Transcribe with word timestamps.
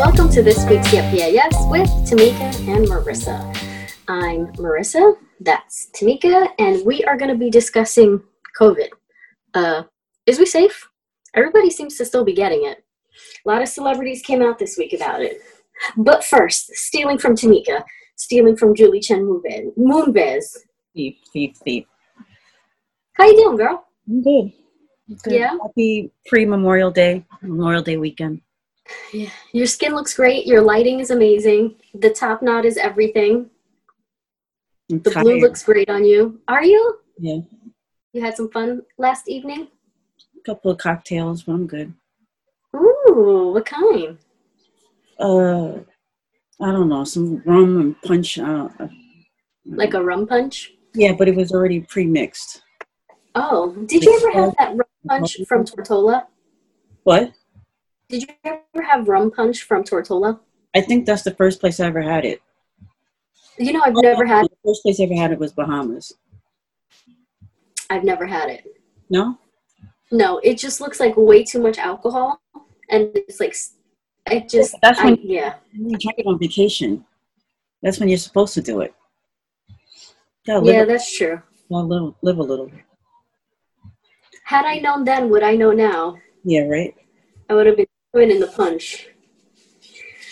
welcome 0.00 0.30
to 0.30 0.42
this 0.42 0.64
week's 0.64 0.90
Yep 0.94 1.12
Yeah 1.12 1.26
Yes 1.26 1.54
with 1.68 1.86
Tamika 2.08 2.40
and 2.74 2.86
Marissa. 2.86 3.38
I'm 4.08 4.46
Marissa, 4.54 5.14
that's 5.40 5.90
Tamika, 5.94 6.48
and 6.58 6.82
we 6.86 7.04
are 7.04 7.18
going 7.18 7.30
to 7.30 7.36
be 7.36 7.50
discussing 7.50 8.22
COVID. 8.58 8.88
Uh, 9.52 9.82
is 10.24 10.38
we 10.38 10.46
safe? 10.46 10.88
Everybody 11.34 11.68
seems 11.68 11.98
to 11.98 12.06
still 12.06 12.24
be 12.24 12.32
getting 12.32 12.64
it. 12.64 12.82
A 13.44 13.48
lot 13.50 13.60
of 13.60 13.68
celebrities 13.68 14.22
came 14.22 14.40
out 14.40 14.58
this 14.58 14.78
week 14.78 14.94
about 14.94 15.20
it. 15.20 15.42
But 15.98 16.24
first, 16.24 16.74
stealing 16.76 17.18
from 17.18 17.34
Tamika, 17.36 17.84
stealing 18.16 18.56
from 18.56 18.74
Julie 18.74 19.00
Chen. 19.00 19.20
Moonves. 19.78 20.56
Thief, 20.94 21.18
thief, 21.30 21.56
thief. 21.62 21.84
How 23.18 23.26
you 23.26 23.36
doing, 23.36 23.58
girl? 23.58 23.86
I'm 24.08 24.22
good. 24.22 24.52
good. 25.24 25.34
Yeah? 25.34 25.58
Happy 25.62 26.10
pre-Memorial 26.26 26.90
Day, 26.90 27.26
Memorial 27.42 27.82
Day 27.82 27.98
weekend. 27.98 28.40
Yeah. 29.12 29.30
Your 29.52 29.66
skin 29.66 29.94
looks 29.94 30.14
great. 30.14 30.46
Your 30.46 30.62
lighting 30.62 31.00
is 31.00 31.10
amazing. 31.10 31.74
The 31.94 32.10
top 32.10 32.42
knot 32.42 32.64
is 32.64 32.76
everything. 32.76 33.50
I'm 34.90 35.00
The 35.00 35.10
blue 35.10 35.40
looks 35.40 35.64
great 35.64 35.88
on 35.90 36.04
you. 36.04 36.40
Are 36.48 36.64
you? 36.64 36.98
Yeah, 37.18 37.38
You 38.12 38.22
had 38.22 38.36
some 38.36 38.50
fun 38.50 38.82
last 38.98 39.28
evening? 39.28 39.68
a 40.38 40.42
couple 40.44 40.70
of 40.70 40.78
cocktails, 40.78 41.42
but 41.42 41.52
I'm 41.52 41.66
good. 41.66 41.92
Ooh, 42.74 43.50
what 43.54 43.66
kind? 43.66 44.16
Uh, 45.18 45.80
I 46.62 46.72
don't 46.72 46.88
know, 46.88 47.04
some 47.04 47.42
rum 47.44 47.80
and 47.80 48.02
punch. 48.02 48.38
Uh, 48.38 48.68
uh, 48.78 48.88
Like 49.66 49.92
a 49.94 50.02
rum 50.02 50.26
punch? 50.26 50.72
yeah, 50.94 51.12
but 51.12 51.28
it 51.28 51.36
was 51.36 51.52
already 51.52 51.80
pre-mixed. 51.80 52.62
Oh, 53.34 53.72
did 53.86 54.02
you 54.04 54.16
ever 54.16 54.32
have 54.40 54.54
that 54.58 54.70
rum 54.70 54.88
punch 55.06 55.36
from 55.46 55.64
Tortola? 55.64 56.24
What? 57.04 57.32
Did 58.10 58.22
you 58.22 58.28
ever 58.44 58.82
have 58.82 59.08
rum 59.08 59.30
punch 59.30 59.62
from 59.62 59.84
Tortola? 59.84 60.40
I 60.74 60.80
think 60.80 61.06
that's 61.06 61.22
the 61.22 61.34
first 61.34 61.60
place 61.60 61.78
I 61.78 61.86
ever 61.86 62.00
had 62.02 62.24
it. 62.24 62.42
You 63.56 63.72
know, 63.72 63.82
I've 63.84 63.94
never 63.94 64.26
had. 64.26 64.46
The 64.46 64.56
first 64.64 64.82
place 64.82 65.00
I 65.00 65.04
ever 65.04 65.14
had 65.14 65.30
it 65.32 65.38
was 65.38 65.52
Bahamas. 65.52 66.12
I've 67.88 68.04
never 68.04 68.26
had 68.26 68.48
it. 68.50 68.64
No? 69.10 69.38
No, 70.10 70.38
it 70.38 70.58
just 70.58 70.80
looks 70.80 70.98
like 70.98 71.16
way 71.16 71.44
too 71.44 71.60
much 71.60 71.78
alcohol, 71.78 72.40
and 72.88 73.10
it's 73.14 73.38
like 73.38 73.54
it 74.30 74.48
just. 74.48 74.74
That's 74.82 74.98
I, 74.98 75.04
when- 75.06 75.18
yeah. 75.22 75.54
You 75.72 75.96
drink 75.96 76.18
it 76.18 76.26
on 76.26 76.38
vacation. 76.38 77.04
That's 77.82 78.00
when 78.00 78.08
you're 78.08 78.18
supposed 78.18 78.54
to 78.54 78.62
do 78.62 78.80
it. 78.80 78.92
Yeah, 80.46 80.58
a- 80.58 80.86
that's 80.86 81.16
true. 81.16 81.40
gotta 81.70 81.86
live, 81.86 82.14
live 82.22 82.38
a 82.38 82.42
little. 82.42 82.70
Had 84.44 84.64
I 84.64 84.78
known 84.80 85.04
then 85.04 85.30
would 85.30 85.44
I 85.44 85.54
know 85.54 85.70
now, 85.70 86.16
Yeah, 86.44 86.62
right? 86.62 86.94
I 87.48 87.54
would 87.54 87.66
have 87.66 87.76
been 87.76 87.86
put 88.12 88.28
in 88.28 88.40
the 88.40 88.46
punch. 88.48 89.08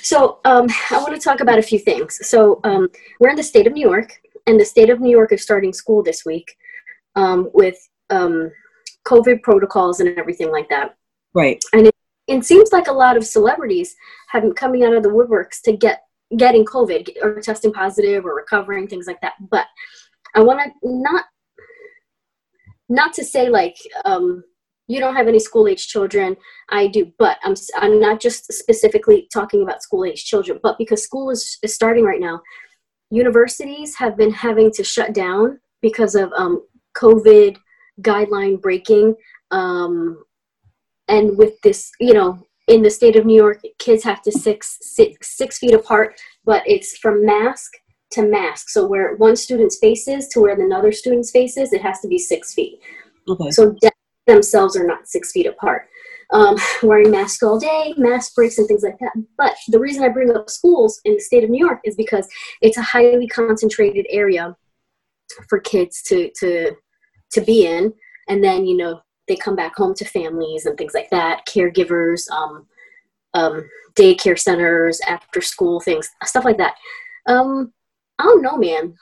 So 0.03 0.41
um, 0.45 0.69
I 0.91 0.99
want 0.99 1.15
to 1.15 1.21
talk 1.21 1.41
about 1.41 1.59
a 1.59 1.63
few 1.63 1.79
things. 1.79 2.19
So 2.27 2.61
um, 2.65 2.89
we're 3.21 3.31
in 3.31 3.37
the 3.37 3.43
state 3.43 3.67
of 3.67 3.73
New 3.73 3.87
York, 3.87 4.21
and 4.47 4.59
the 4.59 4.65
state 4.65 4.91
of 4.91 5.01
New 5.01 5.11
York 5.11 5.33
is 5.33 5.43
starting 5.43 5.73
school 5.73 6.03
this 6.03 6.25
week 6.25 6.57
um, 7.17 7.51
with 7.53 7.77
um, 8.11 8.51
COVID 9.07 9.43
protocols 9.43 10.01
and 10.01 10.19
everything 10.19 10.51
like 10.51 10.69
that. 10.71 10.97
Right. 11.35 11.63
And 11.73 11.91
it 12.27 12.45
seems 12.45 12.73
like 12.73 12.89
a 12.89 12.93
lot 12.93 13.17
of 13.17 13.27
celebrities 13.27 13.95
have 14.29 14.43
been 14.43 14.53
coming 14.53 14.85
out 14.85 14.95
of 14.95 15.03
the 15.03 15.09
woodworks 15.09 15.61
to 15.65 15.77
get 15.77 16.03
getting 16.37 16.65
COVID 16.65 17.17
or 17.23 17.41
testing 17.41 17.73
positive 17.73 18.27
or 18.27 18.35
recovering 18.35 18.87
things 18.87 19.07
like 19.07 19.21
that. 19.23 19.33
But 19.51 19.67
I 20.35 20.41
want 20.41 20.61
to 20.61 20.71
not 20.83 21.25
not 22.89 23.13
to 23.15 23.25
say 23.25 23.49
like 23.49 23.77
um, 24.05 24.45
you 24.89 24.99
don't 24.99 25.15
have 25.15 25.29
any 25.29 25.39
school 25.39 25.69
age 25.69 25.87
children. 25.87 26.37
I 26.71 26.89
do, 26.89 27.13
but 27.19 27.39
I'm 27.45 27.55
I'm 27.77 28.01
not 28.01 28.21
just 28.21 28.53
specifically 28.53 29.29
talking 29.33 29.63
about 29.63 29.83
school 29.83 30.05
age 30.05 30.25
children, 30.25 30.59
but 30.63 30.79
because 30.79 31.05
school 31.05 31.31
is, 31.31 31.59
is 31.63 31.75
starting 31.75 32.05
right 32.05 32.21
now, 32.21 32.41
universities 33.11 33.95
have 33.97 34.17
been 34.17 34.33
having 34.33 34.73
to 34.73 34.83
shut 34.83 35.13
down 35.13 35.61
because 35.83 36.15
of 36.15 36.33
um, 36.33 36.67
COVID 36.97 37.59
guideline 38.01 38.61
breaking. 38.61 39.15
Um, 39.51 40.25
and 41.07 41.37
with 41.37 41.61
this, 41.63 41.91
you 42.01 42.15
know, 42.15 42.43
in 42.67 42.83
the 42.83 42.91
state 42.91 43.17
of 43.17 43.27
New 43.27 43.37
York, 43.37 43.63
kids 43.79 44.03
have 44.05 44.23
to 44.23 44.33
six 44.33 44.79
six 44.81 45.37
six 45.37 45.59
feet 45.59 45.75
apart, 45.75 46.19
but 46.45 46.63
it's 46.67 46.97
from 46.97 47.25
mask 47.25 47.73
to 48.13 48.23
mask. 48.23 48.71
So 48.71 48.87
where 48.87 49.17
one 49.17 49.37
student's 49.37 49.79
face 49.79 50.09
is 50.09 50.29
to 50.29 50.41
where 50.41 50.59
another 50.59 50.93
student's 50.93 51.31
face 51.31 51.59
is, 51.59 51.75
it 51.75 51.83
has 51.83 52.01
to 52.01 52.09
be 52.09 52.19
six 52.19 52.55
feet. 52.55 52.81
Okay. 53.29 53.51
So 53.51 53.77
themselves 54.29 54.77
are 54.77 54.87
not 54.87 55.09
six 55.09 55.33
feet 55.33 55.47
apart. 55.47 55.89
Um, 56.33 56.57
wearing 56.83 57.11
masks 57.11 57.43
all 57.43 57.59
day, 57.59 57.95
mask 57.97 58.35
breaks, 58.35 58.59
and 58.59 58.69
things 58.69 58.83
like 58.83 58.99
that. 59.01 59.13
But 59.37 59.55
the 59.69 59.81
reason 59.81 60.05
I 60.05 60.09
bring 60.09 60.35
up 60.35 60.51
schools 60.51 61.01
in 61.05 61.15
the 61.15 61.21
state 61.21 61.45
of 61.45 61.51
New 61.51 61.65
York 61.65 61.81
is 61.85 61.97
because 61.97 62.29
it's 62.61 62.77
a 62.77 62.83
highly 62.83 63.27
concentrated 63.27 64.07
area 64.11 64.57
for 65.49 65.59
kids 65.59 66.03
to 66.05 66.31
to 66.39 66.73
to 67.33 67.41
be 67.41 67.67
in, 67.67 67.93
and 68.29 68.43
then 68.45 68.67
you 68.67 68.77
know 68.77 69.01
they 69.27 69.37
come 69.37 69.57
back 69.57 69.75
home 69.77 69.95
to 69.95 70.05
families 70.05 70.65
and 70.65 70.79
things 70.79 70.95
like 70.95 71.11
that, 71.11 71.47
caregivers, 71.47 72.31
um, 72.31 72.67
um, 73.35 73.69
daycare 73.95 74.39
centers, 74.39 75.01
after 75.07 75.43
school 75.43 75.81
things, 75.81 76.09
stuff 76.25 76.47
like 76.47 76.57
that. 76.57 76.77
Um, 77.27 77.75
I 78.19 78.25
don't 78.25 78.43
know, 78.43 78.57
man 78.57 78.95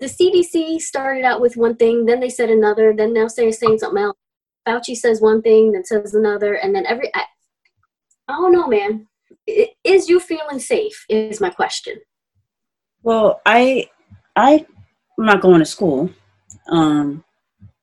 the 0.00 0.06
CDC 0.06 0.80
started 0.80 1.24
out 1.24 1.40
with 1.40 1.56
one 1.56 1.76
thing, 1.76 2.04
then 2.04 2.20
they 2.20 2.28
said 2.28 2.50
another, 2.50 2.94
then 2.94 3.12
now 3.12 3.26
they're 3.34 3.52
saying 3.52 3.78
something 3.78 4.02
else. 4.02 4.16
Fauci 4.66 4.96
says 4.96 5.20
one 5.20 5.42
thing, 5.42 5.72
then 5.72 5.84
says 5.84 6.14
another, 6.14 6.54
and 6.54 6.74
then 6.74 6.84
every 6.86 7.10
I, 7.14 7.24
I 8.28 8.32
don't 8.32 8.52
know, 8.52 8.66
man. 8.66 9.06
Is 9.84 10.08
you 10.08 10.18
feeling 10.18 10.58
safe? 10.58 11.04
Is 11.08 11.40
my 11.40 11.50
question. 11.50 12.00
Well, 13.02 13.40
I, 13.46 13.88
I, 14.34 14.66
I'm 15.18 15.24
not 15.24 15.40
going 15.40 15.60
to 15.60 15.64
school, 15.64 16.10
um, 16.68 17.24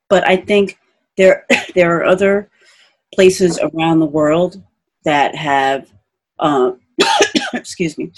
but 0.09 0.27
I 0.27 0.37
think 0.37 0.77
there 1.17 1.45
there 1.75 1.97
are 1.97 2.03
other 2.03 2.49
places 3.15 3.59
around 3.59 3.99
the 3.99 4.05
world 4.05 4.61
that 5.05 5.35
have, 5.35 5.91
uh, 6.39 6.71
excuse 7.53 7.97
me, 7.97 8.11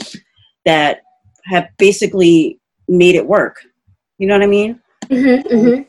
that 0.65 1.01
have 1.45 1.69
basically 1.77 2.59
made 2.87 3.15
it 3.15 3.27
work. 3.27 3.61
You 4.17 4.27
know 4.27 4.35
what 4.35 4.43
I 4.43 4.47
mean? 4.47 4.81
Mm-hmm, 5.05 5.47
mm-hmm. 5.53 5.81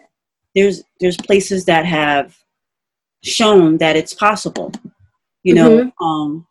There's 0.55 0.83
there's 1.01 1.17
places 1.17 1.65
that 1.67 1.85
have 1.85 2.37
shown 3.23 3.79
that 3.79 3.97
it's 3.97 4.15
possible. 4.15 4.73
You 5.43 5.55
know, 5.55 5.93
um, 6.01 6.47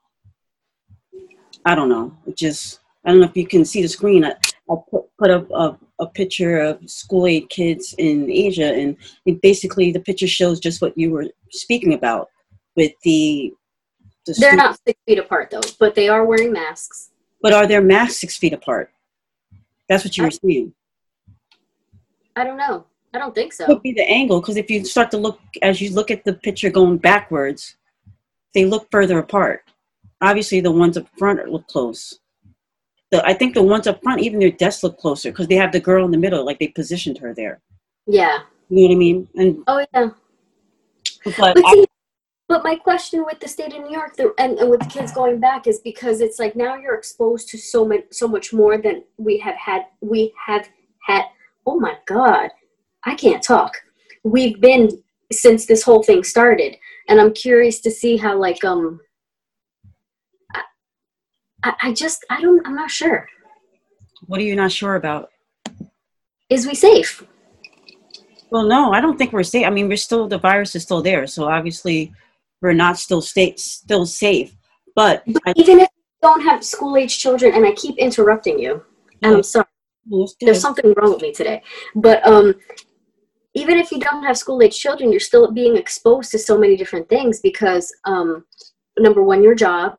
I 1.65 1.75
don't 1.75 1.89
know. 1.89 2.15
It 2.27 2.37
just 2.37 2.79
I 3.03 3.11
don't 3.11 3.19
know 3.19 3.27
if 3.27 3.35
you 3.35 3.47
can 3.47 3.65
see 3.65 3.81
the 3.81 3.87
screen. 3.87 4.23
I, 4.23 4.35
I 4.69 4.75
put, 4.89 5.03
put 5.17 5.29
up 5.29 5.49
a, 5.51 5.77
a 5.99 6.07
picture 6.07 6.59
of 6.59 6.89
school 6.89 7.27
age 7.27 7.49
kids 7.49 7.93
in 7.97 8.29
Asia, 8.31 8.73
and 8.73 8.95
it 9.25 9.41
basically 9.41 9.91
the 9.91 9.99
picture 9.99 10.27
shows 10.27 10.59
just 10.59 10.81
what 10.81 10.97
you 10.97 11.11
were 11.11 11.27
speaking 11.51 11.93
about 11.93 12.29
with 12.75 12.93
the. 13.03 13.53
the 14.25 14.35
They're 14.39 14.55
not 14.55 14.79
six 14.87 14.99
feet 15.07 15.19
apart 15.19 15.49
though, 15.51 15.61
but 15.79 15.95
they 15.95 16.09
are 16.09 16.25
wearing 16.25 16.51
masks. 16.51 17.11
But 17.41 17.53
are 17.53 17.67
their 17.67 17.81
masks 17.81 18.21
six 18.21 18.37
feet 18.37 18.53
apart? 18.53 18.91
That's 19.87 20.03
what 20.03 20.17
you 20.17 20.23
were 20.23 20.31
saying. 20.31 20.73
I 22.35 22.43
don't 22.43 22.57
know. 22.57 22.85
I 23.13 23.17
don't 23.17 23.33
think 23.33 23.53
so. 23.53 23.63
It 23.63 23.67
could 23.67 23.81
be 23.81 23.93
the 23.93 24.09
angle 24.09 24.41
because 24.41 24.57
if 24.57 24.69
you 24.69 24.83
start 24.83 25.09
to 25.11 25.17
look 25.17 25.39
as 25.61 25.79
you 25.79 25.91
look 25.91 26.11
at 26.11 26.25
the 26.25 26.33
picture 26.33 26.69
going 26.69 26.97
backwards, 26.97 27.77
they 28.53 28.65
look 28.65 28.87
further 28.91 29.19
apart. 29.19 29.63
Obviously, 30.21 30.59
the 30.59 30.71
ones 30.71 30.97
up 30.97 31.07
front 31.17 31.47
look 31.49 31.67
close. 31.67 32.19
The, 33.11 33.25
I 33.25 33.33
think 33.33 33.53
the 33.53 33.63
ones 33.63 33.87
up 33.87 34.01
front, 34.03 34.21
even 34.21 34.39
their 34.39 34.51
desks 34.51 34.83
look 34.83 34.97
closer 34.97 35.31
because 35.31 35.47
they 35.47 35.55
have 35.55 35.71
the 35.71 35.79
girl 35.79 36.03
in 36.03 36.11
the 36.11 36.17
middle, 36.17 36.45
like 36.45 36.59
they 36.59 36.67
positioned 36.67 37.17
her 37.19 37.33
there. 37.33 37.61
Yeah. 38.07 38.39
You 38.69 38.81
know 38.81 38.87
what 38.87 38.95
I 38.95 38.97
mean? 38.97 39.27
And 39.35 39.63
Oh 39.67 39.85
yeah. 39.93 40.09
but 41.23 41.35
But 41.37 41.65
I, 41.65 41.73
see, 41.73 41.85
but 42.47 42.63
my 42.63 42.75
question 42.75 43.25
with 43.25 43.39
the 43.39 43.47
state 43.47 43.73
of 43.73 43.83
New 43.83 43.91
York 43.91 44.15
the, 44.17 44.33
and, 44.37 44.57
and 44.59 44.69
with 44.69 44.81
the 44.81 44.87
kids 44.87 45.11
going 45.11 45.39
back 45.39 45.67
is 45.67 45.79
because 45.79 46.21
it's 46.21 46.39
like 46.39 46.55
now 46.55 46.75
you're 46.75 46.95
exposed 46.95 47.49
to 47.49 47.57
so 47.57 47.85
much 47.85 48.03
so 48.11 48.27
much 48.27 48.53
more 48.53 48.77
than 48.77 49.03
we 49.17 49.37
have 49.39 49.55
had 49.55 49.83
we 50.01 50.33
have 50.45 50.67
had 51.07 51.25
oh 51.65 51.79
my 51.79 51.97
god 52.05 52.49
I 53.03 53.15
can't 53.15 53.43
talk 53.43 53.75
we've 54.23 54.59
been 54.59 54.89
since 55.31 55.65
this 55.65 55.83
whole 55.83 56.03
thing 56.03 56.23
started 56.23 56.75
and 57.07 57.19
I'm 57.19 57.33
curious 57.33 57.79
to 57.81 57.91
see 57.91 58.17
how 58.17 58.37
like 58.37 58.63
um 58.63 58.99
I, 61.63 61.73
I, 61.81 61.93
just 61.93 62.23
I 62.29 62.41
don't 62.41 62.65
I'm 62.65 62.75
not 62.75 62.91
sure 62.91 63.27
what 64.27 64.39
are 64.39 64.43
you 64.43 64.55
not 64.55 64.71
sure 64.71 64.95
about? 64.95 65.29
is 66.49 66.67
we 66.67 66.75
safe 66.75 67.23
Well, 68.49 68.65
no, 68.65 68.93
I 68.93 69.01
don't 69.01 69.17
think 69.17 69.33
we're 69.33 69.43
safe. 69.43 69.65
I 69.65 69.69
mean, 69.69 69.87
we're 69.87 69.97
still 69.97 70.27
the 70.27 70.37
virus 70.37 70.75
is 70.75 70.83
still 70.83 71.01
there, 71.01 71.27
so 71.27 71.45
obviously 71.45 72.13
we're 72.61 72.73
not 72.73 72.97
still 72.97 73.21
state 73.21 73.59
still 73.59 74.05
safe. 74.05 74.55
But 74.95 75.23
I, 75.45 75.53
even 75.55 75.79
if 75.79 75.89
you 75.89 76.19
don't 76.21 76.41
have 76.41 76.63
school 76.63 76.95
age 76.95 77.17
children 77.19 77.53
and 77.53 77.65
I 77.65 77.71
keep 77.73 77.97
interrupting 77.97 78.59
you 78.59 78.83
and 79.21 79.35
I'm 79.35 79.43
sorry 79.43 79.65
there's 80.41 80.61
something 80.61 80.93
wrong 80.97 81.13
with 81.13 81.21
me 81.21 81.31
today. 81.31 81.61
But 81.95 82.25
um, 82.27 82.55
even 83.53 83.77
if 83.77 83.91
you 83.91 83.99
don't 83.99 84.23
have 84.23 84.37
school 84.37 84.61
age 84.61 84.77
children, 84.77 85.11
you're 85.11 85.19
still 85.19 85.51
being 85.51 85.77
exposed 85.77 86.31
to 86.31 86.39
so 86.39 86.57
many 86.57 86.75
different 86.75 87.07
things 87.09 87.39
because 87.39 87.93
um, 88.05 88.45
number 88.97 89.23
one, 89.23 89.41
your 89.43 89.55
job, 89.55 89.97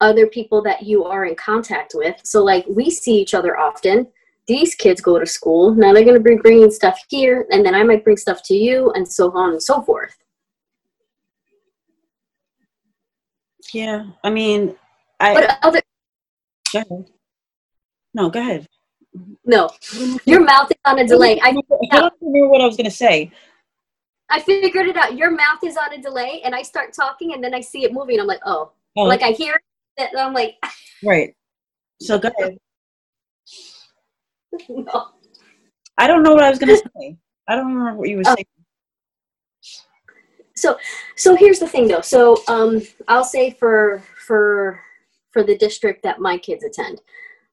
other 0.00 0.26
people 0.26 0.62
that 0.62 0.82
you 0.82 1.04
are 1.04 1.24
in 1.24 1.34
contact 1.34 1.92
with. 1.94 2.16
So, 2.24 2.44
like, 2.44 2.66
we 2.68 2.90
see 2.90 3.14
each 3.14 3.34
other 3.34 3.58
often. 3.58 4.06
These 4.46 4.74
kids 4.74 5.00
go 5.00 5.18
to 5.18 5.26
school. 5.26 5.74
Now 5.74 5.92
they're 5.92 6.04
going 6.04 6.16
to 6.16 6.20
be 6.20 6.36
bringing 6.36 6.70
stuff 6.70 6.98
here, 7.08 7.46
and 7.50 7.64
then 7.64 7.74
I 7.74 7.82
might 7.82 8.04
bring 8.04 8.16
stuff 8.16 8.42
to 8.44 8.54
you, 8.54 8.92
and 8.92 9.06
so 9.06 9.32
on 9.32 9.52
and 9.52 9.62
so 9.62 9.82
forth. 9.82 10.16
Yeah, 13.72 14.04
I 14.22 14.30
mean, 14.30 14.76
I. 15.18 15.34
But 15.34 15.58
other. 15.62 15.82
Go 16.72 16.78
ahead. 16.78 17.06
No, 18.14 18.30
go 18.30 18.40
ahead. 18.40 18.66
No, 19.44 19.70
your 20.24 20.44
mouth 20.44 20.70
is 20.70 20.76
on 20.84 20.98
a 20.98 21.06
delay. 21.06 21.40
I, 21.40 21.48
I 21.48 22.00
don't 22.00 22.14
remember 22.20 22.48
what 22.48 22.60
I 22.60 22.66
was 22.66 22.76
going 22.76 22.90
to 22.90 22.96
say. 22.96 23.30
I 24.28 24.40
figured 24.40 24.86
it 24.88 24.96
out. 24.96 25.16
Your 25.16 25.30
mouth 25.30 25.62
is 25.64 25.76
on 25.76 25.92
a 25.92 26.02
delay, 26.02 26.42
and 26.44 26.54
I 26.54 26.62
start 26.62 26.92
talking, 26.92 27.32
and 27.32 27.42
then 27.42 27.54
I 27.54 27.60
see 27.60 27.84
it 27.84 27.92
moving. 27.92 28.18
I'm 28.18 28.26
like, 28.26 28.40
oh, 28.44 28.72
oh. 28.96 29.02
like 29.04 29.22
I 29.22 29.30
hear 29.30 29.54
it, 29.96 30.10
and 30.12 30.20
I'm 30.20 30.34
like, 30.34 30.56
right. 31.04 31.34
So 32.00 32.18
go 32.18 32.30
ahead. 32.38 32.58
no. 34.68 35.08
I 35.98 36.06
don't 36.06 36.22
know 36.22 36.34
what 36.34 36.44
I 36.44 36.50
was 36.50 36.58
going 36.58 36.76
to 36.76 36.76
say. 36.76 37.16
I 37.48 37.56
don't 37.56 37.68
remember 37.68 37.98
what 37.98 38.08
you 38.08 38.16
were 38.18 38.22
oh. 38.26 38.34
saying. 38.34 38.46
So, 40.56 40.78
so 41.16 41.36
here's 41.36 41.58
the 41.58 41.68
thing, 41.68 41.86
though. 41.86 42.00
So, 42.00 42.42
um, 42.48 42.82
I'll 43.08 43.24
say 43.24 43.50
for 43.50 44.02
for 44.26 44.80
for 45.32 45.42
the 45.42 45.56
district 45.56 46.02
that 46.02 46.18
my 46.18 46.38
kids 46.38 46.64
attend, 46.64 47.00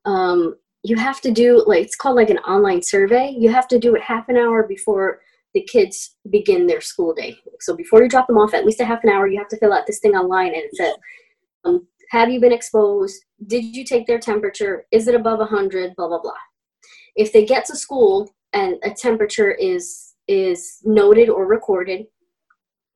um, 0.06 0.56
you 0.84 0.98
have 0.98 1.22
to 1.22 1.32
do 1.32 1.64
like 1.66 1.86
it's 1.86 1.96
called 1.96 2.18
like 2.18 2.30
an 2.30 2.40
online 2.40 2.82
survey. 2.82 3.34
You 3.38 3.50
have 3.50 3.68
to 3.70 3.80
do 3.80 3.96
it 3.96 4.02
half 4.02 4.28
an 4.28 4.38
hour 4.38 4.68
before 4.68 5.22
the 5.54 5.62
kids 5.62 6.16
begin 6.30 6.68
their 6.68 6.82
school 6.82 7.14
day. 7.14 7.38
So 7.62 7.76
before 7.76 8.04
you 8.04 8.10
drop 8.10 8.28
them 8.28 8.38
off, 8.38 8.54
at 8.54 8.66
least 8.66 8.82
a 8.82 8.86
half 8.86 9.04
an 9.04 9.10
hour, 9.10 9.28
you 9.28 9.38
have 9.38 9.48
to 9.50 9.58
fill 9.58 9.72
out 9.72 9.88
this 9.88 10.00
thing 10.00 10.16
online, 10.16 10.48
and 10.48 10.64
it 10.64 10.76
says, 10.76 10.94
um, 11.64 11.88
"Have 12.12 12.30
you 12.30 12.40
been 12.40 12.52
exposed? 12.52 13.24
Did 13.48 13.64
you 13.64 13.86
take 13.86 14.08
their 14.08 14.20
temperature? 14.20 14.86
Is 14.92 15.08
it 15.08 15.16
above 15.16 15.40
100? 15.40 15.96
Blah 15.96 16.10
blah 16.10 16.22
blah." 16.22 16.44
If 17.16 17.32
they 17.32 17.46
get 17.46 17.66
to 17.66 17.76
school 17.76 18.30
and 18.52 18.76
a 18.84 18.92
temperature 18.92 19.52
is 19.52 20.14
is 20.28 20.80
noted 20.84 21.30
or 21.30 21.46
recorded, 21.46 22.08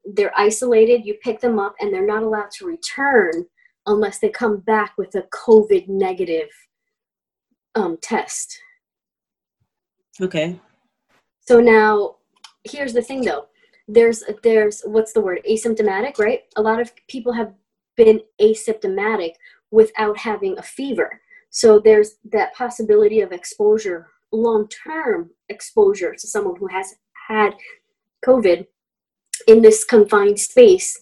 they're 0.04 0.38
isolated. 0.38 1.06
You 1.06 1.16
pick 1.24 1.40
them 1.40 1.57
up, 1.57 1.75
and 1.80 1.94
they're 1.94 2.06
not 2.06 2.24
allowed 2.24 2.51
to 2.57 2.66
return 2.66 3.48
unless 3.86 4.19
they 4.19 4.30
come 4.30 4.57
back 4.57 4.94
with 4.98 5.16
a 5.16 5.24
COVID 5.33 5.88
negative 5.88 6.50
um, 7.77 7.97
test. 8.01 8.59
Okay. 10.19 10.59
So 11.41 11.59
now, 11.59 12.15
here's 12.63 12.94
the 12.94 13.01
thing 13.01 13.21
though. 13.21 13.47
There's 13.88 14.24
there's 14.44 14.81
what's 14.83 15.13
the 15.13 15.21
word 15.21 15.39
asymptomatic, 15.50 16.18
right? 16.19 16.41
A 16.56 16.62
lot 16.62 16.81
of 16.81 16.91
people 17.07 17.31
have 17.33 17.53
been 17.95 18.19
asymptomatic 18.41 19.33
without 19.71 20.18
having 20.18 20.57
a 20.57 20.62
fever. 20.62 21.21
So 21.50 21.79
there's 21.79 22.15
that 22.31 22.53
possibility 22.53 23.21
of 23.21 23.31
exposure, 23.31 24.07
long-term 24.31 25.31
exposure 25.50 26.13
to 26.13 26.27
someone 26.27 26.57
who 26.57 26.68
has 26.68 26.95
had 27.30 27.56
COVID 28.25 28.68
in 29.47 29.62
this 29.62 29.83
confined 29.85 30.39
space, 30.39 31.01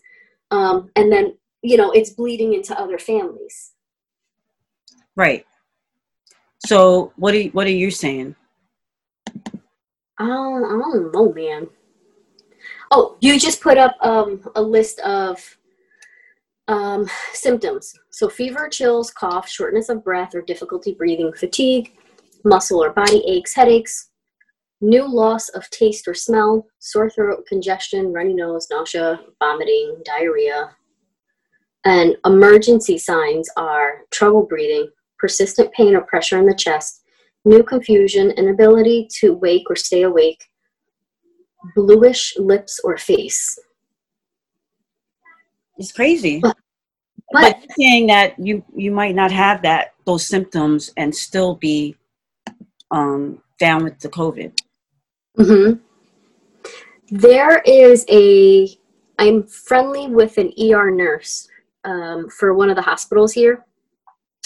um, 0.51 0.92
and 0.95 1.12
then 1.12 1.38
you 1.62 1.78
know 1.78 1.92
it's 1.92 2.12
bleeding 2.12 2.54
into 2.54 2.78
other 2.78 3.00
families. 3.00 3.71
Right. 5.16 5.45
So 6.66 7.14
what 7.16 7.34
are 7.34 7.40
you, 7.40 7.50
what 7.52 7.68
are 7.68 7.72
you 7.72 7.92
saying? 7.92 8.36
Um, 10.18 10.64
I 10.66 10.80
don't 10.82 11.12
know, 11.14 11.32
man. 11.34 11.68
Oh, 12.92 13.18
you 13.20 13.40
just 13.40 13.62
put 13.62 13.78
up 13.78 13.96
um, 14.02 14.42
a 14.56 14.62
list 14.62 15.00
of 15.02 15.58
um, 16.68 17.08
symptoms. 17.34 17.94
So 18.12 18.30
fever, 18.30 18.68
chills, 18.68 19.12
cough, 19.12 19.48
shortness 19.48 19.90
of 19.90 20.04
breath 20.04 20.34
or 20.34 20.42
difficulty 20.42 20.94
breathing, 20.94 21.32
fatigue, 21.34 21.94
muscle 22.44 22.84
or 22.84 22.94
body 22.94 23.24
aches, 23.28 23.54
headaches, 23.54 24.10
new 24.82 25.08
loss 25.08 25.50
of 25.50 25.70
taste 25.70 26.08
or 26.08 26.14
smell, 26.14 26.66
sore 26.80 27.10
throat, 27.10 27.46
congestion, 27.48 28.12
runny 28.12 28.34
nose, 28.34 28.68
nausea, 28.72 29.20
vomiting, 29.40 29.98
diarrhea. 30.04 30.72
And 31.84 32.16
emergency 32.26 32.98
signs 32.98 33.50
are 33.58 34.02
trouble 34.12 34.44
breathing, 34.44 34.90
persistent 35.18 35.72
pain 35.74 35.96
or 35.96 36.02
pressure 36.02 36.38
in 36.38 36.46
the 36.46 36.56
chest, 36.56 37.04
new 37.44 37.64
confusion, 37.64 38.32
inability 38.32 39.08
to 39.20 39.34
wake 39.34 39.70
or 39.70 39.76
stay 39.76 40.04
awake, 40.04 40.46
bluish 41.76 42.36
lips 42.38 42.80
or 42.84 42.98
face. 42.98 43.58
It's 45.78 45.92
crazy. 45.92 46.40
But, 46.40 46.58
but, 47.32 47.60
but 47.62 47.72
saying 47.78 48.08
that 48.08 48.36
you 48.40 48.64
you 48.76 48.92
might 48.92 49.16
not 49.16 49.32
have 49.32 49.62
that 49.64 49.94
those 50.06 50.28
symptoms 50.28 50.92
and 50.96 51.14
still 51.14 51.56
be 51.56 51.96
um, 52.92 53.42
down 53.60 53.84
with 53.84 54.00
the 54.00 54.10
COVID. 54.10 54.58
Mm-hmm. 55.38 55.80
There 57.10 57.60
is 57.66 58.06
a. 58.10 58.70
I'm 59.18 59.44
friendly 59.44 60.08
with 60.08 60.38
an 60.38 60.52
ER 60.62 60.92
nurse 60.92 61.48
um, 61.86 62.30
for 62.30 62.54
one 62.54 62.70
of 62.70 62.76
the 62.76 62.82
hospitals 62.82 63.32
here, 63.32 63.66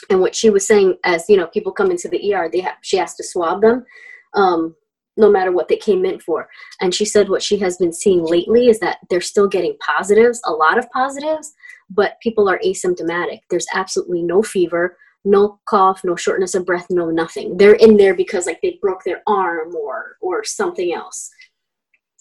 and 0.10 0.20
what 0.22 0.36
she 0.36 0.50
was 0.50 0.66
saying 0.66 0.96
as 1.04 1.26
you 1.30 1.38
know 1.38 1.48
people 1.48 1.72
come 1.72 1.92
into 1.92 2.08
the 2.08 2.34
er 2.34 2.50
they 2.52 2.62
have 2.62 2.78
she 2.82 2.98
has 2.98 3.16
to 3.16 3.24
swab 3.24 3.62
them 3.62 3.86
um, 4.34 4.76
no 5.20 5.30
matter 5.30 5.52
what 5.52 5.68
they 5.68 5.76
came 5.76 6.06
in 6.06 6.20
for. 6.20 6.48
And 6.82 6.96
she 6.96 7.06
said 7.06 7.30
what 7.30 7.44
she 7.44 7.58
has 7.58 7.78
been 7.78 7.92
seeing 7.92 8.24
lately 8.24 8.70
is 8.70 8.80
that 8.80 9.00
they're 9.10 9.22
still 9.22 9.48
getting 9.48 9.76
positives 9.86 10.42
a 10.46 10.52
lot 10.52 10.78
of 10.78 10.90
positives 10.92 11.54
but 11.90 12.20
people 12.22 12.50
are 12.50 12.60
asymptomatic. 12.60 13.42
There's 13.50 13.68
absolutely 13.74 14.24
no 14.24 14.42
fever 14.42 14.98
no 15.26 15.60
cough 15.66 16.02
no 16.06 16.16
shortness 16.16 16.56
of 16.56 16.66
breath 16.66 16.88
no 16.90 17.10
nothing. 17.10 17.58
They're 17.58 17.74
in 17.74 17.98
there 17.98 18.14
because 18.14 18.46
like 18.46 18.62
they 18.62 18.80
broke 18.82 19.04
their 19.04 19.22
arm 19.28 19.76
or 19.76 20.16
or 20.22 20.44
something 20.46 20.94
else. 20.94 21.30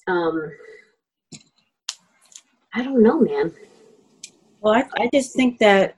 Um 0.08 0.50
i 2.74 2.82
don't 2.82 3.02
know 3.02 3.20
man. 3.20 3.52
Well 4.60 4.74
i, 4.74 4.84
I 4.98 5.08
just 5.14 5.34
think 5.36 5.58
that 5.60 5.97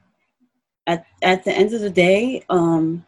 at 0.90 1.06
at 1.22 1.44
the 1.44 1.52
end 1.52 1.72
of 1.72 1.80
the 1.80 1.90
day, 1.90 2.44
um, 2.48 3.06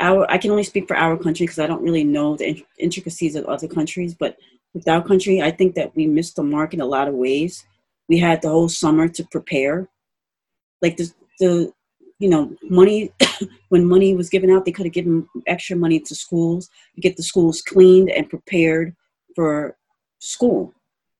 our 0.00 0.30
I 0.30 0.38
can 0.38 0.50
only 0.50 0.64
speak 0.64 0.88
for 0.88 0.96
our 0.96 1.16
country 1.16 1.44
because 1.44 1.58
I 1.58 1.66
don't 1.66 1.82
really 1.82 2.04
know 2.04 2.36
the 2.36 2.64
intricacies 2.78 3.36
of 3.36 3.44
other 3.46 3.68
countries. 3.68 4.14
But 4.14 4.36
with 4.74 4.88
our 4.88 5.02
country, 5.02 5.42
I 5.42 5.50
think 5.50 5.74
that 5.74 5.94
we 5.94 6.06
missed 6.06 6.36
the 6.36 6.42
mark 6.42 6.74
in 6.74 6.80
a 6.80 6.92
lot 6.96 7.08
of 7.08 7.14
ways. 7.14 7.64
We 8.08 8.18
had 8.18 8.42
the 8.42 8.48
whole 8.48 8.68
summer 8.68 9.08
to 9.08 9.24
prepare, 9.24 9.88
like 10.82 10.96
the 10.96 11.12
the 11.38 11.72
you 12.18 12.28
know 12.28 12.56
money 12.68 13.12
when 13.68 13.84
money 13.86 14.14
was 14.14 14.30
given 14.30 14.50
out, 14.50 14.64
they 14.64 14.72
could 14.72 14.86
have 14.86 14.98
given 15.00 15.28
extra 15.46 15.76
money 15.76 16.00
to 16.00 16.14
schools 16.14 16.68
to 16.94 17.00
get 17.00 17.16
the 17.16 17.22
schools 17.22 17.62
cleaned 17.62 18.10
and 18.10 18.28
prepared 18.28 18.96
for 19.36 19.76
school. 20.18 20.74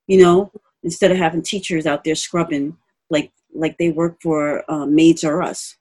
You 0.08 0.22
know, 0.22 0.50
instead 0.82 1.12
of 1.12 1.16
having 1.16 1.42
teachers 1.42 1.86
out 1.86 2.02
there 2.02 2.16
scrubbing 2.16 2.76
like 3.10 3.30
like 3.54 3.78
they 3.78 3.90
work 3.90 4.18
for 4.22 4.70
um, 4.70 4.94
Maids 4.94 5.24
or 5.24 5.42
Us. 5.42 5.76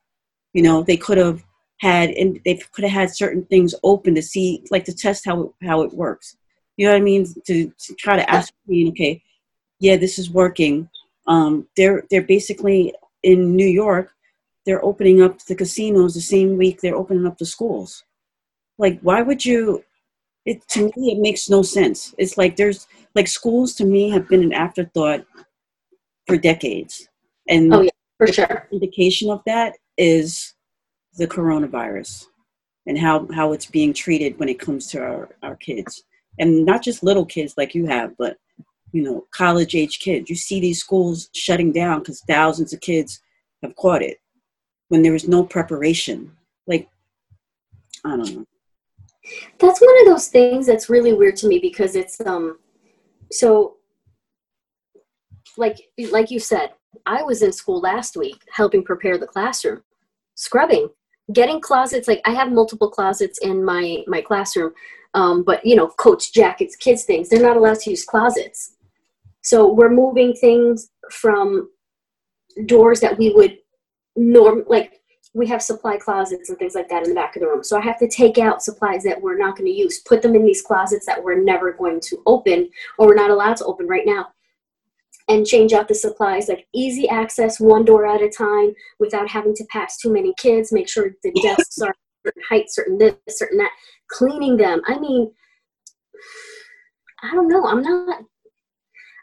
You 0.54 0.64
know, 0.64 0.84
they 0.84 0.98
could 0.98 1.18
have 1.18 1.44
had 1.80 2.10
and 2.12 2.40
they 2.46 2.56
could 2.72 2.84
have 2.84 2.94
had 2.94 3.16
certain 3.16 3.46
things 3.46 3.76
open 3.84 4.16
to 4.16 4.22
see, 4.22 4.64
like 4.72 4.86
to 4.86 4.94
test 4.94 5.26
how 5.26 5.42
it, 5.42 5.52
how 5.66 5.82
it 5.82 5.94
works. 5.94 6.36
You 6.78 6.86
know 6.88 6.94
what 6.94 7.02
I 7.02 7.04
mean? 7.04 7.26
To, 7.46 7.72
to 7.78 7.96
try 7.96 8.16
to 8.16 8.30
ascertain, 8.30 8.90
okay, 8.90 9.22
yeah, 9.80 9.98
this 9.98 10.18
is 10.18 10.30
working. 10.32 10.90
Um, 11.28 11.68
they're 11.76 12.04
they're 12.10 12.22
basically 12.24 12.94
in 13.24 13.56
New 13.56 13.68
York. 13.68 14.12
They're 14.66 14.84
opening 14.84 15.22
up 15.22 15.40
the 15.46 15.56
casinos 15.56 16.14
the 16.14 16.22
same 16.22 16.58
week 16.58 16.82
they're 16.82 16.96
opening 16.96 17.26
up 17.26 17.38
the 17.38 17.46
schools. 17.46 18.04
Like, 18.78 19.00
why 19.02 19.22
would 19.22 19.46
you? 19.46 19.84
It 20.46 20.68
to 20.70 20.86
me, 20.86 21.12
it 21.12 21.20
makes 21.20 21.50
no 21.50 21.62
sense. 21.62 22.16
It's 22.18 22.38
like 22.38 22.56
there's 22.56 22.88
like 23.14 23.28
schools 23.28 23.76
to 23.76 23.86
me 23.86 24.10
have 24.10 24.28
been 24.28 24.44
an 24.44 24.54
afterthought 24.54 25.26
for 26.28 26.38
decades 26.38 27.09
and 27.50 27.74
oh, 27.74 27.82
yeah, 27.82 27.89
for 28.18 28.27
sure. 28.27 28.68
Indication 28.72 29.29
of 29.29 29.41
that 29.46 29.75
is 29.98 30.53
the 31.15 31.27
coronavirus 31.27 32.27
and 32.86 32.98
how, 32.98 33.27
how 33.34 33.51
it's 33.53 33.65
being 33.65 33.94
treated 33.94 34.39
when 34.39 34.50
it 34.50 34.60
comes 34.60 34.88
to 34.88 35.01
our, 35.01 35.29
our 35.44 35.56
kids. 35.56 36.03
And 36.38 36.65
not 36.65 36.84
just 36.84 37.03
little 37.03 37.25
kids 37.25 37.56
like 37.58 37.75
you 37.75 37.86
have, 37.88 38.12
but 38.18 38.38
you 38.91 39.03
know, 39.03 39.25
college 39.32 39.75
age 39.75 40.00
kids. 40.00 40.29
You 40.29 40.36
see 40.36 40.60
these 40.60 40.79
schools 40.79 41.29
shutting 41.34 41.72
down 41.72 42.00
because 42.00 42.22
thousands 42.27 42.74
of 42.74 42.82
kids 42.82 43.20
have 43.62 43.75
caught 43.75 44.01
it 44.01 44.18
when 44.88 45.01
there 45.01 45.12
was 45.12 45.27
no 45.27 45.44
preparation. 45.44 46.32
Like, 46.65 46.88
I 48.06 48.15
don't 48.15 48.36
know. 48.36 48.46
That's 49.60 49.82
one 49.82 50.01
of 50.01 50.08
those 50.08 50.27
things 50.27 50.65
that's 50.65 50.89
really 50.89 51.13
weird 51.13 51.36
to 51.38 51.48
me 51.48 51.60
because 51.60 51.96
it's 51.96 52.20
um 52.22 52.58
so 53.32 53.75
like 55.58 55.77
like 56.12 56.32
you 56.32 56.39
said 56.39 56.72
I 57.05 57.24
was 57.24 57.41
in 57.41 57.51
school 57.51 57.79
last 57.79 58.17
week 58.17 58.41
helping 58.51 58.84
prepare 58.84 59.17
the 59.17 59.27
classroom, 59.27 59.84
scrubbing, 60.36 60.89
getting 61.34 61.62
closets. 61.62 62.08
Like 62.08 62.22
I 62.25 62.31
have 62.31 62.51
multiple 62.51 62.89
closets 62.89 63.39
in 63.39 63.63
my 63.63 64.03
my 64.08 64.22
classroom, 64.22 64.74
um, 65.13 65.43
but 65.43 65.65
you 65.65 65.75
know, 65.75 65.88
coats, 65.88 66.31
jackets, 66.31 66.75
kids 66.75 67.03
things. 67.03 67.29
They're 67.29 67.41
not 67.41 67.58
allowed 67.58 67.79
to 67.79 67.89
use 67.89 68.05
closets. 68.05 68.75
So 69.41 69.72
we're 69.72 69.89
moving 69.89 70.34
things 70.34 70.89
from 71.12 71.69
doors 72.65 73.00
that 73.00 73.17
we 73.17 73.34
would 73.34 73.58
norm 74.15 74.63
like 74.67 75.00
we 75.34 75.48
have 75.48 75.62
supply 75.62 75.96
closets 75.98 76.50
and 76.50 76.58
things 76.58 76.74
like 76.74 76.89
that 76.89 77.03
in 77.03 77.10
the 77.10 77.15
back 77.15 77.36
of 77.36 77.41
the 77.41 77.48
room. 77.48 77.63
So 77.63 77.77
I 77.77 77.81
have 77.81 78.00
to 78.00 78.08
take 78.08 78.39
out 78.39 78.63
supplies 78.63 79.03
that 79.03 79.22
we're 79.22 79.38
not 79.38 79.55
going 79.55 79.67
to 79.67 79.77
use, 79.77 80.00
put 80.00 80.22
them 80.22 80.36
in 80.36 80.43
these 80.43 80.62
closets 80.63 81.05
that 81.05 81.24
we're 81.24 81.41
never 81.41 81.72
going 81.72 82.00
to 82.01 82.22
open 82.25 82.69
or 82.98 83.08
we're 83.08 83.15
not 83.15 83.29
allowed 83.29 83.58
to 83.58 83.65
open 83.65 83.88
right 83.88 84.05
now. 84.05 84.29
And 85.30 85.46
change 85.46 85.74
out 85.74 85.88
the 85.88 85.94
supplies 85.94 86.50
like 86.50 86.68
easy 86.74 87.08
access, 87.08 87.60
one 87.60 87.86
door 87.86 88.08
at 88.08 88.22
a 88.22 88.30
time, 88.30 88.74
without 89.00 89.30
having 89.30 89.54
to 89.56 89.66
pass 89.72 89.98
too 89.98 90.12
many 90.12 90.34
kids. 90.40 90.72
Make 90.72 90.90
sure 90.90 91.12
the 91.22 91.32
desks 91.44 91.80
are 91.80 91.94
certain 92.26 92.42
height, 92.50 92.66
certain 92.70 92.98
this, 92.98 93.14
certain 93.30 93.60
that. 93.60 93.72
Cleaning 94.10 94.58
them. 94.58 94.82
I 94.88 94.98
mean, 94.98 95.32
I 97.22 97.32
don't 97.34 97.48
know. 97.48 97.64
I'm 97.66 97.84
not. 97.84 98.24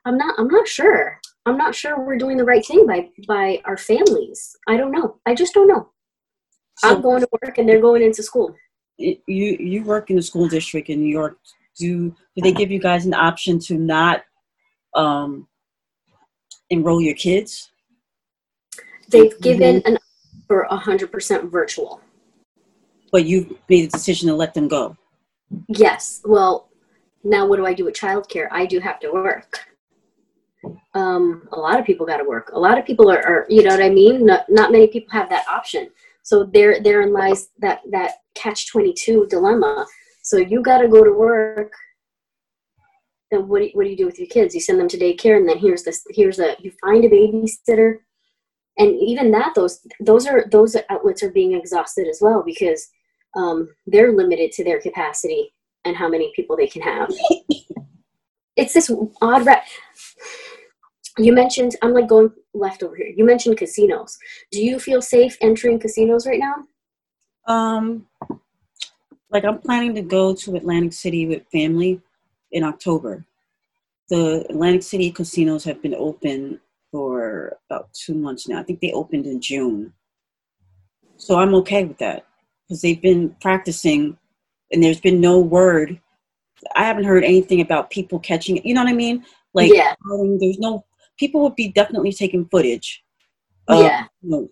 I'm 0.05 0.17
not. 0.17 0.39
I'm 0.39 0.49
not 0.49 0.69
sure. 0.69 1.21
I'm 1.47 1.57
not 1.57 1.75
sure 1.75 1.99
we're 1.99 2.19
doing 2.19 2.37
the 2.37 2.45
right 2.45 2.65
thing 2.65 2.87
by 2.87 3.09
by 3.27 3.61
our 3.65 3.77
families. 3.77 4.57
I 4.69 4.77
don't 4.77 4.93
know. 4.93 5.19
I 5.27 5.35
just 5.35 5.55
don't 5.55 5.69
know. 5.69 5.91
So 6.79 6.91
I'm 6.91 7.01
going 7.03 7.21
to 7.21 7.29
work 7.33 7.59
and 7.59 7.69
they're 7.69 7.81
going 7.81 8.03
into 8.03 8.23
school. 8.23 8.55
You 8.99 9.17
you 9.27 9.83
work 9.85 10.11
in 10.11 10.17
the 10.17 10.23
school 10.23 10.49
district 10.49 10.89
in 10.89 11.01
New 11.01 11.11
York. 11.11 11.39
Do 11.79 12.11
do 12.11 12.43
they 12.43 12.53
give 12.53 12.71
you 12.71 12.79
guys 12.79 13.07
an 13.07 13.15
option 13.15 13.59
to 13.61 13.75
not 13.75 14.23
um, 14.95 15.47
enroll 16.71 17.01
your 17.01 17.15
kids? 17.15 17.71
They've 19.09 19.39
given 19.41 19.83
an 19.85 19.99
for 20.49 20.67
hundred 20.71 21.13
percent 21.13 21.51
virtual. 21.51 22.01
But 23.13 23.25
you 23.25 23.59
made 23.69 23.89
a 23.89 23.89
decision 23.89 24.29
to 24.29 24.35
let 24.35 24.55
them 24.55 24.69
go. 24.69 24.97
Yes. 25.69 26.21
Well, 26.25 26.69
now 27.23 27.47
what 27.47 27.57
do 27.57 27.67
I 27.67 27.73
do 27.73 27.85
with 27.85 27.95
childcare? 27.95 28.49
I 28.51 28.67
do 28.67 28.81
have 28.81 28.99
to 29.01 29.13
work. 29.13 29.61
Um, 30.95 31.49
a 31.53 31.59
lot 31.59 31.79
of 31.79 31.87
people 31.87 32.05
got 32.05 32.17
to 32.17 32.25
work. 32.25 32.51
A 32.53 32.59
lot 32.59 32.79
of 32.79 32.85
people 32.85 33.11
are, 33.11 33.25
are, 33.25 33.47
you 33.49 33.63
know 33.63 33.71
what 33.71 33.83
I 33.83 33.91
mean. 33.91 34.27
Not, 34.27 34.47
not 34.49 34.73
many 34.73 34.89
people 34.89 35.13
have 35.13 35.29
that 35.31 35.47
option. 35.49 35.89
So 36.23 36.43
there, 36.43 36.81
therein 36.81 37.13
lies 37.13 37.51
that 37.61 37.83
that 37.93 38.15
catch 38.35 38.69
twenty 38.69 38.93
two 38.93 39.27
dilemma. 39.31 39.87
So 40.23 40.39
you 40.39 40.61
got 40.61 40.79
to 40.79 40.89
go 40.89 41.05
to 41.05 41.13
work. 41.13 41.73
Then 43.31 43.49
what 43.49 43.59
do, 43.59 43.65
you, 43.67 43.71
what 43.75 43.85
do 43.85 43.91
you 43.91 43.97
do 43.97 44.07
with 44.07 44.19
your 44.19 44.29
kids? 44.29 44.55
You 44.55 44.61
send 44.61 44.79
them 44.79 44.89
to 44.89 44.99
daycare, 44.99 45.37
and 45.37 45.49
then 45.49 45.59
here's 45.59 45.83
this. 45.83 46.05
Here's 46.11 46.39
a 46.39 46.57
you 46.61 46.73
find 46.81 47.05
a 47.05 47.09
babysitter, 47.09 47.99
and 48.79 48.95
even 49.01 49.31
that 49.33 49.55
those 49.55 49.81
those 50.01 50.27
are 50.27 50.47
those 50.51 50.77
outlets 50.91 51.23
are 51.23 51.33
being 51.33 51.55
exhausted 51.55 52.07
as 52.09 52.19
well 52.21 52.43
because 52.45 52.89
um, 53.37 53.69
they're 53.87 54.13
limited 54.13 54.53
to 54.53 54.65
their 54.65 54.81
capacity 54.81 55.53
and 55.85 55.97
how 55.97 56.09
many 56.09 56.33
people 56.37 56.57
they 56.57 56.67
can 56.69 56.83
have. 56.83 57.11
it's 58.57 58.75
this 58.75 58.93
odd. 59.21 59.45
Ra- 59.45 59.61
you 61.19 61.33
mentioned 61.33 61.77
i'm 61.83 61.93
like 61.93 62.09
going 62.09 62.31
left 62.55 62.83
over 62.83 62.97
here 62.97 63.13
you 63.17 63.25
mentioned 63.25 63.57
casinos 63.57 64.19
do 64.51 64.63
you 64.63 64.79
feel 64.79 65.01
safe 65.01 65.37
entering 65.41 65.79
casinos 65.79 66.27
right 66.27 66.41
now 66.41 66.55
um 67.53 68.07
like 69.31 69.45
i'm 69.45 69.59
planning 69.59 69.95
to 69.95 70.03
go 70.03 70.35
to 70.35 70.57
atlantic 70.57 70.93
city 70.93 71.27
with 71.27 71.47
family 71.51 72.01
in 72.53 72.65
october. 72.65 73.25
The 74.09 74.47
atlantic 74.49 74.83
city 74.83 75.11
casinos 75.11 75.65
have 75.65 75.83
been 75.83 75.95
open 75.95 76.61
for 76.93 77.59
about 77.69 77.93
two 77.93 78.15
months 78.15 78.47
now. 78.49 78.61
I 78.61 78.63
think 78.63 78.81
they 78.81 78.93
opened 78.93 79.27
in 79.27 79.41
june. 79.41 79.93
So 81.17 81.39
i'm 81.39 81.55
okay 81.57 81.85
with 81.85 81.99
that 81.99 82.27
because 82.63 82.83
they've 82.83 83.01
been 83.01 83.37
practicing 83.41 84.17
and 84.73 84.83
there's 84.83 85.01
been 85.01 85.21
no 85.21 85.39
word. 85.39 86.01
I 86.75 86.85
haven't 86.85 87.05
heard 87.05 87.25
anything 87.25 87.61
about 87.61 87.91
people 87.91 88.19
catching 88.19 88.57
it. 88.57 88.67
You 88.67 88.75
know 88.75 88.83
what 88.83 88.91
i 88.91 88.95
mean? 88.95 89.25
Like 89.55 89.73
yeah. 89.73 89.95
there's 90.41 90.59
no 90.59 90.85
people 91.19 91.41
would 91.43 91.57
be 91.57 91.69
definitely 91.69 92.13
taking 92.13 92.47
footage 92.47 93.03
of 93.69 93.83
yeah. 93.83 94.05
you 94.23 94.31
know, 94.31 94.49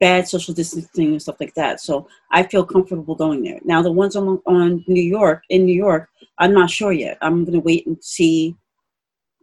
bad 0.00 0.28
social 0.28 0.54
distancing 0.54 1.12
and 1.12 1.22
stuff 1.22 1.40
like 1.40 1.54
that. 1.54 1.80
So 1.80 2.08
I 2.30 2.42
feel 2.42 2.64
comfortable 2.64 3.14
going 3.14 3.42
there. 3.42 3.60
Now 3.64 3.82
the 3.82 3.92
ones 3.92 4.16
on 4.16 4.40
on 4.46 4.84
New 4.86 5.02
York 5.02 5.42
in 5.48 5.64
New 5.64 5.74
York, 5.74 6.08
I'm 6.38 6.52
not 6.52 6.70
sure 6.70 6.92
yet. 6.92 7.18
I'm 7.20 7.44
gonna 7.44 7.60
wait 7.60 7.86
and 7.86 8.02
see 8.02 8.56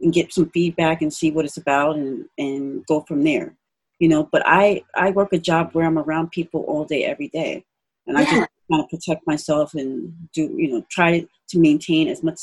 and 0.02 0.14
get 0.14 0.34
some 0.34 0.50
feedback 0.50 1.02
and 1.02 1.14
see 1.14 1.32
what 1.32 1.46
it's 1.46 1.58
about 1.58 1.96
and 1.96 2.26
and 2.38 2.86
go 2.86 3.02
from 3.02 3.24
there. 3.24 3.56
You 4.00 4.10
know, 4.10 4.30
but 4.32 4.44
I 4.46 4.84
I 4.96 5.12
work 5.12 5.34
a 5.34 5.40
job 5.40 5.70
where 5.74 5.86
I'm 5.86 5.98
around 5.98 6.32
people 6.32 6.62
all 6.68 6.86
day 6.86 7.06
every 7.06 7.30
day, 7.30 7.64
and 8.08 8.18
yeah. 8.18 8.24
I 8.24 8.26
just 8.26 8.50
kind 8.72 8.84
of 8.84 8.90
protect 8.90 9.26
myself 9.26 9.74
and 9.76 10.14
do 10.34 10.54
you 10.56 10.72
know 10.72 10.86
try 10.90 11.26
to 11.50 11.60
maintain 11.60 12.08
as 12.08 12.24
much 12.24 12.40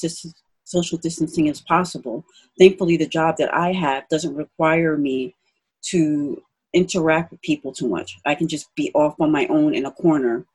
social 0.65 0.99
distancing 0.99 1.49
as 1.49 1.61
possible. 1.61 2.25
Thankfully, 2.59 2.97
the 2.97 3.07
job 3.07 3.37
that 3.39 3.53
I 3.53 3.73
have 3.73 4.09
doesn't 4.09 4.35
require 4.35 4.97
me 4.97 5.35
to 5.83 6.43
interact 6.73 7.31
with 7.31 7.43
people 7.43 7.73
too 7.73 7.89
much. 7.89 8.19
I 8.25 8.35
can 8.35 8.49
just 8.49 8.75
be 8.75 8.91
off 8.95 9.15
on 9.21 9.33
my 9.33 9.47
own 9.47 9.75
in 9.75 9.87
a 9.87 9.91
corner 9.91 10.47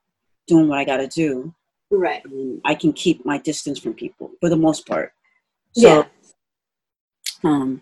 doing 0.48 0.68
what 0.68 0.78
I 0.78 0.86
got 0.86 0.98
to 0.98 1.08
do. 1.08 1.54
Right. 1.92 2.24
I 2.64 2.76
can 2.76 2.94
keep 2.94 3.26
my 3.26 3.38
distance 3.38 3.80
from 3.80 3.94
people 3.94 4.32
for 4.40 4.50
the 4.50 4.56
most 4.56 4.88
part. 4.88 5.14
So, 5.74 6.06
yeah. 7.44 7.50
um, 7.50 7.82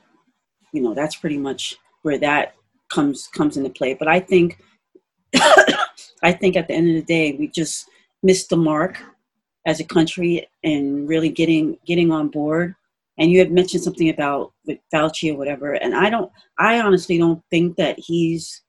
you 0.72 0.82
know, 0.82 0.94
that's 0.94 1.16
pretty 1.16 1.38
much 1.38 1.78
where 2.02 2.18
that 2.20 2.56
comes 2.92 3.28
comes 3.28 3.58
into 3.58 3.70
play. 3.70 3.94
But 3.94 4.08
I 4.08 4.20
think, 4.20 4.60
I 5.36 6.32
think 6.32 6.56
at 6.56 6.68
the 6.68 6.74
end 6.74 6.90
of 6.90 6.96
the 6.96 7.02
day, 7.02 7.34
we 7.34 7.48
just 7.48 7.88
missed 8.22 8.50
the 8.50 8.58
mark 8.58 9.00
as 9.66 9.80
a 9.80 9.84
country 9.86 10.48
and 10.64 11.08
really 11.08 11.30
getting 11.30 11.78
getting 11.86 12.12
on 12.12 12.30
board. 12.30 12.76
And 13.18 13.32
you 13.32 13.40
had 13.40 13.52
mentioned 13.52 13.84
something 13.84 14.10
about 14.10 14.54
with 14.66 14.80
Fauci 14.94 15.32
or 15.32 15.38
whatever, 15.38 15.74
and 15.74 15.96
I 15.96 16.10
don't. 16.10 16.32
I 16.58 16.82
honestly 16.82 17.18
don't 17.18 17.44
think 17.52 17.78
that 17.78 18.00
he's 18.00 18.64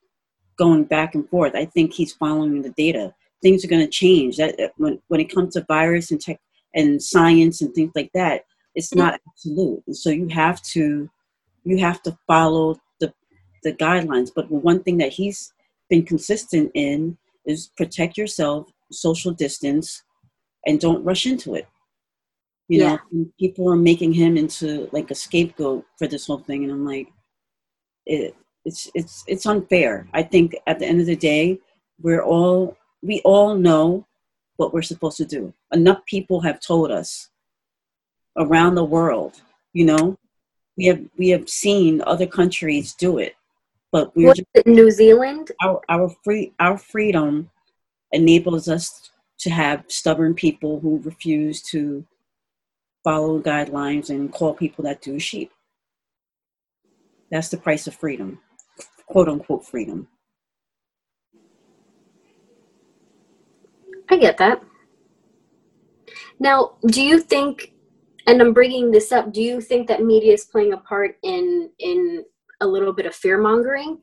going 0.58 0.84
back 0.84 1.14
and 1.14 1.28
forth. 1.28 1.54
I 1.54 1.64
think 1.64 1.92
he's 1.92 2.12
following 2.12 2.62
the 2.62 2.70
data. 2.70 3.14
Things 3.42 3.64
are 3.64 3.68
going 3.68 3.84
to 3.84 3.90
change. 3.90 4.36
That 4.36 4.72
when 4.76 5.00
when 5.08 5.20
it 5.20 5.34
comes 5.34 5.54
to 5.54 5.64
virus 5.66 6.10
and 6.10 6.20
tech 6.20 6.40
and 6.74 7.02
science 7.02 7.62
and 7.62 7.74
things 7.74 7.92
like 7.94 8.10
that, 8.14 8.44
it's 8.74 8.90
mm-hmm. 8.90 9.00
not 9.00 9.20
absolute. 9.28 9.82
And 9.86 9.96
so 9.96 10.10
you 10.10 10.28
have 10.28 10.60
to 10.62 11.08
you 11.64 11.78
have 11.78 12.02
to 12.02 12.16
follow 12.26 12.78
the 13.00 13.12
the 13.62 13.72
guidelines. 13.72 14.30
But 14.34 14.50
one 14.50 14.82
thing 14.82 14.98
that 14.98 15.12
he's 15.12 15.52
been 15.88 16.04
consistent 16.04 16.70
in 16.74 17.16
is 17.46 17.70
protect 17.76 18.16
yourself, 18.16 18.70
social 18.90 19.32
distance, 19.32 20.02
and 20.66 20.80
don't 20.80 21.04
rush 21.04 21.26
into 21.26 21.54
it. 21.54 21.66
You 22.68 22.80
yeah. 22.80 22.96
know, 23.12 23.26
people 23.38 23.70
are 23.70 23.76
making 23.76 24.14
him 24.14 24.36
into 24.36 24.88
like 24.92 25.10
a 25.10 25.14
scapegoat 25.14 25.84
for 25.98 26.06
this 26.06 26.26
whole 26.26 26.38
thing, 26.38 26.64
and 26.64 26.72
I'm 26.72 26.86
like, 26.86 27.12
it, 28.06 28.34
it's 28.64 28.90
it's 28.94 29.24
it's 29.26 29.46
unfair. 29.46 30.08
I 30.14 30.22
think 30.22 30.56
at 30.66 30.78
the 30.78 30.86
end 30.86 31.00
of 31.00 31.06
the 31.06 31.16
day, 31.16 31.58
we're 32.00 32.22
all 32.22 32.76
we 33.02 33.20
all 33.24 33.54
know 33.54 34.06
what 34.56 34.72
we're 34.72 34.82
supposed 34.82 35.18
to 35.18 35.26
do. 35.26 35.52
Enough 35.72 36.04
people 36.06 36.40
have 36.40 36.60
told 36.60 36.90
us 36.90 37.28
around 38.36 38.74
the 38.74 38.84
world. 38.84 39.42
You 39.72 39.84
know, 39.84 40.18
we 40.76 40.86
have 40.86 41.00
we 41.18 41.28
have 41.28 41.48
seen 41.48 42.02
other 42.06 42.26
countries 42.26 42.94
do 42.94 43.18
it, 43.18 43.34
but 43.92 44.14
just, 44.16 44.42
New 44.66 44.90
Zealand. 44.90 45.50
Our 45.62 45.80
our 45.88 46.14
free 46.24 46.52
our 46.58 46.78
freedom 46.78 47.50
enables 48.12 48.68
us 48.68 49.10
to 49.40 49.50
have 49.50 49.84
stubborn 49.88 50.34
people 50.34 50.80
who 50.80 51.00
refuse 51.00 51.60
to 51.62 52.06
follow 53.04 53.38
guidelines 53.38 54.08
and 54.08 54.32
call 54.32 54.54
people 54.54 54.82
that 54.84 55.02
do 55.02 55.20
sheep. 55.20 55.52
That's 57.30 57.50
the 57.50 57.58
price 57.58 57.86
of 57.86 57.94
freedom, 57.94 58.40
quote 59.06 59.28
unquote 59.28 59.64
freedom. 59.64 60.08
I 64.10 64.16
get 64.16 64.38
that. 64.38 64.62
Now, 66.38 66.76
do 66.86 67.02
you 67.02 67.20
think, 67.20 67.72
and 68.26 68.40
I'm 68.40 68.52
bringing 68.52 68.90
this 68.90 69.12
up, 69.12 69.32
do 69.32 69.40
you 69.40 69.60
think 69.60 69.88
that 69.88 70.02
media 70.02 70.32
is 70.32 70.44
playing 70.44 70.72
a 70.72 70.78
part 70.78 71.16
in 71.22 71.70
in 71.78 72.24
a 72.60 72.66
little 72.66 72.92
bit 72.92 73.06
of 73.06 73.14
fear 73.14 73.38
mongering? 73.38 73.98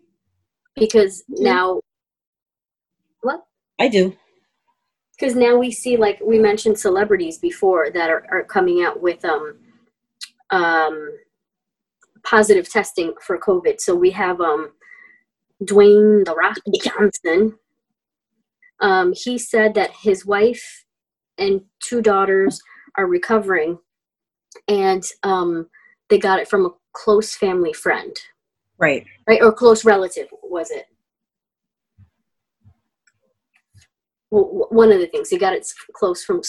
Because 0.76 1.24
mm-hmm. 1.24 1.44
now, 1.44 1.82
what? 3.22 3.44
I 3.80 3.88
do 3.88 4.16
because 5.22 5.36
now 5.36 5.56
we 5.56 5.72
see 5.72 5.98
like 5.98 6.20
we 6.26 6.40
mentioned 6.40 6.80
celebrities 6.80 7.38
before 7.38 7.92
that 7.92 8.10
are, 8.10 8.26
are 8.32 8.44
coming 8.44 8.84
out 8.84 9.02
with 9.02 9.24
um 9.24 9.56
um 10.50 11.12
positive 12.24 12.70
testing 12.70 13.14
for 13.22 13.38
covid. 13.38 13.80
So 13.80 13.96
we 13.96 14.10
have 14.12 14.42
um 14.42 14.72
dwayne 15.64 16.26
the 16.26 16.34
rock 16.36 16.58
johnson. 16.84 17.58
Um 18.80 19.14
he 19.14 19.38
said 19.38 19.76
that 19.76 19.92
his 20.02 20.26
wife 20.26 20.86
and 21.38 21.62
two 21.80 22.02
daughters 22.02 22.60
are 22.98 23.06
recovering 23.06 23.78
and 24.68 25.04
um 25.22 25.68
they 26.10 26.18
got 26.18 26.40
it 26.40 26.48
from 26.48 26.66
a 26.66 26.72
close 26.94 27.36
family 27.36 27.74
friend. 27.74 28.16
Right. 28.80 29.06
Right 29.28 29.42
or 29.44 29.54
close 29.54 29.86
relative 29.86 30.30
was 30.42 30.72
it 30.72 30.88
well, 34.32 34.68
one 34.70 34.92
of 34.92 35.00
the 35.00 35.08
things 35.08 35.30
he 35.30 35.38
got 35.38 35.54
it 35.54 35.68
close 35.94 36.24
from 36.24 36.42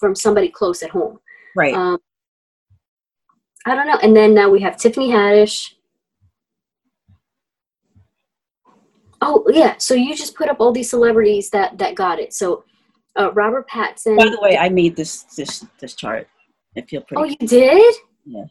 from 0.00 0.14
somebody 0.14 0.48
close 0.48 0.82
at 0.82 0.90
home. 0.90 1.18
Right. 1.54 1.74
Um, 1.74 1.98
I 3.66 3.74
don't 3.74 3.86
know. 3.86 3.98
And 4.02 4.16
then 4.16 4.34
now 4.34 4.50
we 4.50 4.60
have 4.60 4.76
Tiffany 4.76 5.10
Haddish. 5.10 5.72
Oh 9.22 9.44
yeah, 9.48 9.76
so 9.78 9.94
you 9.94 10.14
just 10.14 10.34
put 10.34 10.48
up 10.48 10.60
all 10.60 10.72
these 10.72 10.90
celebrities 10.90 11.50
that 11.50 11.78
that 11.78 11.94
got 11.94 12.18
it. 12.18 12.34
So 12.34 12.64
uh, 13.18 13.32
Robert 13.32 13.68
Pattinson. 13.68 14.16
By 14.16 14.28
the 14.28 14.38
way, 14.40 14.58
I 14.58 14.68
made 14.68 14.94
this 14.96 15.22
this 15.22 15.64
this 15.80 15.94
chart. 15.94 16.28
I 16.76 16.82
feel 16.82 17.00
pretty. 17.00 17.22
Oh, 17.22 17.24
you 17.24 17.48
did? 17.48 17.94
Yeah. 18.24 18.44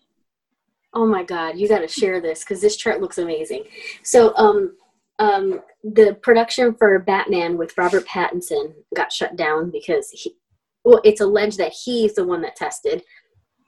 Oh 0.93 1.05
my 1.05 1.23
God, 1.23 1.57
you 1.57 1.67
got 1.67 1.79
to 1.79 1.87
share 1.87 2.21
this 2.21 2.39
because 2.39 2.61
this 2.61 2.77
chart 2.77 3.01
looks 3.01 3.17
amazing. 3.17 3.65
So, 4.01 4.33
um, 4.37 4.75
um, 5.19 5.61
the 5.93 6.17
production 6.23 6.73
for 6.73 6.97
Batman 6.97 7.57
with 7.57 7.77
Robert 7.77 8.07
Pattinson 8.07 8.73
got 8.95 9.13
shut 9.13 9.35
down 9.35 9.69
because 9.69 10.09
he, 10.09 10.35
well, 10.83 10.99
it's 11.03 11.21
alleged 11.21 11.59
that 11.59 11.73
he's 11.83 12.15
the 12.15 12.25
one 12.25 12.41
that 12.41 12.55
tested 12.55 13.03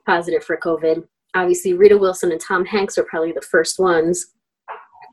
positive 0.06 0.44
for 0.44 0.58
COVID. 0.58 1.08
Obviously, 1.36 1.74
Rita 1.74 1.96
Wilson 1.96 2.32
and 2.32 2.42
Tom 2.42 2.66
Hanks 2.66 2.98
are 2.98 3.04
probably 3.04 3.34
the 3.34 3.42
first 3.42 3.78
ones, 3.78 4.34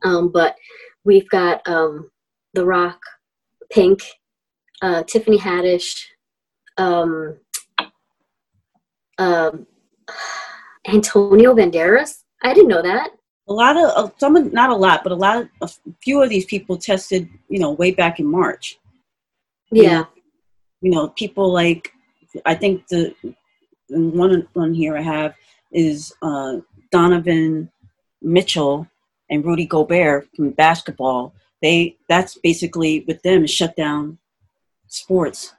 um, 0.03 0.31
but 0.33 0.57
we've 1.05 1.29
got 1.29 1.67
um, 1.69 2.11
The 2.55 2.65
Rock, 2.65 3.01
Pink, 3.71 4.01
uh, 4.81 5.03
Tiffany 5.03 5.39
Haddish, 5.39 6.05
um, 6.79 7.37
um, 9.19 9.67
Antonio 10.89 11.55
Banderas. 11.55 12.23
I 12.43 12.55
didn't 12.55 12.69
know 12.69 12.83
that. 12.83 13.11
A 13.47 13.53
lot 13.53 13.77
of 13.77 13.85
uh, 13.85 14.11
some, 14.19 14.53
not 14.53 14.71
a 14.71 14.75
lot, 14.75 15.03
but 15.03 15.13
a 15.13 15.17
lot 15.17 15.37
of 15.39 15.49
a 15.61 15.69
few 16.03 16.23
of 16.23 16.31
these 16.31 16.47
people 16.47 16.79
tested, 16.79 17.29
you 17.49 17.59
know, 17.59 17.73
way 17.73 17.91
back 17.91 18.19
in 18.19 18.27
March. 18.27 18.79
Yeah. 19.71 19.83
You 19.83 19.89
know, 19.91 20.09
you 20.81 20.91
know 20.91 21.09
people 21.09 21.53
like 21.53 21.93
I 22.45 22.55
think 22.55 22.87
the 22.89 23.15
one 23.89 24.47
one 24.53 24.75
here 24.75 24.97
I 24.97 25.03
have 25.03 25.35
is 25.73 26.13
uh, 26.23 26.57
Donovan 26.91 27.71
Mitchell 28.23 28.87
and 29.31 29.45
Rudy 29.45 29.67
Gobert 29.67 30.29
from 30.35 30.51
basketball. 30.51 31.35
They 31.63 31.97
that's 32.09 32.39
basically 32.39 33.05
with 33.07 33.23
them 33.23 33.47
shut 33.47 33.77
down 33.77 34.19
sports 34.89 35.55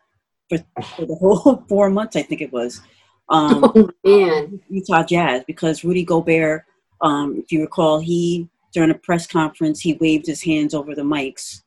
for, 0.50 0.58
for 0.96 1.06
the 1.06 1.16
whole 1.16 1.64
four 1.70 1.90
months. 1.90 2.16
I 2.16 2.22
think 2.22 2.42
it 2.42 2.54
was. 2.54 2.82
Um, 3.30 3.64
oh 3.76 3.90
man, 4.04 4.60
Utah 4.70 5.04
Jazz 5.04 5.44
because 5.48 5.84
Rudy 5.84 6.04
Gobert, 6.04 6.66
um, 7.06 7.38
if 7.38 7.52
you 7.52 7.62
recall, 7.62 8.00
he 8.00 8.50
during 8.74 8.90
a 8.90 8.96
press 8.96 9.26
conference 9.26 9.80
he 9.80 9.94
waved 9.94 10.26
his 10.26 10.44
hands 10.44 10.74
over 10.74 10.94
the 10.94 11.02
mics 11.02 11.62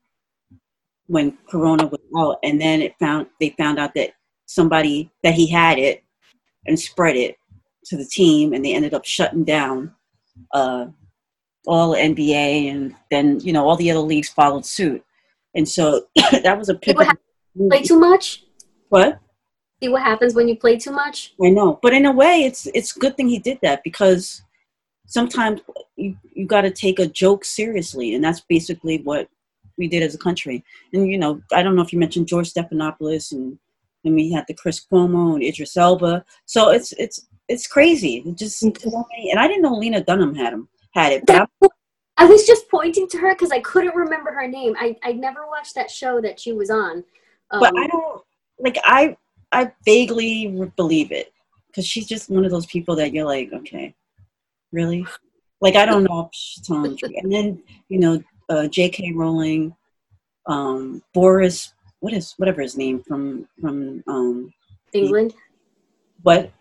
when 1.06 1.38
Corona 1.48 1.86
was 1.86 2.00
out, 2.18 2.38
and 2.42 2.60
then 2.60 2.82
it 2.82 2.94
found 2.98 3.28
they 3.40 3.50
found 3.50 3.78
out 3.78 3.94
that 3.94 4.10
somebody 4.46 5.10
that 5.22 5.34
he 5.34 5.46
had 5.46 5.78
it 5.78 6.02
and 6.66 6.78
spread 6.78 7.16
it 7.16 7.36
to 7.86 7.96
the 7.96 8.04
team, 8.04 8.52
and 8.52 8.64
they 8.64 8.74
ended 8.74 8.94
up 8.94 9.04
shutting 9.04 9.44
down 9.44 9.94
uh, 10.52 10.86
all 11.66 11.94
NBA, 11.94 12.70
and 12.70 12.94
then 13.10 13.38
you 13.40 13.52
know 13.52 13.66
all 13.66 13.76
the 13.76 13.90
other 13.92 14.00
leagues 14.00 14.28
followed 14.28 14.66
suit, 14.66 15.02
and 15.54 15.68
so 15.68 16.02
that 16.32 16.58
was 16.58 16.68
a 16.68 16.74
pivot. 16.74 17.08
Play 17.70 17.82
too 17.82 17.98
much. 17.98 18.44
What? 18.88 19.20
See 19.80 19.88
what 19.88 20.02
happens 20.02 20.34
when 20.34 20.48
you 20.48 20.56
play 20.56 20.76
too 20.76 20.90
much. 20.90 21.34
I 21.42 21.50
know, 21.50 21.78
but 21.80 21.92
in 21.92 22.06
a 22.06 22.12
way, 22.12 22.42
it's 22.42 22.66
it's 22.74 22.96
a 22.96 22.98
good 22.98 23.16
thing 23.16 23.28
he 23.28 23.38
did 23.38 23.60
that 23.62 23.84
because 23.84 24.42
sometimes 25.08 25.60
you 25.96 26.16
you 26.32 26.46
got 26.46 26.60
to 26.60 26.70
take 26.70 27.00
a 27.00 27.06
joke 27.06 27.44
seriously, 27.44 28.14
and 28.14 28.22
that's 28.22 28.40
basically 28.40 28.98
what 28.98 29.28
we 29.76 29.88
did 29.88 30.02
as 30.02 30.14
a 30.14 30.18
country. 30.18 30.64
And 30.92 31.10
you 31.10 31.18
know, 31.18 31.42
I 31.52 31.62
don't 31.62 31.74
know 31.74 31.82
if 31.82 31.92
you 31.92 31.98
mentioned 31.98 32.28
George 32.28 32.52
Stephanopoulos, 32.52 33.32
and 33.32 33.58
then 34.04 34.14
we 34.14 34.30
had 34.30 34.44
the 34.46 34.54
Chris 34.54 34.80
Cuomo 34.80 35.34
and 35.34 35.42
Idris 35.42 35.76
Elba. 35.76 36.24
So 36.46 36.70
it's 36.70 36.92
it's 36.92 37.26
it's 37.48 37.66
crazy. 37.66 38.22
It 38.24 38.36
just 38.36 38.62
and 38.62 39.38
I 39.38 39.48
didn't 39.48 39.62
know 39.62 39.74
Lena 39.74 40.04
Dunham 40.04 40.34
had 40.34 40.52
him 40.52 40.68
had 40.92 41.12
it. 41.12 41.26
But 41.26 41.48
I 42.16 42.24
was 42.26 42.46
just 42.46 42.68
pointing 42.68 43.08
to 43.08 43.18
her 43.18 43.34
because 43.34 43.50
I 43.50 43.60
couldn't 43.60 43.96
remember 43.96 44.32
her 44.32 44.46
name. 44.46 44.76
I 44.78 44.96
I 45.02 45.12
never 45.12 45.46
watched 45.46 45.74
that 45.74 45.90
show 45.90 46.20
that 46.20 46.38
she 46.38 46.52
was 46.52 46.70
on. 46.70 47.04
Um, 47.50 47.60
but 47.60 47.72
I 47.76 47.86
don't 47.86 48.22
like 48.58 48.78
I 48.84 49.16
I 49.52 49.72
vaguely 49.84 50.70
believe 50.76 51.12
it 51.12 51.32
because 51.68 51.86
she's 51.86 52.06
just 52.06 52.28
one 52.28 52.44
of 52.44 52.50
those 52.50 52.66
people 52.66 52.96
that 52.96 53.12
you're 53.12 53.24
like, 53.24 53.52
okay, 53.52 53.94
really? 54.72 55.06
Like 55.60 55.76
I 55.76 55.84
don't 55.84 56.04
know 56.04 56.20
if 56.20 56.28
she's 56.32 56.66
telling 56.66 56.90
the 56.90 56.96
truth. 56.96 57.12
And 57.16 57.32
then 57.32 57.62
you 57.88 57.98
know, 57.98 58.22
uh, 58.48 58.68
J.K. 58.68 59.12
Rowling, 59.14 59.74
um, 60.46 61.02
Boris, 61.14 61.72
what 62.00 62.12
is 62.12 62.34
whatever 62.36 62.62
his 62.62 62.76
name 62.76 63.02
from 63.02 63.48
from 63.60 64.02
um, 64.06 64.52
England. 64.92 65.34
What? 66.22 66.52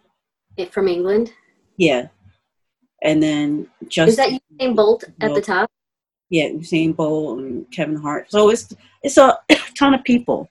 It 0.57 0.73
from 0.73 0.87
England. 0.87 1.31
Yeah, 1.77 2.07
and 3.03 3.21
then 3.21 3.67
just 3.87 4.09
is 4.09 4.15
that 4.17 4.39
Usain 4.59 4.75
Bolt 4.75 5.03
at 5.21 5.33
the 5.33 5.41
top? 5.41 5.69
Yeah, 6.29 6.49
Usain 6.49 6.95
Bolt 6.95 7.39
and 7.39 7.71
Kevin 7.71 7.95
Hart. 7.95 8.31
So 8.31 8.49
it's 8.49 8.73
it's 9.03 9.17
a 9.17 9.37
ton 9.77 9.93
of 9.93 10.03
people 10.03 10.49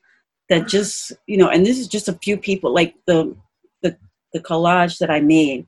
that 0.49 0.69
just 0.69 1.13
you 1.27 1.37
know 1.37 1.49
and 1.49 1.65
this 1.65 1.79
is 1.79 1.89
just 1.89 2.09
a 2.09 2.19
few 2.23 2.37
people 2.37 2.73
like 2.73 2.95
the 3.07 3.35
the 3.83 3.97
the 4.33 4.41
collage 4.41 4.99
that 4.99 5.11
i 5.11 5.21
made 5.21 5.67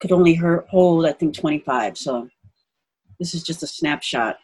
could 0.00 0.12
only 0.12 0.34
hold 0.34 1.06
i 1.06 1.12
think 1.12 1.34
25 1.34 1.96
so 1.96 2.28
this 3.18 3.34
is 3.34 3.42
just 3.42 3.62
a 3.62 3.66
snapshot 3.66 4.38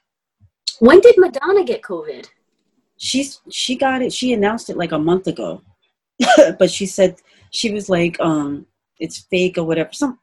when 0.80 1.00
did 1.00 1.16
madonna 1.18 1.64
get 1.64 1.82
covid 1.82 2.28
she's 2.96 3.40
she 3.50 3.76
got 3.76 4.02
it 4.02 4.12
she 4.12 4.32
announced 4.32 4.70
it 4.70 4.76
like 4.76 4.92
a 4.92 4.98
month 4.98 5.26
ago 5.26 5.60
but 6.58 6.70
she 6.70 6.86
said 6.86 7.16
she 7.50 7.72
was 7.72 7.88
like 7.88 8.18
um 8.20 8.66
it's 8.98 9.26
fake 9.30 9.58
or 9.58 9.64
whatever 9.64 9.92
some 9.92 10.18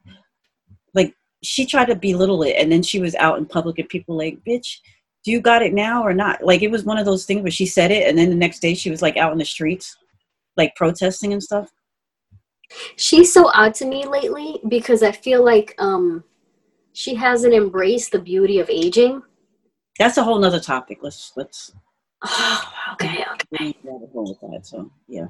like 0.94 1.14
she 1.42 1.66
tried 1.66 1.86
to 1.86 1.94
belittle 1.94 2.42
it 2.42 2.56
and 2.58 2.70
then 2.70 2.82
she 2.82 2.98
was 2.98 3.14
out 3.16 3.38
in 3.38 3.46
public 3.46 3.78
and 3.78 3.88
people 3.88 4.16
like 4.16 4.38
bitch 4.46 4.78
do 5.24 5.30
you 5.30 5.40
got 5.40 5.62
it 5.62 5.72
now 5.72 6.02
or 6.02 6.12
not? 6.12 6.42
Like 6.44 6.62
it 6.62 6.70
was 6.70 6.84
one 6.84 6.98
of 6.98 7.04
those 7.04 7.24
things 7.24 7.42
where 7.42 7.50
she 7.50 7.66
said 7.66 7.90
it 7.90 8.08
and 8.08 8.18
then 8.18 8.28
the 8.28 8.34
next 8.34 8.60
day 8.60 8.74
she 8.74 8.90
was 8.90 9.02
like 9.02 9.16
out 9.16 9.32
in 9.32 9.38
the 9.38 9.44
streets, 9.44 9.96
like 10.56 10.74
protesting 10.74 11.32
and 11.32 11.42
stuff. 11.42 11.70
She's 12.96 13.32
so 13.32 13.50
odd 13.54 13.74
to 13.74 13.84
me 13.84 14.06
lately 14.06 14.60
because 14.68 15.02
I 15.02 15.12
feel 15.12 15.44
like 15.44 15.74
um 15.78 16.24
she 16.92 17.14
hasn't 17.14 17.54
embraced 17.54 18.12
the 18.12 18.18
beauty 18.18 18.58
of 18.58 18.68
aging. 18.68 19.22
That's 19.98 20.16
a 20.16 20.24
whole 20.24 20.38
nother 20.38 20.60
topic. 20.60 20.98
Let's 21.02 21.32
let's 21.36 21.72
Oh, 22.24 22.72
okay, 22.92 23.24
okay. 23.32 23.74
With 23.82 24.40
that, 24.40 24.66
so 24.66 24.90
yeah. 25.08 25.26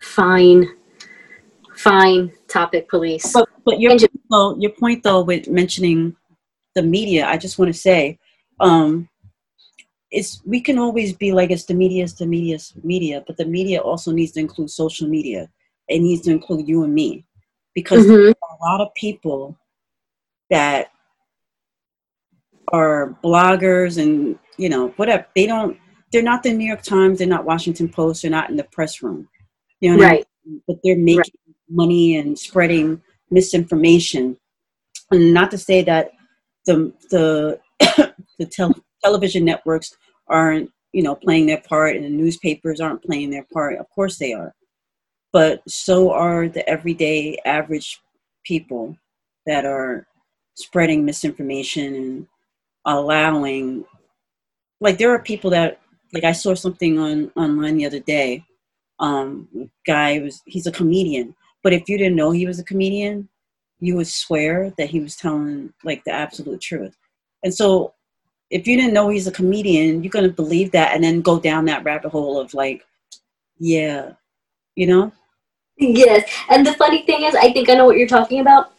Fine. 0.00 0.68
Fine. 1.76 2.32
Topic 2.48 2.88
police. 2.88 3.32
But 3.32 3.48
but 3.64 3.80
your 3.80 3.96
point, 3.96 4.20
though, 4.30 4.56
your 4.58 4.72
point 4.72 5.02
though 5.02 5.22
with 5.22 5.48
mentioning 5.48 6.16
the 6.74 6.82
media, 6.82 7.26
I 7.26 7.36
just 7.36 7.58
want 7.58 7.72
to 7.72 7.78
say 7.78 8.18
um, 8.58 9.08
it's 10.10 10.42
we 10.44 10.60
can 10.60 10.78
always 10.78 11.12
be 11.12 11.32
like 11.32 11.50
it's 11.50 11.64
the 11.64 11.74
media, 11.74 12.04
it's 12.04 12.14
the 12.14 12.26
media, 12.26 12.56
it's 12.56 12.70
the 12.70 12.80
media, 12.82 13.22
but 13.26 13.36
the 13.36 13.44
media 13.44 13.80
also 13.80 14.10
needs 14.10 14.32
to 14.32 14.40
include 14.40 14.70
social 14.70 15.08
media. 15.08 15.48
It 15.90 16.00
needs 16.00 16.22
to 16.22 16.30
include 16.30 16.68
you 16.68 16.84
and 16.84 16.94
me. 16.94 17.26
Because 17.74 18.06
mm-hmm. 18.06 18.32
a 18.32 18.64
lot 18.64 18.80
of 18.80 18.94
people 18.94 19.58
that 20.50 20.90
are 22.72 23.16
bloggers 23.22 24.00
and 24.00 24.38
you 24.58 24.68
know 24.68 24.88
whatever. 24.96 25.26
They 25.34 25.46
don't 25.46 25.76
they're 26.12 26.22
not 26.22 26.42
the 26.42 26.52
new 26.52 26.66
york 26.66 26.82
times 26.82 27.18
they're 27.18 27.28
not 27.28 27.44
washington 27.44 27.88
post 27.88 28.22
they're 28.22 28.30
not 28.30 28.50
in 28.50 28.56
the 28.56 28.64
press 28.64 29.02
room. 29.02 29.28
You 29.80 29.96
know 29.96 30.02
right 30.02 30.24
I 30.24 30.48
mean? 30.48 30.62
but 30.66 30.76
they're 30.84 30.96
making 30.96 31.16
right. 31.18 31.56
money 31.68 32.16
and 32.16 32.38
spreading 32.38 33.00
misinformation. 33.30 34.36
And 35.10 35.34
not 35.34 35.50
to 35.52 35.58
say 35.58 35.82
that 35.82 36.12
the 36.66 36.92
the 37.10 37.60
the 38.38 38.46
tel- 38.46 38.74
television 39.02 39.44
networks 39.44 39.96
aren't 40.28 40.70
you 40.92 41.02
know 41.02 41.14
playing 41.14 41.46
their 41.46 41.62
part 41.62 41.96
and 41.96 42.04
the 42.04 42.10
newspapers 42.10 42.80
aren't 42.80 43.02
playing 43.02 43.30
their 43.30 43.46
part. 43.52 43.78
Of 43.78 43.88
course 43.90 44.18
they 44.18 44.32
are 44.32 44.54
but 45.32 45.62
so 45.68 46.12
are 46.12 46.48
the 46.48 46.68
everyday 46.68 47.38
average 47.44 48.00
people 48.44 48.96
that 49.46 49.64
are 49.64 50.06
spreading 50.54 51.04
misinformation 51.04 51.94
and 51.94 52.26
allowing 52.86 53.84
like 54.80 54.98
there 54.98 55.12
are 55.12 55.22
people 55.22 55.50
that 55.50 55.80
like 56.12 56.24
i 56.24 56.32
saw 56.32 56.54
something 56.54 56.98
on 56.98 57.30
online 57.36 57.76
the 57.76 57.86
other 57.86 58.00
day 58.00 58.44
um 58.98 59.48
guy 59.86 60.18
was 60.18 60.42
he's 60.46 60.66
a 60.66 60.72
comedian 60.72 61.34
but 61.62 61.72
if 61.72 61.88
you 61.88 61.98
didn't 61.98 62.16
know 62.16 62.30
he 62.30 62.46
was 62.46 62.58
a 62.58 62.64
comedian 62.64 63.28
you 63.80 63.96
would 63.96 64.06
swear 64.06 64.72
that 64.76 64.90
he 64.90 65.00
was 65.00 65.16
telling 65.16 65.72
like 65.84 66.02
the 66.04 66.10
absolute 66.10 66.60
truth 66.60 66.96
and 67.44 67.54
so 67.54 67.94
if 68.50 68.66
you 68.66 68.76
didn't 68.76 68.92
know 68.94 69.08
he's 69.08 69.26
a 69.26 69.32
comedian, 69.32 70.02
you're 70.02 70.10
gonna 70.10 70.28
believe 70.28 70.72
that 70.72 70.94
and 70.94 71.02
then 71.02 71.20
go 71.22 71.38
down 71.38 71.64
that 71.66 71.84
rabbit 71.84 72.10
hole 72.10 72.38
of 72.38 72.52
like, 72.52 72.84
yeah, 73.58 74.12
you 74.74 74.86
know? 74.86 75.12
Yes. 75.80 76.30
And 76.50 76.66
the 76.66 76.74
funny 76.74 77.02
thing 77.02 77.24
is 77.24 77.34
I 77.34 77.52
think 77.52 77.70
I 77.70 77.74
know 77.74 77.86
what 77.86 77.96
you're 77.96 78.06
talking 78.06 78.40
about. 78.40 78.72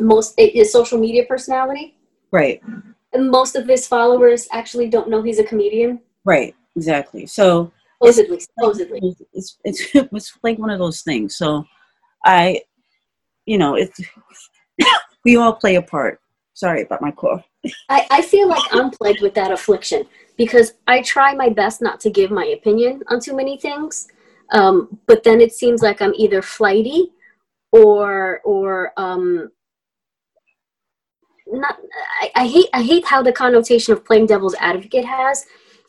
Most 0.00 0.34
eh, 0.38 0.50
is 0.54 0.72
social 0.72 0.98
media 0.98 1.24
personality. 1.28 1.94
Right. 2.32 2.62
And 3.12 3.30
most 3.30 3.54
of 3.54 3.66
his 3.66 3.86
followers 3.86 4.48
actually 4.52 4.88
don't 4.88 5.08
know 5.10 5.22
he's 5.22 5.38
a 5.38 5.44
comedian. 5.44 6.00
Right, 6.24 6.54
exactly. 6.74 7.26
So 7.26 7.72
supposedly, 8.00 8.40
supposedly. 8.40 9.16
It's, 9.32 9.58
it's 9.64 9.86
it's 9.94 10.38
like 10.42 10.58
one 10.58 10.70
of 10.70 10.78
those 10.78 11.02
things. 11.02 11.36
So 11.36 11.64
I 12.24 12.62
you 13.44 13.58
know, 13.58 13.74
it's 13.74 14.00
we 15.24 15.36
all 15.36 15.52
play 15.52 15.76
a 15.76 15.82
part. 15.82 16.20
Sorry 16.54 16.82
about 16.82 17.02
my 17.02 17.10
cough. 17.10 17.44
I, 17.88 18.06
I 18.10 18.22
feel 18.22 18.48
like 18.48 18.62
I'm 18.72 18.90
plagued 18.90 19.20
with 19.20 19.34
that 19.34 19.52
affliction 19.52 20.06
because 20.36 20.74
I 20.86 21.02
try 21.02 21.34
my 21.34 21.50
best 21.50 21.82
not 21.82 22.00
to 22.00 22.10
give 22.10 22.30
my 22.30 22.46
opinion 22.46 23.02
on 23.08 23.20
too 23.20 23.36
many 23.36 23.58
things. 23.58 24.08
Um, 24.52 24.98
but 25.06 25.24
then 25.24 25.40
it 25.40 25.52
seems 25.52 25.82
like 25.82 26.00
I'm 26.00 26.14
either 26.16 26.42
flighty 26.42 27.12
or 27.72 28.40
or 28.44 28.92
um, 28.96 29.50
not. 31.46 31.78
I, 32.20 32.30
I 32.34 32.46
hate 32.46 32.68
I 32.72 32.82
hate 32.82 33.04
how 33.04 33.22
the 33.22 33.32
connotation 33.32 33.92
of 33.92 34.04
playing 34.04 34.26
devil's 34.26 34.56
advocate 34.58 35.04
has. 35.04 35.44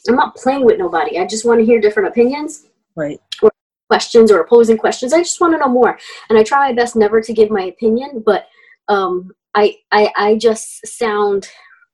I'm 0.07 0.15
not 0.15 0.35
playing 0.35 0.65
with 0.65 0.79
nobody. 0.79 1.17
I 1.19 1.25
just 1.25 1.45
want 1.45 1.59
to 1.59 1.65
hear 1.65 1.81
different 1.81 2.09
opinions. 2.09 2.67
Right. 2.95 3.19
Or 3.41 3.51
questions 3.89 4.31
or 4.31 4.39
opposing 4.39 4.77
questions. 4.77 5.13
I 5.13 5.19
just 5.19 5.41
want 5.41 5.53
to 5.53 5.59
know 5.59 5.67
more, 5.67 5.97
and 6.29 6.37
I 6.37 6.43
try 6.43 6.67
my 6.67 6.73
best 6.73 6.95
never 6.95 7.21
to 7.21 7.33
give 7.33 7.49
my 7.49 7.63
opinion, 7.63 8.23
but 8.25 8.47
um, 8.87 9.31
I, 9.55 9.77
I 9.91 10.11
I 10.15 10.35
just 10.37 10.85
sound 10.85 11.49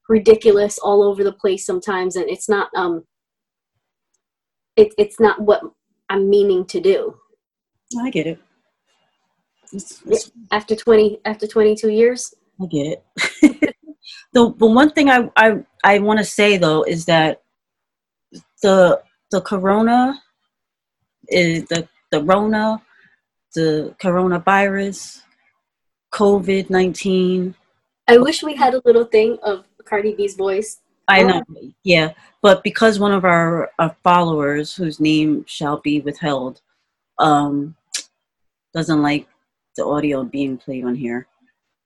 ridiculous 0.10 0.78
all 0.78 1.04
over 1.04 1.24
the 1.24 1.32
place 1.32 1.66
sometimes, 1.66 2.16
and 2.16 2.30
it's 2.30 2.50
not 2.50 2.70
um, 2.76 3.06
it, 4.76 4.94
it's 4.98 5.20
not 5.20 5.42
what 5.42 5.62
I'm 6.10 6.30
meaning 6.30 6.66
to 6.66 6.80
do. 6.80 7.18
I 8.00 8.10
get 8.10 8.28
it. 8.28 8.40
It's, 9.72 10.02
it's, 10.06 10.32
after 10.52 10.76
twenty 10.76 11.20
after 11.26 11.48
twenty 11.48 11.76
two 11.76 11.90
years. 11.90 12.34
I 12.62 12.66
get 12.68 13.04
it. 13.22 13.76
the 14.34 14.54
the 14.58 14.66
one 14.66 14.92
thing 14.92 15.10
I 15.10 15.30
I, 15.36 15.64
I 15.84 16.00
want 16.00 16.20
to 16.20 16.26
say 16.26 16.58
though 16.58 16.84
is 16.84 17.06
that 17.06 17.42
the 18.62 19.02
the 19.32 19.42
corona 19.42 20.22
is 21.28 21.66
the 21.66 21.88
the 22.12 22.22
rona 22.24 22.82
the 23.56 23.96
coronavirus 24.02 25.22
COVID 26.14 26.70
nineteen. 26.70 27.56
I 28.08 28.18
wish 28.18 28.44
we 28.44 28.56
had 28.56 28.76
a 28.76 28.82
little 28.86 29.06
thing 29.06 29.38
of 29.42 29.66
Cardi 29.84 30.14
B's 30.14 30.36
voice. 30.36 30.80
I 31.08 31.24
know, 31.24 31.44
yeah, 31.84 32.14
but 32.42 32.64
because 32.64 33.00
one 33.00 33.12
of 33.12 33.26
our, 33.26 33.72
our 33.80 33.96
followers, 34.04 34.76
whose 34.76 35.00
name 35.00 35.46
shall 35.48 35.78
be 35.82 36.02
withheld, 36.02 36.62
um, 37.20 37.76
doesn't 38.74 39.02
like 39.02 39.28
the 39.78 39.86
audio 39.86 40.24
being 40.24 40.58
played 40.58 40.84
on 40.84 40.96
here, 40.96 41.28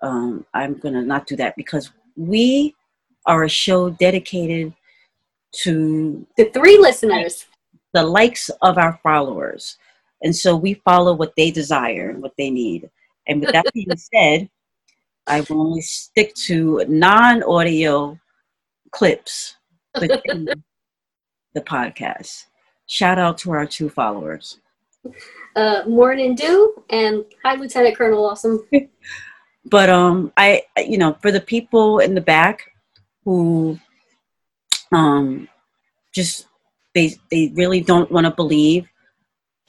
um, 0.01 0.45
I'm 0.53 0.75
gonna 0.75 1.01
not 1.01 1.27
do 1.27 1.35
that 1.35 1.55
because 1.57 1.91
we 2.15 2.75
are 3.25 3.43
a 3.43 3.49
show 3.49 3.89
dedicated 3.89 4.73
to 5.63 6.25
the 6.37 6.45
three 6.51 6.77
listeners, 6.77 7.45
the 7.93 8.03
likes 8.03 8.49
of 8.61 8.77
our 8.77 8.99
followers, 9.03 9.77
and 10.23 10.35
so 10.35 10.55
we 10.55 10.75
follow 10.85 11.13
what 11.13 11.35
they 11.35 11.51
desire 11.51 12.09
and 12.09 12.21
what 12.21 12.33
they 12.37 12.49
need. 12.49 12.89
And 13.27 13.41
with 13.41 13.51
that 13.51 13.65
being 13.73 13.95
said, 13.95 14.49
I 15.27 15.41
will 15.41 15.61
only 15.61 15.81
stick 15.81 16.33
to 16.47 16.85
non-audio 16.87 18.17
clips 18.91 19.55
the 19.93 20.55
podcast. 21.57 22.45
Shout 22.87 23.19
out 23.19 23.37
to 23.39 23.51
our 23.51 23.65
two 23.65 23.89
followers. 23.89 24.59
Uh, 25.55 25.83
Morning 25.87 26.35
Dew 26.35 26.83
and 26.89 27.23
Hi 27.43 27.55
Lieutenant 27.55 27.97
Colonel 27.97 28.25
Awesome. 28.25 28.67
but 29.65 29.89
um, 29.89 30.31
I 30.37 30.63
you 30.77 30.97
know 30.97 31.17
for 31.21 31.31
the 31.31 31.41
people 31.41 31.99
in 31.99 32.15
the 32.15 32.21
back 32.21 32.71
who 33.23 33.79
um 34.91 35.47
just 36.13 36.47
they 36.93 37.15
they 37.31 37.51
really 37.55 37.81
don't 37.81 38.11
want 38.11 38.25
to 38.25 38.31
believe 38.31 38.87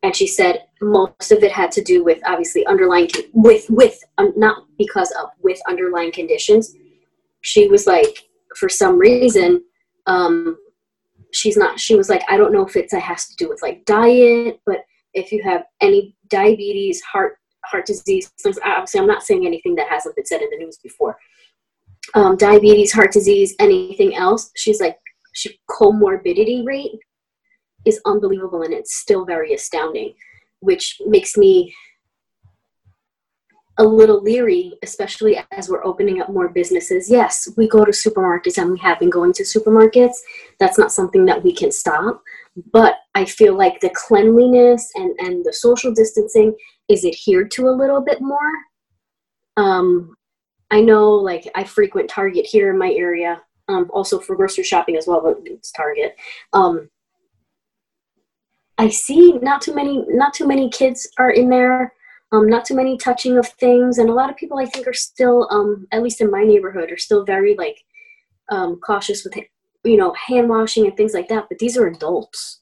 and 0.02 0.16
she 0.16 0.28
said 0.28 0.64
most 0.84 1.32
of 1.32 1.44
it 1.44 1.52
had 1.52 1.72
to 1.72 1.84
do 1.84 2.04
with 2.04 2.20
obviously 2.26 2.66
underlying 2.66 3.10
with 3.34 3.66
with 3.70 4.04
um, 4.18 4.34
not 4.36 4.66
because 4.78 5.12
of 5.22 5.30
with 5.42 5.60
underlying 5.68 6.12
conditions. 6.12 6.76
She 7.42 7.68
was 7.68 7.88
like 7.88 8.28
for 8.58 8.70
some 8.70 8.98
reason 9.00 9.64
um 10.06 10.58
she's 11.32 11.58
not 11.58 11.80
she 11.80 11.96
was 11.96 12.08
like 12.08 12.22
i 12.30 12.38
don't 12.38 12.54
know 12.54 12.64
if 12.64 12.76
it's 12.76 12.94
it 12.94 13.02
has 13.02 13.26
to 13.28 13.36
do 13.38 13.50
with 13.50 13.60
like 13.64 13.84
diet 13.86 14.60
but 14.66 14.84
if 15.16 15.32
you 15.32 15.42
have 15.42 15.64
any 15.82 16.16
diabetes 16.28 17.02
heart 17.02 17.38
heart 17.66 17.86
disease 17.86 18.32
obviously 18.64 19.00
i'm 19.00 19.08
not 19.08 19.24
saying 19.24 19.48
anything 19.48 19.74
that 19.74 19.88
hasn't 19.88 20.16
been 20.16 20.26
said 20.26 20.42
in 20.42 20.50
the 20.52 20.58
news 20.58 20.78
before. 20.84 21.18
Um, 22.16 22.36
diabetes 22.36 22.92
heart 22.92 23.12
disease 23.12 23.56
anything 23.60 24.14
else 24.16 24.52
she's 24.56 24.80
like 24.80 24.98
she 25.34 25.58
comorbidity 25.68 26.64
rate 26.66 27.00
is 27.86 28.00
unbelievable 28.06 28.62
and 28.62 28.74
it's 28.74 28.96
still 28.96 29.26
very 29.26 29.54
astounding, 29.54 30.14
which 30.64 31.02
makes 31.06 31.38
me 31.38 31.74
a 33.80 33.84
little 33.84 34.22
leery, 34.22 34.74
especially 34.84 35.38
as 35.52 35.68
we're 35.68 35.84
opening 35.84 36.22
up 36.22 36.30
more 36.30 36.50
businesses. 36.50 37.10
Yes, 37.10 37.50
we 37.58 37.68
go 37.68 37.84
to 37.84 37.92
supermarkets 37.92 38.60
and 38.60 38.72
we 38.72 38.80
have 38.80 39.00
been 39.00 39.10
going 39.10 39.34
to 39.34 39.44
supermarkets. 39.44 40.18
That's 40.60 40.78
not 40.78 40.92
something 40.92 41.26
that 41.26 41.44
we 41.44 41.54
can 41.54 41.72
stop. 41.72 42.22
But 42.72 42.98
I 43.16 43.26
feel 43.26 43.58
like 43.58 43.80
the 43.80 43.90
cleanliness 43.96 44.92
and, 44.94 45.16
and 45.20 45.44
the 45.44 45.54
social 45.54 45.92
distancing 45.92 46.56
is 46.88 47.04
adhered 47.04 47.50
to 47.52 47.68
a 47.68 47.72
little 47.72 48.02
bit 48.02 48.22
more. 48.22 48.52
Um, 49.58 50.16
I 50.70 50.80
know, 50.82 51.12
like, 51.12 51.50
I 51.56 51.64
frequent 51.64 52.10
Target 52.10 52.46
here 52.46 52.72
in 52.72 52.78
my 52.78 52.92
area, 52.92 53.42
um, 53.70 53.90
also 53.92 54.20
for 54.20 54.36
grocery 54.36 54.64
shopping 54.64 54.98
as 54.98 55.08
well, 55.08 55.22
but 55.22 55.38
it's 55.46 55.72
Target. 55.72 56.16
Um, 56.54 56.90
I 58.84 58.90
see 58.90 59.34
not 59.42 59.62
too 59.62 59.74
many 59.74 60.04
not 60.10 60.34
too 60.34 60.46
many 60.46 60.70
kids 60.70 61.10
are 61.18 61.32
in 61.32 61.50
there. 61.50 61.94
Um, 62.34 62.50
not 62.50 62.66
too 62.66 62.76
many 62.76 62.98
touching 62.98 63.38
of 63.38 63.48
things, 63.48 64.00
and 64.00 64.10
a 64.10 64.14
lot 64.14 64.30
of 64.30 64.36
people 64.36 64.58
I 64.58 64.66
think 64.66 64.88
are 64.88 64.94
still, 64.94 65.48
um, 65.52 65.88
at 65.92 66.02
least 66.02 66.20
in 66.20 66.32
my 66.32 66.44
neighborhood, 66.44 66.92
are 66.92 66.98
still 66.98 67.24
very 67.24 67.56
like 67.56 67.78
um, 68.50 68.80
cautious 68.86 69.24
with 69.24 69.36
you 69.84 69.96
know 69.96 70.14
hand 70.14 70.50
washing 70.50 70.86
and 70.86 70.98
things 70.98 71.14
like 71.14 71.30
that. 71.30 71.46
But 71.48 71.60
these 71.60 71.78
are 71.78 71.88
adults. 71.88 72.60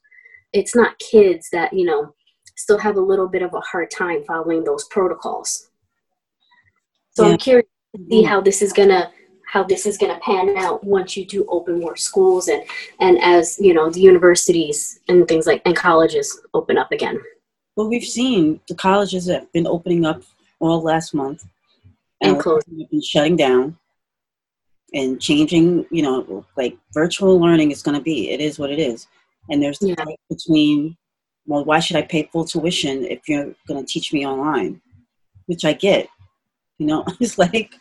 It's 0.53 0.75
not 0.75 0.99
kids 0.99 1.49
that 1.53 1.73
you 1.73 1.85
know 1.85 2.13
still 2.55 2.77
have 2.77 2.97
a 2.97 3.01
little 3.01 3.27
bit 3.27 3.41
of 3.41 3.53
a 3.53 3.61
hard 3.61 3.89
time 3.89 4.23
following 4.27 4.63
those 4.63 4.83
protocols. 4.89 5.69
So 7.11 7.25
yeah. 7.25 7.31
I'm 7.31 7.37
curious 7.37 7.67
to 7.95 8.01
see 8.09 8.23
how 8.23 8.41
this 8.41 8.61
is 8.61 8.73
gonna 8.73 9.11
how 9.51 9.63
this 9.63 9.85
is 9.85 9.97
going 9.97 10.13
to 10.13 10.19
pan 10.21 10.55
out 10.57 10.81
once 10.83 11.17
you 11.17 11.25
do 11.25 11.45
open 11.49 11.79
more 11.79 11.97
schools 11.97 12.47
and 12.47 12.63
and 12.99 13.17
as 13.21 13.57
you 13.59 13.73
know 13.73 13.89
the 13.89 13.99
universities 13.99 14.99
and 15.09 15.27
things 15.27 15.45
like 15.45 15.61
and 15.65 15.75
colleges 15.75 16.39
open 16.53 16.77
up 16.77 16.91
again 16.91 17.19
well 17.75 17.89
we've 17.89 18.03
seen 18.19 18.59
the 18.69 18.75
colleges 18.75 19.27
have 19.27 19.51
been 19.51 19.67
opening 19.67 20.05
up 20.05 20.21
all 20.59 20.81
last 20.81 21.13
month 21.13 21.43
and, 22.21 22.33
and 22.33 22.41
closing 22.41 22.87
and 22.91 23.03
shutting 23.03 23.35
down 23.35 23.77
and 24.93 25.21
changing, 25.21 25.85
you 25.89 26.01
know, 26.01 26.45
like 26.57 26.77
virtual 26.93 27.39
learning 27.39 27.71
is 27.71 27.81
going 27.81 27.97
to 27.97 28.03
be. 28.03 28.29
It 28.29 28.41
is 28.41 28.59
what 28.59 28.71
it 28.71 28.79
is. 28.79 29.07
And 29.49 29.61
there's 29.61 29.79
the 29.79 29.89
Yeah. 29.89 30.03
fight 30.03 30.19
between, 30.29 30.97
well, 31.45 31.65
why 31.65 31.79
should 31.79 31.97
I 31.97 32.01
pay 32.03 32.29
full 32.31 32.45
tuition 32.45 33.05
if 33.05 33.27
you're 33.27 33.55
going 33.67 33.83
to 33.83 33.91
teach 33.91 34.13
me 34.13 34.25
online? 34.25 34.81
Which 35.45 35.65
I 35.65 35.73
get. 35.73 36.07
You 36.77 36.87
know, 36.87 37.05
it's 37.19 37.37
like, 37.37 37.73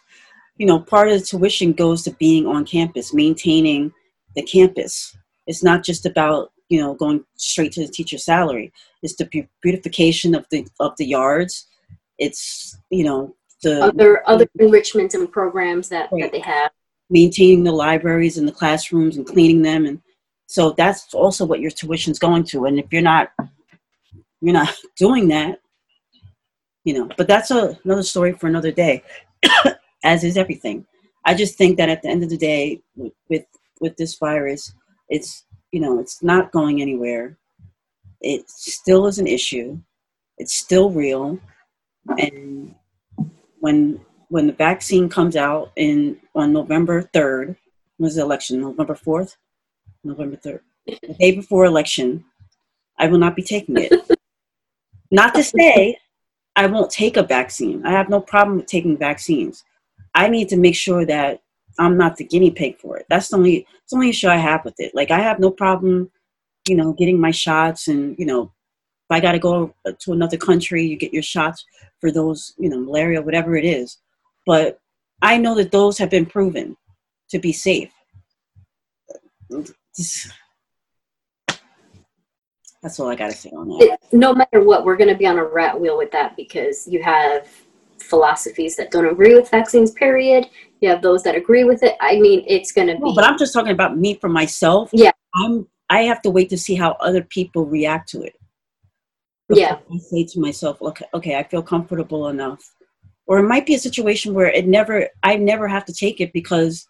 you 0.61 0.67
know, 0.67 0.79
part 0.79 1.09
of 1.11 1.19
the 1.19 1.25
tuition 1.25 1.73
goes 1.73 2.03
to 2.03 2.11
being 2.25 2.47
on 2.47 2.67
campus, 2.67 3.15
maintaining 3.15 3.91
the 4.37 4.43
campus. 4.43 5.17
It's 5.47 5.63
not 5.65 5.83
just 5.83 6.05
about, 6.05 6.53
you 6.69 6.79
know, 6.81 6.93
going 6.95 7.25
straight 7.37 7.73
to 7.73 7.87
the 7.87 7.91
teacher's 7.91 8.25
salary. 8.27 8.71
It's 9.03 9.17
the 9.17 9.27
beautification 9.63 10.35
of 10.35 10.45
the 10.51 10.67
of 10.79 10.93
the 10.99 11.07
yards. 11.07 11.67
It's, 12.19 12.77
you 12.91 13.05
know, 13.05 13.35
the 13.63 13.85
Other 13.85 14.23
other 14.29 14.47
enrichments 14.59 15.15
and 15.15 15.33
programs 15.33 15.89
that, 15.89 16.11
Right. 16.13 16.23
that 16.25 16.33
they 16.33 16.41
have. 16.41 16.71
maintaining 17.09 17.65
the 17.65 17.73
libraries 17.73 18.37
and 18.39 18.47
the 18.47 18.53
classrooms 18.61 19.17
and 19.17 19.27
cleaning 19.27 19.63
them 19.63 19.85
and 19.87 19.99
so 20.47 20.63
that's 20.81 21.13
also 21.15 21.43
what 21.45 21.61
your 21.61 21.71
tuition's 21.81 22.19
going 22.27 22.45
to 22.45 22.59
and 22.67 22.79
if 22.79 22.87
you're 22.93 23.03
not 23.13 23.27
you're 24.43 24.59
not 24.63 24.73
doing 25.05 25.27
that 25.29 25.61
you 26.87 26.93
know 26.95 27.09
but 27.19 27.27
that's 27.27 27.51
a, 27.51 27.77
another 27.85 28.03
story 28.13 28.33
for 28.33 28.47
another 28.47 28.71
day 28.85 29.03
as 30.05 30.25
is 30.25 30.37
everything 30.37 30.85
i 31.25 31.35
just 31.35 31.57
think 31.57 31.77
that 31.77 31.89
at 31.89 32.03
the 32.03 32.09
end 32.09 32.23
of 32.23 32.31
the 32.31 32.37
day 32.37 32.81
with 33.29 33.45
with, 33.81 33.97
this 33.97 34.17
virus 34.19 34.75
it's 35.09 35.45
you 35.73 35.81
know 35.81 35.99
it's 35.99 36.23
not 36.23 36.53
going 36.53 36.81
anywhere 36.83 37.37
it 38.21 38.49
still 38.51 39.07
is 39.07 39.19
an 39.19 39.27
issue 39.27 39.79
it's 40.39 40.55
still 40.55 40.91
real 40.91 41.39
and 42.19 42.75
when 43.61 44.01
when 44.29 44.47
the 44.47 44.53
vaccine 44.53 45.09
comes 45.09 45.37
out 45.37 45.73
in 45.77 46.17
on 46.35 46.53
November 46.53 47.03
third, 47.03 47.57
was 47.99 48.15
the 48.15 48.23
election? 48.23 48.61
November 48.61 48.95
fourth, 48.95 49.37
November 50.03 50.37
third, 50.37 50.63
the 50.87 51.15
day 51.19 51.33
before 51.33 51.65
election. 51.65 52.25
I 52.99 53.07
will 53.07 53.19
not 53.19 53.37
be 53.37 53.43
taking 53.43 53.77
it. 53.79 53.93
not 55.11 55.35
to 55.35 55.43
say 55.43 55.99
I 56.57 56.67
won't 56.67 56.91
take 56.91 57.17
a 57.17 57.23
vaccine. 57.23 57.85
I 57.85 57.91
have 57.91 58.09
no 58.09 58.21
problem 58.21 58.59
with 58.59 58.67
taking 58.67 58.97
vaccines. 58.97 59.65
I 60.15 60.29
need 60.29 60.49
to 60.51 60.57
make 60.57 60.75
sure 60.75 61.05
that 61.07 61.43
I'm 61.79 61.97
not 61.97 62.17
the 62.17 62.25
guinea 62.25 62.51
pig 62.51 62.79
for 62.79 62.97
it. 62.97 63.07
That's 63.09 63.29
the 63.29 63.37
only 63.37 63.67
the 63.91 63.97
only 63.97 64.11
issue 64.11 64.29
I 64.29 64.37
have 64.37 64.65
with 64.65 64.79
it. 64.79 64.95
Like 64.95 65.11
I 65.11 65.21
have 65.21 65.39
no 65.39 65.51
problem, 65.51 66.11
you 66.69 66.77
know, 66.77 66.93
getting 66.93 67.21
my 67.21 67.31
shots 67.31 67.89
and 67.89 68.19
you 68.19 68.27
know, 68.27 68.43
if 68.43 69.11
I 69.11 69.21
got 69.21 69.33
to 69.33 69.39
go 69.39 69.75
to 69.87 70.13
another 70.13 70.37
country, 70.37 70.85
you 70.85 70.97
get 70.97 71.13
your 71.13 71.23
shots 71.23 71.65
for 72.01 72.11
those, 72.11 72.55
you 72.59 72.69
know, 72.69 72.81
malaria, 72.81 73.23
whatever 73.23 73.57
it 73.57 73.65
is. 73.65 73.99
But 74.47 74.79
I 75.23 75.37
know 75.37 75.55
that 75.57 75.71
those 75.71 75.99
have 75.99 76.11
been 76.11 76.27
proven 76.27 76.77
to 77.31 77.39
be 77.39 77.53
safe. 77.53 77.91
That's 82.83 82.99
all 82.99 83.09
I 83.09 83.15
got 83.15 83.31
to 83.31 83.37
say 83.37 83.51
on 83.51 83.69
that. 83.69 83.99
No 84.13 84.35
matter 84.35 84.63
what, 84.63 84.85
we're 84.85 84.97
going 84.97 85.11
to 85.11 85.17
be 85.17 85.27
on 85.27 85.39
a 85.39 85.45
rat 85.45 85.79
wheel 85.79 85.99
with 85.99 86.11
that 86.13 86.37
because 86.37 86.89
you 86.89 87.03
have 87.03 87.49
philosophies 88.11 88.77
that 88.77 88.91
don't 88.91 89.07
agree 89.07 89.35
with 89.35 89.49
vaccines. 89.49 89.93
Period. 89.93 90.49
You 90.81 90.91
have 90.91 91.01
those 91.01 91.23
that 91.23 91.37
agree 91.37 91.65
with 91.65 91.83
it. 91.83 91.97
I 92.01 92.19
mean, 92.19 92.45
it's 92.47 92.73
going 92.73 92.89
to 92.89 92.95
be. 92.95 93.01
No, 93.01 93.15
but 93.15 93.25
I'm 93.25 93.39
just 93.39 93.55
talking 93.55 93.73
about 93.73 93.97
me 93.97 94.15
for 94.15 94.29
myself. 94.29 94.91
Yeah. 94.93 95.13
I'm. 95.35 95.67
I 95.89 96.03
have 96.03 96.23
to 96.23 96.31
wait 96.31 96.51
to 96.51 96.59
see 96.59 96.77
how 96.77 96.93
other 97.01 97.23
people 97.23 97.65
react 97.67 98.09
to 98.11 98.23
it. 98.23 98.35
Yeah. 99.49 99.79
I 99.93 99.99
say 99.99 100.25
to 100.25 100.41
myself, 100.41 100.81
okay, 100.81 101.07
okay, 101.15 101.37
I 101.37 101.43
feel 101.43 101.63
comfortable 101.63 102.29
enough. 102.29 102.63
Or 103.27 103.39
it 103.41 103.49
might 103.49 103.67
be 103.67 103.75
a 103.75 103.79
situation 103.79 104.35
where 104.35 104.47
it 104.47 104.67
never, 104.69 105.09
I 105.25 105.37
never 105.37 105.67
have 105.67 105.85
to 105.87 105.93
take 105.93 106.21
it 106.21 106.33
because 106.33 106.87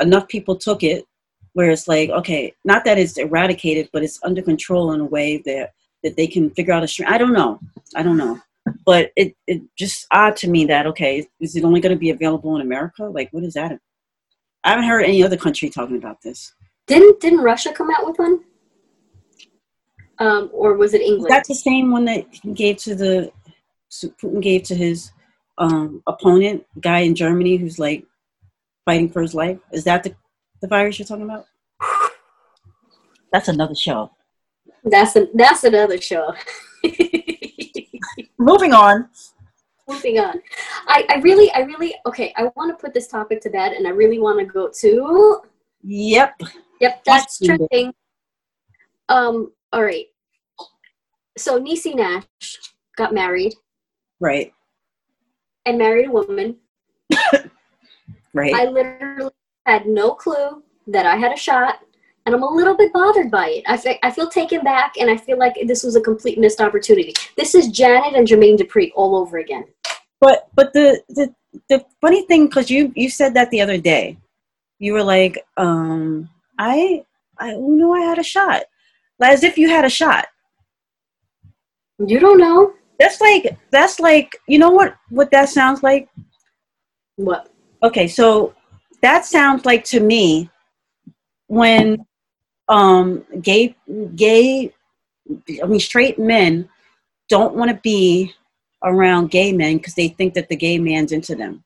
enough 0.00 0.28
people 0.28 0.56
took 0.56 0.82
it, 0.82 1.06
where 1.54 1.70
it's 1.70 1.88
like, 1.88 2.10
okay, 2.10 2.52
not 2.66 2.84
that 2.84 2.98
it's 2.98 3.16
eradicated, 3.16 3.88
but 3.90 4.02
it's 4.02 4.20
under 4.22 4.42
control 4.42 4.92
in 4.92 5.00
a 5.00 5.06
way 5.06 5.42
that 5.46 5.72
that 6.02 6.14
they 6.16 6.26
can 6.26 6.50
figure 6.50 6.74
out 6.74 6.84
a. 6.84 7.04
I 7.06 7.16
don't 7.16 7.32
know, 7.32 7.58
I 7.94 8.02
don't 8.02 8.18
know, 8.18 8.38
but 8.84 9.12
it 9.16 9.36
it 9.46 9.62
just 9.76 10.06
odd 10.10 10.36
to 10.36 10.48
me 10.48 10.64
that 10.66 10.86
okay, 10.86 11.26
is 11.40 11.56
it 11.56 11.64
only 11.64 11.80
going 11.80 11.94
to 11.94 11.98
be 11.98 12.10
available 12.10 12.54
in 12.56 12.62
America? 12.62 13.04
Like, 13.04 13.32
what 13.32 13.44
is 13.44 13.54
that? 13.54 13.78
I 14.64 14.70
haven't 14.70 14.86
heard 14.86 15.04
any 15.04 15.22
other 15.22 15.36
country 15.36 15.70
talking 15.70 15.96
about 15.96 16.22
this. 16.22 16.54
Didn't 16.86 17.20
didn't 17.20 17.40
Russia 17.40 17.72
come 17.72 17.90
out 17.90 18.06
with 18.06 18.18
one? 18.18 18.40
Um, 20.18 20.50
or 20.52 20.74
was 20.74 20.94
it 20.94 21.02
England? 21.02 21.30
that 21.30 21.46
the 21.46 21.54
same 21.54 21.90
one 21.90 22.06
that 22.06 22.26
he 22.30 22.52
gave 22.52 22.78
to 22.78 22.94
the 22.94 23.30
Putin 23.92 24.42
gave 24.42 24.62
to 24.64 24.74
his 24.74 25.12
um, 25.58 26.02
opponent, 26.06 26.64
guy 26.80 27.00
in 27.00 27.14
Germany 27.14 27.56
who's 27.56 27.78
like 27.78 28.04
fighting 28.84 29.10
for 29.10 29.22
his 29.22 29.34
life? 29.34 29.58
Is 29.72 29.84
that 29.84 30.02
the, 30.02 30.14
the 30.60 30.68
virus 30.68 30.98
you're 30.98 31.06
talking 31.06 31.24
about? 31.24 31.46
That's 33.32 33.48
another 33.48 33.74
show. 33.74 34.10
That's 34.84 35.16
a, 35.16 35.28
that's 35.34 35.64
another 35.64 36.00
show. 36.00 36.34
Moving 38.38 38.72
on. 38.72 39.08
Moving 39.88 40.18
on. 40.18 40.40
I, 40.88 41.06
I 41.10 41.16
really, 41.20 41.50
I 41.52 41.60
really, 41.60 41.94
okay, 42.06 42.32
I 42.36 42.50
want 42.56 42.76
to 42.76 42.80
put 42.80 42.92
this 42.92 43.08
topic 43.08 43.40
to 43.42 43.50
bed 43.50 43.72
and 43.72 43.86
I 43.86 43.90
really 43.90 44.18
want 44.18 44.38
to 44.40 44.44
go 44.44 44.68
to, 44.80 45.40
Yep. 45.82 46.40
yep, 46.80 47.04
that's 47.04 47.40
Let's 47.40 47.56
trending. 47.68 47.94
Um, 49.08 49.52
all 49.72 49.84
right. 49.84 50.06
So 51.38 51.60
Niecy 51.60 51.94
Nash 51.94 52.26
got 52.96 53.14
married 53.14 53.54
Right. 54.20 54.52
and 55.66 55.78
married 55.78 56.08
a 56.08 56.10
woman. 56.10 56.56
Right. 58.34 58.52
I 58.54 58.66
literally 58.66 59.30
had 59.64 59.86
no 59.86 60.10
clue 60.12 60.62
that 60.88 61.06
I 61.06 61.16
had 61.16 61.32
a 61.32 61.36
shot, 61.36 61.80
and 62.26 62.34
I'm 62.34 62.42
a 62.42 62.50
little 62.52 62.76
bit 62.76 62.92
bothered 62.92 63.30
by 63.30 63.48
it. 63.50 63.64
I 63.66 63.76
fe- 63.76 64.00
I 64.02 64.10
feel 64.10 64.28
taken 64.28 64.62
back, 64.62 64.94
and 64.98 65.08
I 65.08 65.16
feel 65.16 65.38
like 65.38 65.54
this 65.66 65.82
was 65.84 65.96
a 65.96 66.00
complete 66.00 66.38
missed 66.38 66.60
opportunity. 66.60 67.14
This 67.36 67.54
is 67.54 67.68
Janet 67.68 68.14
and 68.14 68.26
Jermaine 68.26 68.58
Dupri 68.58 68.90
all 68.94 69.16
over 69.16 69.38
again. 69.38 69.64
but 70.20 70.48
but 70.54 70.72
the 70.72 71.00
the 71.08 71.32
the 71.68 71.84
funny 72.00 72.26
thing 72.26 72.46
because 72.46 72.70
you 72.70 72.92
you 72.96 73.08
said 73.08 73.32
that 73.34 73.50
the 73.50 73.60
other 73.60 73.78
day, 73.78 74.18
you 74.78 74.92
were 74.92 75.04
like, 75.04 75.38
um, 75.56 76.28
I 76.58 77.04
I 77.38 77.54
knew 77.54 77.92
I 77.94 78.00
had 78.00 78.18
a 78.18 78.22
shot, 78.24 78.64
like, 79.18 79.32
as 79.32 79.44
if 79.44 79.56
you 79.56 79.68
had 79.68 79.84
a 79.84 79.90
shot. 79.90 80.26
You 81.98 82.18
don't 82.18 82.38
know 82.38 82.74
That's 82.98 83.20
like 83.20 83.56
that's 83.70 84.00
like 84.00 84.36
you 84.46 84.58
know 84.58 84.70
what 84.70 84.96
what 85.10 85.30
that 85.30 85.48
sounds 85.48 85.82
like. 85.82 86.08
what? 87.16 87.48
Okay, 87.82 88.08
so 88.08 88.54
that 89.02 89.24
sounds 89.24 89.64
like 89.64 89.84
to 89.84 90.00
me 90.00 90.50
when 91.46 92.04
um 92.68 93.24
gay 93.42 93.76
gay 94.14 94.72
I 95.62 95.66
mean 95.66 95.80
straight 95.80 96.18
men 96.18 96.68
don't 97.28 97.54
want 97.54 97.70
to 97.70 97.80
be 97.82 98.34
around 98.82 99.30
gay 99.30 99.52
men 99.52 99.76
because 99.78 99.94
they 99.94 100.08
think 100.08 100.34
that 100.34 100.48
the 100.48 100.56
gay 100.56 100.78
man's 100.78 101.12
into 101.12 101.34
them. 101.34 101.64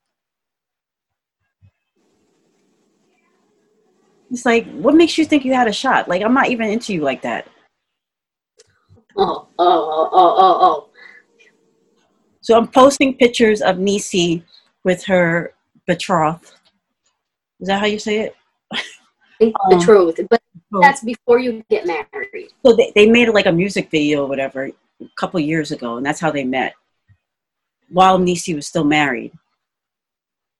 It's 4.31 4.45
like, 4.45 4.65
what 4.71 4.95
makes 4.95 5.17
you 5.17 5.25
think 5.25 5.43
you 5.43 5.53
had 5.53 5.67
a 5.67 5.73
shot? 5.73 6.07
Like, 6.07 6.21
I'm 6.21 6.33
not 6.33 6.49
even 6.49 6.69
into 6.69 6.93
you 6.93 7.01
like 7.01 7.21
that. 7.23 7.47
Oh, 9.17 9.47
oh, 9.59 9.59
oh, 9.59 10.09
oh, 10.11 10.35
oh, 10.37 10.57
oh. 10.61 10.89
So 12.39 12.57
I'm 12.57 12.67
posting 12.67 13.17
pictures 13.17 13.61
of 13.61 13.75
Niecy 13.75 14.43
with 14.83 15.03
her 15.05 15.53
betrothed. 15.85 16.53
Is 17.59 17.67
that 17.67 17.81
how 17.81 17.85
you 17.85 17.99
say 17.99 18.19
it? 18.19 18.35
The 19.41 19.51
Um, 19.73 19.81
truth, 19.81 20.19
but 20.29 20.39
that's 20.81 21.03
before 21.03 21.39
you 21.39 21.63
get 21.67 21.87
married. 21.87 22.49
So 22.63 22.75
they, 22.75 22.91
they 22.93 23.09
made 23.09 23.27
like 23.29 23.47
a 23.47 23.51
music 23.51 23.89
video 23.89 24.23
or 24.23 24.29
whatever 24.29 24.65
a 24.65 25.09
couple 25.17 25.39
years 25.39 25.71
ago, 25.71 25.97
and 25.97 26.05
that's 26.05 26.19
how 26.19 26.29
they 26.29 26.43
met. 26.43 26.75
While 27.89 28.19
Niecy 28.19 28.53
was 28.53 28.67
still 28.67 28.83
married, 28.83 29.31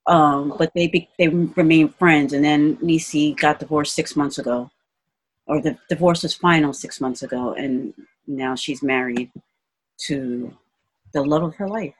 um, 0.08 0.54
but 0.58 0.72
they 0.74 0.88
be, 0.88 1.08
they 1.16 1.28
remained 1.28 1.94
friends, 1.94 2.32
and 2.32 2.44
then 2.44 2.76
Niecy 2.78 3.38
got 3.38 3.60
divorced 3.60 3.94
six 3.94 4.16
months 4.16 4.38
ago, 4.38 4.68
or 5.46 5.62
the 5.62 5.78
divorce 5.88 6.24
was 6.24 6.34
final 6.34 6.72
six 6.72 7.00
months 7.00 7.22
ago, 7.22 7.54
and 7.54 7.94
now 8.26 8.56
she's 8.56 8.82
married 8.82 9.30
to 10.06 10.52
the 11.14 11.22
love 11.22 11.44
of 11.44 11.54
her 11.54 11.68
life. 11.68 11.94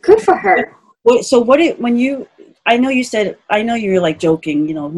Good 0.00 0.22
for 0.22 0.36
her. 0.36 0.74
What, 1.04 1.24
so 1.24 1.38
what 1.38 1.60
it 1.60 1.80
when 1.80 1.96
you 1.96 2.26
I 2.66 2.76
know 2.76 2.88
you 2.88 3.04
said 3.04 3.38
I 3.48 3.62
know 3.62 3.74
you're 3.74 4.00
like 4.00 4.18
joking, 4.18 4.68
you 4.68 4.74
know, 4.74 4.88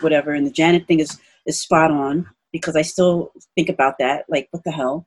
whatever, 0.00 0.32
and 0.32 0.46
the 0.46 0.50
Janet 0.50 0.86
thing 0.86 1.00
is 1.00 1.20
is 1.46 1.60
spot 1.60 1.90
on 1.90 2.26
because 2.52 2.76
I 2.76 2.82
still 2.82 3.32
think 3.54 3.68
about 3.68 3.98
that. 3.98 4.24
Like, 4.28 4.48
what 4.52 4.64
the 4.64 4.70
hell? 4.70 5.06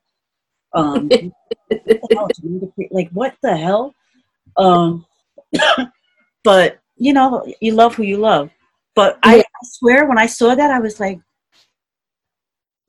Um, 0.74 1.08
what 1.08 1.86
the 1.86 2.00
hell? 2.12 2.28
like, 2.90 3.10
what 3.10 3.34
the 3.42 3.56
hell? 3.56 3.94
Um, 4.56 5.06
but 6.44 6.78
you 6.96 7.12
know, 7.12 7.46
you 7.60 7.74
love 7.74 7.94
who 7.94 8.02
you 8.02 8.18
love. 8.18 8.50
But 8.94 9.18
I, 9.22 9.38
I 9.38 9.44
swear, 9.64 10.06
when 10.06 10.18
I 10.18 10.26
saw 10.26 10.54
that, 10.54 10.70
I 10.70 10.78
was 10.78 11.00
like, 11.00 11.18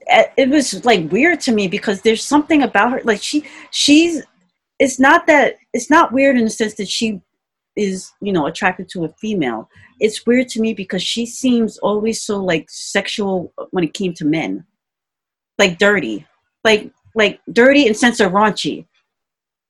eh, 0.08 0.26
it 0.38 0.50
was 0.50 0.86
like 0.86 1.12
weird 1.12 1.40
to 1.42 1.52
me 1.52 1.68
because 1.68 2.02
there's 2.02 2.24
something 2.24 2.62
about 2.62 2.92
her. 2.92 3.02
Like 3.04 3.22
she, 3.22 3.46
she's. 3.72 4.24
It's 4.78 5.00
not 5.00 5.26
that 5.28 5.56
it's 5.72 5.90
not 5.90 6.12
weird 6.12 6.38
in 6.38 6.44
the 6.44 6.50
sense 6.50 6.74
that 6.76 6.90
she 6.90 7.22
is 7.76 8.12
you 8.22 8.32
know 8.32 8.48
attracted 8.48 8.90
to 8.90 9.06
a 9.06 9.10
female. 9.10 9.70
It's 10.00 10.26
weird 10.26 10.50
to 10.50 10.62
me 10.62 10.74
because 10.74 11.04
she 11.04 11.26
seems 11.26 11.78
always 11.80 12.22
so 12.22 12.44
like 12.44 12.70
sexual 12.70 13.54
when 13.72 13.84
it 13.84 13.94
came 13.94 14.14
to 14.16 14.26
men. 14.26 14.66
Like 15.58 15.78
dirty. 15.78 16.26
Like 16.64 16.92
like 17.16 17.40
dirty 17.52 17.88
and 17.88 17.96
sense 17.96 18.20
of 18.20 18.32
raunchy 18.32 18.86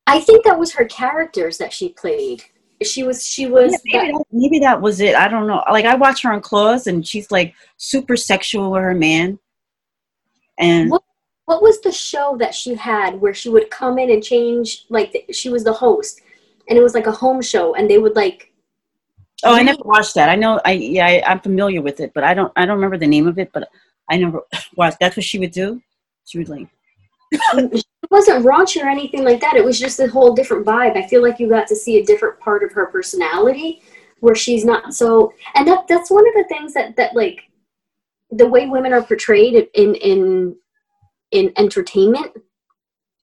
I 0.08 0.20
think 0.20 0.44
that 0.44 0.60
was 0.60 0.74
her 0.74 0.86
characters 0.86 1.58
that 1.58 1.74
she 1.74 1.90
played. 1.90 2.44
She 2.84 3.04
was 3.04 3.26
she 3.26 3.48
was 3.48 3.72
yeah, 3.86 4.02
maybe, 4.02 4.12
that, 4.12 4.26
maybe 4.32 4.60
that 4.60 4.82
was 4.82 5.00
it. 5.00 5.16
I 5.16 5.28
don't 5.28 5.48
know. 5.48 5.64
Like 5.72 5.86
i 5.86 5.96
watch 5.96 6.22
her 6.24 6.34
on 6.34 6.42
claws 6.42 6.88
and 6.88 7.08
she's 7.08 7.32
like 7.32 7.56
super 7.78 8.18
sexual 8.18 8.72
with 8.72 8.82
her 8.82 8.94
man. 8.94 9.40
And 10.60 10.92
what, 10.92 11.04
what 11.46 11.62
was 11.62 11.82
the 11.82 11.92
show 11.92 12.36
that 12.40 12.54
she 12.54 12.76
had 12.76 13.20
where 13.20 13.34
she 13.34 13.50
would 13.50 13.70
come 13.72 13.98
in 13.98 14.12
and 14.12 14.24
change 14.24 14.86
like 14.90 15.12
the, 15.14 15.34
she 15.34 15.50
was 15.50 15.64
the 15.64 15.74
host 15.74 16.22
and 16.70 16.78
it 16.78 16.82
was 16.82 16.94
like 16.94 17.08
a 17.08 17.12
home 17.12 17.42
show 17.42 17.76
and 17.76 17.90
they 17.90 17.98
would 17.98 18.16
like 18.16 18.52
oh 19.44 19.56
i 19.56 19.62
never 19.62 19.82
watched 19.84 20.16
that 20.16 20.30
i 20.30 20.36
know 20.36 20.60
i 20.66 20.72
yeah 20.72 21.06
I, 21.06 21.24
i'm 21.28 21.40
familiar 21.40 21.82
with 21.82 22.00
it 22.00 22.12
but 22.14 22.24
i 22.24 22.34
don't 22.34 22.52
i 22.56 22.66
don't 22.66 22.76
remember 22.76 22.98
the 22.98 23.08
name 23.08 23.28
of 23.28 23.38
it 23.38 23.52
but 23.54 23.70
i 24.10 24.18
never 24.18 24.42
watched 24.76 24.98
that's 25.00 25.18
what 25.18 25.26
she 25.26 25.40
would 25.40 25.52
do 25.52 25.82
she 26.26 26.38
would 26.38 26.50
like 26.50 26.68
it 27.32 27.86
wasn't 28.12 28.46
raunchy 28.46 28.84
or 28.84 28.88
anything 28.88 29.24
like 29.24 29.42
that. 29.42 29.56
It 29.56 29.66
was 29.66 29.80
just 29.80 30.00
a 30.00 30.08
whole 30.08 30.34
different 30.34 30.66
vibe. 30.66 30.96
I 30.96 31.08
feel 31.08 31.22
like 31.22 31.40
you 31.40 31.50
got 31.50 31.68
to 31.68 31.76
see 31.76 31.98
a 31.98 32.06
different 32.06 32.40
part 32.40 32.64
of 32.64 32.72
her 32.74 32.86
personality 32.88 33.82
where 34.20 34.36
she's 34.36 34.64
not 34.64 34.94
so 34.94 35.34
and 35.56 35.68
that 35.68 35.88
that's 35.88 36.10
one 36.10 36.28
of 36.28 36.34
the 36.34 36.46
things 36.46 36.74
that 36.74 36.96
that 36.96 37.16
like 37.16 37.42
the 38.32 38.48
way 38.48 38.66
women 38.66 38.94
are 38.94 39.04
portrayed 39.04 39.68
in 39.74 39.96
in 39.96 40.56
in 41.32 41.52
entertainment 41.58 42.32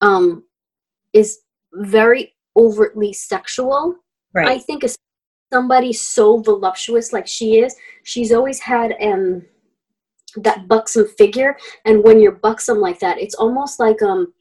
um 0.01 0.45
is 1.13 1.41
very 1.73 2.32
overtly 2.57 3.13
sexual. 3.13 3.97
right. 4.35 4.49
I 4.49 4.59
think 4.59 4.85
as 4.85 4.97
somebody 5.53 5.93
so 5.93 6.39
voluptuous 6.39 7.13
like 7.13 7.27
she 7.27 7.59
is, 7.59 7.77
she's 8.05 8.33
always 8.33 8.61
had 8.61 8.95
um 9.03 9.43
that 10.37 10.67
buxom 10.67 11.07
figure 11.19 11.57
and 11.85 12.03
when 12.03 12.19
you're 12.19 12.33
buxom 12.33 12.79
like 12.79 12.99
that 12.99 13.19
it's 13.19 13.35
almost 13.35 13.79
like 13.79 14.01
um 14.01 14.33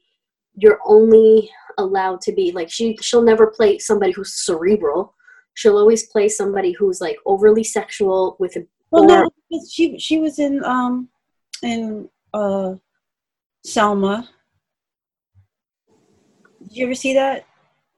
you're 0.54 0.80
only 0.86 1.50
allowed 1.78 2.20
to 2.22 2.32
be 2.32 2.52
like 2.52 2.70
she 2.70 2.96
she'll 3.00 3.22
never 3.22 3.46
play 3.46 3.78
somebody 3.78 4.12
who's 4.12 4.34
cerebral. 4.44 5.14
She'll 5.54 5.76
always 5.76 6.06
play 6.06 6.28
somebody 6.28 6.72
who's 6.72 7.00
like 7.00 7.16
overly 7.26 7.64
sexual 7.64 8.36
with 8.38 8.56
a 8.56 8.66
well 8.90 9.04
no 9.04 9.30
she 9.68 9.98
she 9.98 10.18
was 10.18 10.38
in 10.38 10.64
um 10.64 11.08
in 11.62 12.08
uh 12.34 12.74
selma. 13.64 14.28
Did 16.62 16.76
you 16.76 16.86
ever 16.86 16.94
see 16.94 17.14
that 17.14 17.44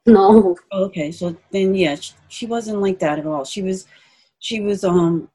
no. 0.06 0.56
Okay 0.72 1.10
so 1.12 1.36
then 1.50 1.74
yeah 1.74 1.94
she, 1.96 2.12
she 2.28 2.46
wasn't 2.46 2.80
like 2.80 2.98
that 3.00 3.18
at 3.18 3.26
all. 3.26 3.44
She 3.44 3.62
was 3.62 3.86
she 4.38 4.60
was 4.60 4.84
um 4.84 5.28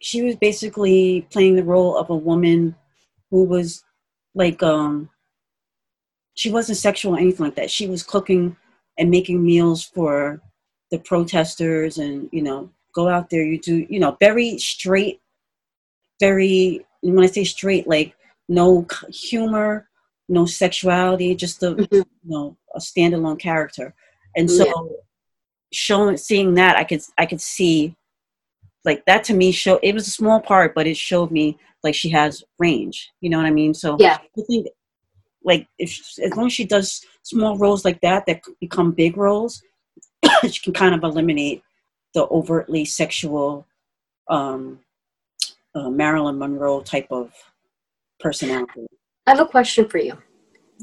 she 0.00 0.22
was 0.22 0.36
basically 0.36 1.26
playing 1.30 1.56
the 1.56 1.64
role 1.64 1.96
of 1.96 2.10
a 2.10 2.16
woman 2.16 2.76
who 3.30 3.44
was 3.44 3.84
like 4.34 4.62
um 4.62 5.10
she 6.34 6.50
wasn't 6.50 6.78
sexual 6.78 7.14
or 7.14 7.18
anything 7.18 7.44
like 7.46 7.54
that. 7.56 7.70
She 7.70 7.86
was 7.86 8.02
cooking 8.02 8.56
and 8.98 9.10
making 9.10 9.44
meals 9.44 9.82
for 9.84 10.40
the 10.90 10.98
protesters 10.98 11.98
and 11.98 12.28
you 12.32 12.42
know 12.42 12.70
go 12.94 13.08
out 13.08 13.28
there 13.30 13.42
you 13.42 13.58
do 13.58 13.84
you 13.90 13.98
know 13.98 14.16
very 14.20 14.56
straight 14.58 15.20
very 16.20 16.84
when 17.02 17.24
i 17.24 17.26
say 17.26 17.44
straight 17.44 17.86
like 17.88 18.14
no 18.48 18.86
humor 19.10 19.88
no 20.28 20.46
sexuality 20.46 21.34
just 21.34 21.62
a 21.62 21.74
Mhm. 21.74 21.88
you 21.92 22.04
know 22.24 22.56
a 22.74 22.78
standalone 22.78 23.38
character 23.38 23.94
and 24.36 24.50
so 24.50 24.64
Yeah. 24.64 24.96
showing 25.72 26.16
seeing 26.16 26.54
that 26.54 26.76
i 26.76 26.84
could 26.84 27.02
i 27.18 27.26
could 27.26 27.40
see 27.40 27.94
like 28.84 29.04
that 29.06 29.24
to 29.24 29.34
me 29.34 29.50
show 29.50 29.78
it 29.82 29.92
was 29.94 30.06
a 30.06 30.10
small 30.10 30.40
part 30.40 30.74
but 30.74 30.86
it 30.86 30.96
showed 30.96 31.30
me 31.30 31.58
like 31.82 31.94
she 31.94 32.10
has 32.10 32.42
range 32.58 33.10
you 33.20 33.30
know 33.30 33.36
what 33.38 33.46
i 33.46 33.50
mean? 33.50 33.74
So 33.74 33.96
yeah. 33.98 34.18
I 34.38 34.42
think 34.42 34.68
like 35.44 35.66
if 35.78 35.90
as 36.22 36.34
long 36.36 36.46
as 36.46 36.52
she 36.52 36.64
does 36.64 37.04
small 37.22 37.56
roles 37.58 37.84
like 37.84 38.00
that 38.00 38.26
that 38.26 38.42
become 38.60 38.92
big 38.92 39.16
roles 39.16 39.62
she 40.50 40.60
can 40.62 40.72
kind 40.72 40.94
of 40.94 41.02
eliminate 41.04 41.62
the 42.14 42.26
overtly 42.28 42.84
sexual 42.84 43.66
um 44.28 44.80
uh, 45.74 45.90
marilyn 45.90 46.38
monroe 46.38 46.80
type 46.80 47.08
of 47.10 47.32
personality. 48.20 48.86
I 49.26 49.30
have 49.32 49.40
a 49.40 49.46
question 49.46 49.88
for 49.88 49.98
you 49.98 50.16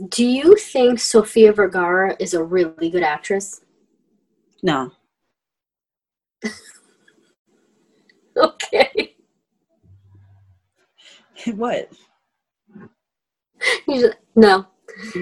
do 0.10 0.26
you 0.26 0.56
think 0.56 1.00
sofia 1.00 1.52
vergara 1.54 2.16
is 2.20 2.34
a 2.34 2.44
really 2.44 2.90
good 2.90 3.04
actress? 3.04 3.62
No. 4.64 4.92
Okay. 8.38 9.16
What? 11.56 11.90
You 13.88 14.00
just- 14.02 14.18
no. 14.36 14.68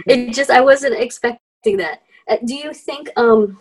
It 0.05 0.33
just 0.33 0.49
i 0.49 0.59
wasn't 0.61 0.95
expecting 0.95 1.77
that. 1.77 2.01
Uh, 2.27 2.37
do 2.45 2.55
you 2.55 2.73
think 2.73 3.09
um 3.15 3.57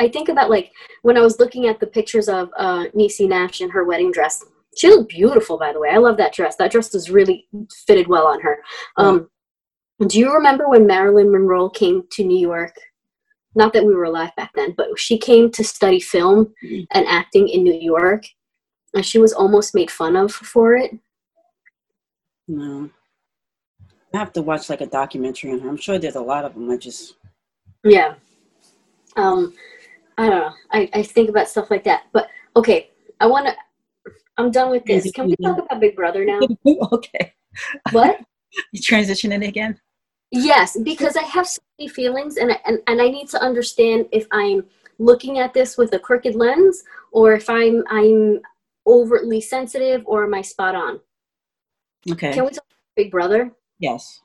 i 0.00 0.08
think 0.08 0.28
about 0.28 0.50
like 0.50 0.70
when 1.02 1.16
i 1.16 1.20
was 1.20 1.38
looking 1.40 1.66
at 1.66 1.80
the 1.80 1.86
pictures 1.86 2.28
of 2.28 2.50
uh 2.56 2.84
Niecy 2.94 3.28
nash 3.28 3.60
in 3.60 3.70
her 3.70 3.84
wedding 3.84 4.12
dress 4.12 4.44
she 4.76 4.88
looked 4.88 5.08
beautiful 5.10 5.58
by 5.58 5.72
the 5.72 5.80
way. 5.80 5.88
I 5.90 5.96
love 5.96 6.16
that 6.18 6.32
dress. 6.34 6.56
That 6.56 6.70
dress 6.70 6.92
was 6.92 7.10
really 7.10 7.48
fitted 7.86 8.06
well 8.08 8.26
on 8.26 8.40
her. 8.42 8.58
Um 8.96 9.28
do 10.06 10.18
you 10.18 10.32
remember 10.32 10.68
when 10.68 10.86
marilyn 10.86 11.30
monroe 11.32 11.68
came 11.70 12.02
to 12.10 12.24
new 12.24 12.38
york 12.38 12.74
not 13.54 13.72
that 13.72 13.84
we 13.84 13.94
were 13.94 14.04
alive 14.04 14.30
back 14.36 14.50
then 14.54 14.72
but 14.76 14.88
she 14.98 15.16
came 15.18 15.50
to 15.50 15.64
study 15.64 16.00
film 16.00 16.52
Mhm. 16.64 16.86
and 16.92 17.06
acting 17.06 17.48
in 17.48 17.64
new 17.64 17.74
york 17.80 18.24
and 18.94 19.04
she 19.04 19.18
was 19.18 19.32
almost 19.32 19.74
made 19.74 19.90
fun 19.90 20.16
of 20.16 20.32
for 20.32 20.74
it 20.74 20.90
no 22.48 22.90
i 24.14 24.18
have 24.18 24.32
to 24.32 24.42
watch 24.42 24.68
like 24.68 24.80
a 24.82 24.86
documentary 24.86 25.52
on 25.52 25.60
her 25.60 25.68
i'm 25.68 25.76
sure 25.76 25.98
there's 25.98 26.16
a 26.16 26.20
lot 26.20 26.44
of 26.44 26.54
them 26.54 26.70
i 26.70 26.76
just 26.76 27.14
Yeah. 27.84 28.14
Um, 29.16 29.54
I 30.18 30.28
don't 30.28 30.40
know. 30.40 30.52
I, 30.72 30.90
I 30.92 31.02
think 31.02 31.30
about 31.30 31.48
stuff 31.48 31.70
like 31.70 31.84
that. 31.84 32.02
But 32.12 32.28
okay, 32.56 32.90
I 33.20 33.26
want 33.26 33.46
to. 33.46 33.54
I'm 34.36 34.50
done 34.50 34.70
with 34.70 34.84
this. 34.84 35.10
Can 35.12 35.26
we 35.28 35.36
talk 35.42 35.56
about 35.58 35.80
Big 35.80 35.94
Brother 35.96 36.24
now? 36.24 36.40
okay 36.92 37.32
what? 37.92 38.20
you 38.72 38.80
transitioning 38.80 39.46
again 39.46 39.78
Yes, 40.32 40.76
because 40.82 41.16
I 41.16 41.22
have 41.22 41.46
so 41.46 41.62
many 41.78 41.88
feelings, 41.88 42.36
and 42.36 42.52
I, 42.52 42.60
and 42.66 42.78
and 42.86 43.00
I 43.00 43.08
need 43.08 43.28
to 43.30 43.40
understand 43.42 44.06
if 44.12 44.26
I'm 44.32 44.64
looking 44.98 45.38
at 45.38 45.54
this 45.54 45.76
with 45.76 45.92
a 45.94 45.98
crooked 45.98 46.34
lens, 46.34 46.82
or 47.12 47.32
if 47.34 47.48
I'm 47.48 47.84
I'm 47.88 48.40
overtly 48.86 49.40
sensitive, 49.40 50.02
or 50.06 50.24
am 50.24 50.34
I 50.34 50.42
spot 50.42 50.74
on? 50.74 51.00
okay 52.10 52.32
Can 52.32 52.44
we 52.44 52.50
talk 52.50 52.64
about 52.64 52.96
Big 52.96 53.10
Brother? 53.10 53.52
yes 53.78 54.20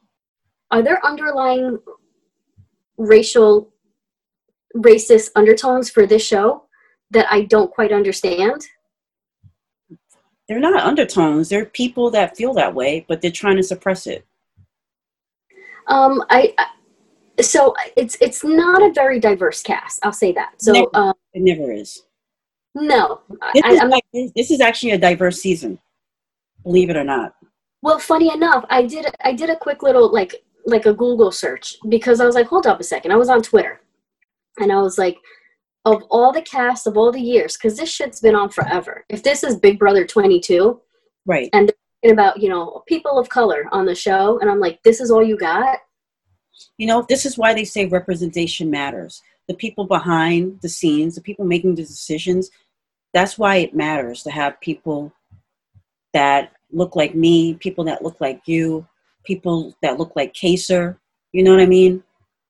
Are 0.71 0.81
there 0.81 1.05
underlying 1.05 1.79
racial, 2.97 3.73
racist 4.75 5.29
undertones 5.35 5.89
for 5.89 6.05
this 6.05 6.25
show 6.25 6.65
that 7.11 7.27
I 7.31 7.43
don't 7.43 7.71
quite 7.71 7.91
understand? 7.91 8.65
they're 10.47 10.59
not 10.59 10.83
undertones 10.83 11.49
they're 11.49 11.65
people 11.65 12.09
that 12.11 12.35
feel 12.35 12.53
that 12.53 12.73
way 12.73 13.05
but 13.07 13.21
they're 13.21 13.31
trying 13.31 13.55
to 13.55 13.63
suppress 13.63 14.07
it 14.07 14.25
Um, 15.87 16.23
I, 16.29 16.53
I 16.57 16.67
so 17.41 17.73
it's 17.95 18.17
it's 18.21 18.43
not 18.43 18.81
a 18.81 18.91
very 18.93 19.19
diverse 19.19 19.63
cast. 19.63 19.99
I'll 20.03 20.13
say 20.13 20.31
that. 20.33 20.53
So 20.61 20.73
Never. 20.73 20.89
um, 20.93 21.13
it 21.33 21.41
never 21.41 21.71
is 21.71 22.03
no, 22.75 23.21
this, 23.53 23.63
I, 23.65 23.71
is 23.71 23.83
like- 23.83 24.31
this 24.35 24.51
is 24.51 24.61
actually 24.61 24.91
a 24.91 24.97
diverse 24.97 25.41
season 25.41 25.79
believe 26.63 26.89
it 26.89 26.95
or 26.95 27.03
not 27.03 27.33
Well, 27.81 27.99
funny 27.99 28.31
enough, 28.33 28.65
I 28.69 28.83
did 28.83 29.05
I 29.23 29.33
did 29.33 29.49
a 29.49 29.57
quick 29.57 29.83
little 29.83 30.11
like 30.11 30.35
like 30.65 30.85
a 30.85 30.93
Google 30.93 31.31
search 31.31 31.75
because 31.89 32.21
I 32.21 32.25
was 32.25 32.35
like, 32.35 32.47
hold 32.47 32.67
up 32.67 32.79
a 32.79 32.83
second. 32.83 33.11
I 33.11 33.15
was 33.17 33.29
on 33.29 33.41
Twitter, 33.41 33.81
and 34.59 34.71
I 34.71 34.79
was 34.81 34.97
like, 34.99 35.17
of 35.85 36.03
all 36.11 36.31
the 36.31 36.43
cast 36.43 36.85
of 36.85 36.97
all 36.97 37.11
the 37.11 37.19
years, 37.19 37.57
because 37.57 37.77
this 37.77 37.89
shit's 37.89 38.21
been 38.21 38.35
on 38.35 38.49
forever. 38.49 39.03
If 39.09 39.23
this 39.23 39.43
is 39.43 39.55
Big 39.55 39.79
Brother 39.79 40.05
22, 40.05 40.79
right 41.25 41.49
and 41.53 41.71
about 42.09 42.41
you 42.41 42.49
know 42.49 42.83
people 42.87 43.19
of 43.19 43.29
color 43.29 43.65
on 43.71 43.85
the 43.85 43.95
show, 43.95 44.39
and 44.39 44.49
I'm 44.49 44.59
like, 44.59 44.81
this 44.83 44.99
is 45.01 45.11
all 45.11 45.23
you 45.23 45.37
got. 45.37 45.79
you 46.77 46.87
know 46.87 47.05
this 47.07 47.25
is 47.25 47.37
why 47.37 47.53
they 47.53 47.63
say 47.63 47.85
representation 47.85 48.69
matters 48.69 49.21
the 49.47 49.53
people 49.55 49.85
behind 49.85 50.59
the 50.61 50.69
scenes 50.69 51.15
the 51.15 51.21
people 51.21 51.45
making 51.45 51.75
the 51.75 51.83
decisions 51.83 52.49
that's 53.13 53.37
why 53.37 53.57
it 53.57 53.75
matters 53.75 54.23
to 54.23 54.31
have 54.31 54.59
people 54.61 55.11
that 56.13 56.53
look 56.71 56.95
like 56.95 57.15
me 57.15 57.53
people 57.55 57.83
that 57.83 58.03
look 58.03 58.17
like 58.21 58.41
you 58.45 58.85
people 59.23 59.73
that 59.81 59.97
look 59.99 60.13
like 60.15 60.33
Kaysar. 60.33 60.97
you 61.33 61.43
know 61.43 61.51
what 61.51 61.61
i 61.61 61.65
mean 61.65 62.03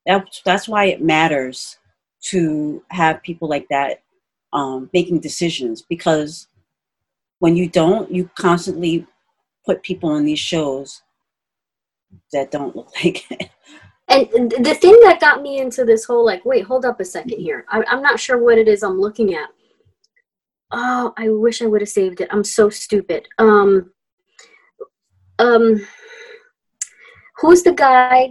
that's 0.06 0.42
that's 0.44 0.68
why 0.68 0.84
it 0.86 1.02
matters 1.02 1.78
to 2.20 2.82
have 2.88 3.22
people 3.22 3.48
like 3.48 3.66
that 3.68 4.02
um, 4.52 4.90
making 4.92 5.20
decisions 5.20 5.82
because 5.82 6.48
when 7.38 7.56
you 7.56 7.68
don't 7.68 8.10
you 8.10 8.30
constantly 8.36 9.06
put 9.64 9.82
people 9.82 10.10
on 10.10 10.24
these 10.24 10.38
shows 10.38 11.02
that 12.32 12.50
don't 12.50 12.76
look 12.76 12.90
like 13.04 13.24
it. 13.30 13.50
and 14.08 14.50
the 14.50 14.74
thing 14.74 14.98
that 15.02 15.20
got 15.20 15.42
me 15.42 15.58
into 15.60 15.84
this 15.84 16.04
whole 16.04 16.24
like, 16.24 16.44
wait, 16.44 16.64
hold 16.64 16.84
up 16.84 17.00
a 17.00 17.04
second 17.04 17.38
here. 17.38 17.64
I, 17.68 17.82
I'm 17.88 18.02
not 18.02 18.20
sure 18.20 18.38
what 18.42 18.58
it 18.58 18.68
is 18.68 18.82
I'm 18.82 19.00
looking 19.00 19.34
at. 19.34 19.48
Oh, 20.70 21.12
I 21.18 21.28
wish 21.28 21.60
I 21.60 21.66
would 21.66 21.82
have 21.82 21.88
saved 21.88 22.20
it. 22.20 22.28
I'm 22.30 22.44
so 22.44 22.70
stupid. 22.70 23.28
Um, 23.38 23.92
um, 25.38 25.86
who's 27.36 27.62
the 27.62 27.72
guy 27.72 28.30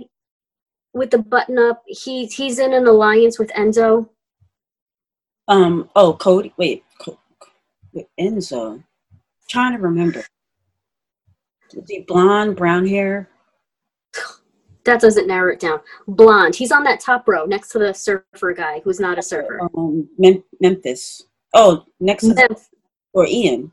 with 0.93 1.11
the 1.11 1.19
button 1.19 1.59
up? 1.59 1.83
He's 1.85 2.33
he's 2.33 2.57
in 2.57 2.73
an 2.73 2.87
alliance 2.87 3.37
with 3.37 3.51
Enzo. 3.51 4.09
Um. 5.47 5.89
Oh, 5.95 6.13
Cody. 6.13 6.53
Wait. 6.57 6.83
Co- 6.99 7.19
wait 7.93 8.07
Enzo. 8.19 8.83
trying 9.47 9.75
to 9.75 9.83
remember. 9.83 10.23
Is 11.73 11.89
he 11.89 11.99
blonde, 12.01 12.55
brown 12.55 12.85
hair? 12.87 13.29
That 14.83 14.99
doesn't 14.99 15.27
narrow 15.27 15.53
it 15.53 15.59
down. 15.59 15.79
Blonde. 16.07 16.55
He's 16.55 16.71
on 16.71 16.83
that 16.85 16.99
top 16.99 17.27
row 17.27 17.45
next 17.45 17.69
to 17.69 17.79
the 17.79 17.93
surfer 17.93 18.53
guy 18.53 18.81
who's 18.83 18.99
not 18.99 19.19
a 19.19 19.21
surfer. 19.21 19.59
Um, 19.77 20.09
Mem- 20.17 20.43
Memphis. 20.59 21.23
Oh, 21.53 21.85
next 21.99 22.27
to 22.27 22.33
Memph- 22.33 22.67
or 23.13 23.27
Ian. 23.27 23.71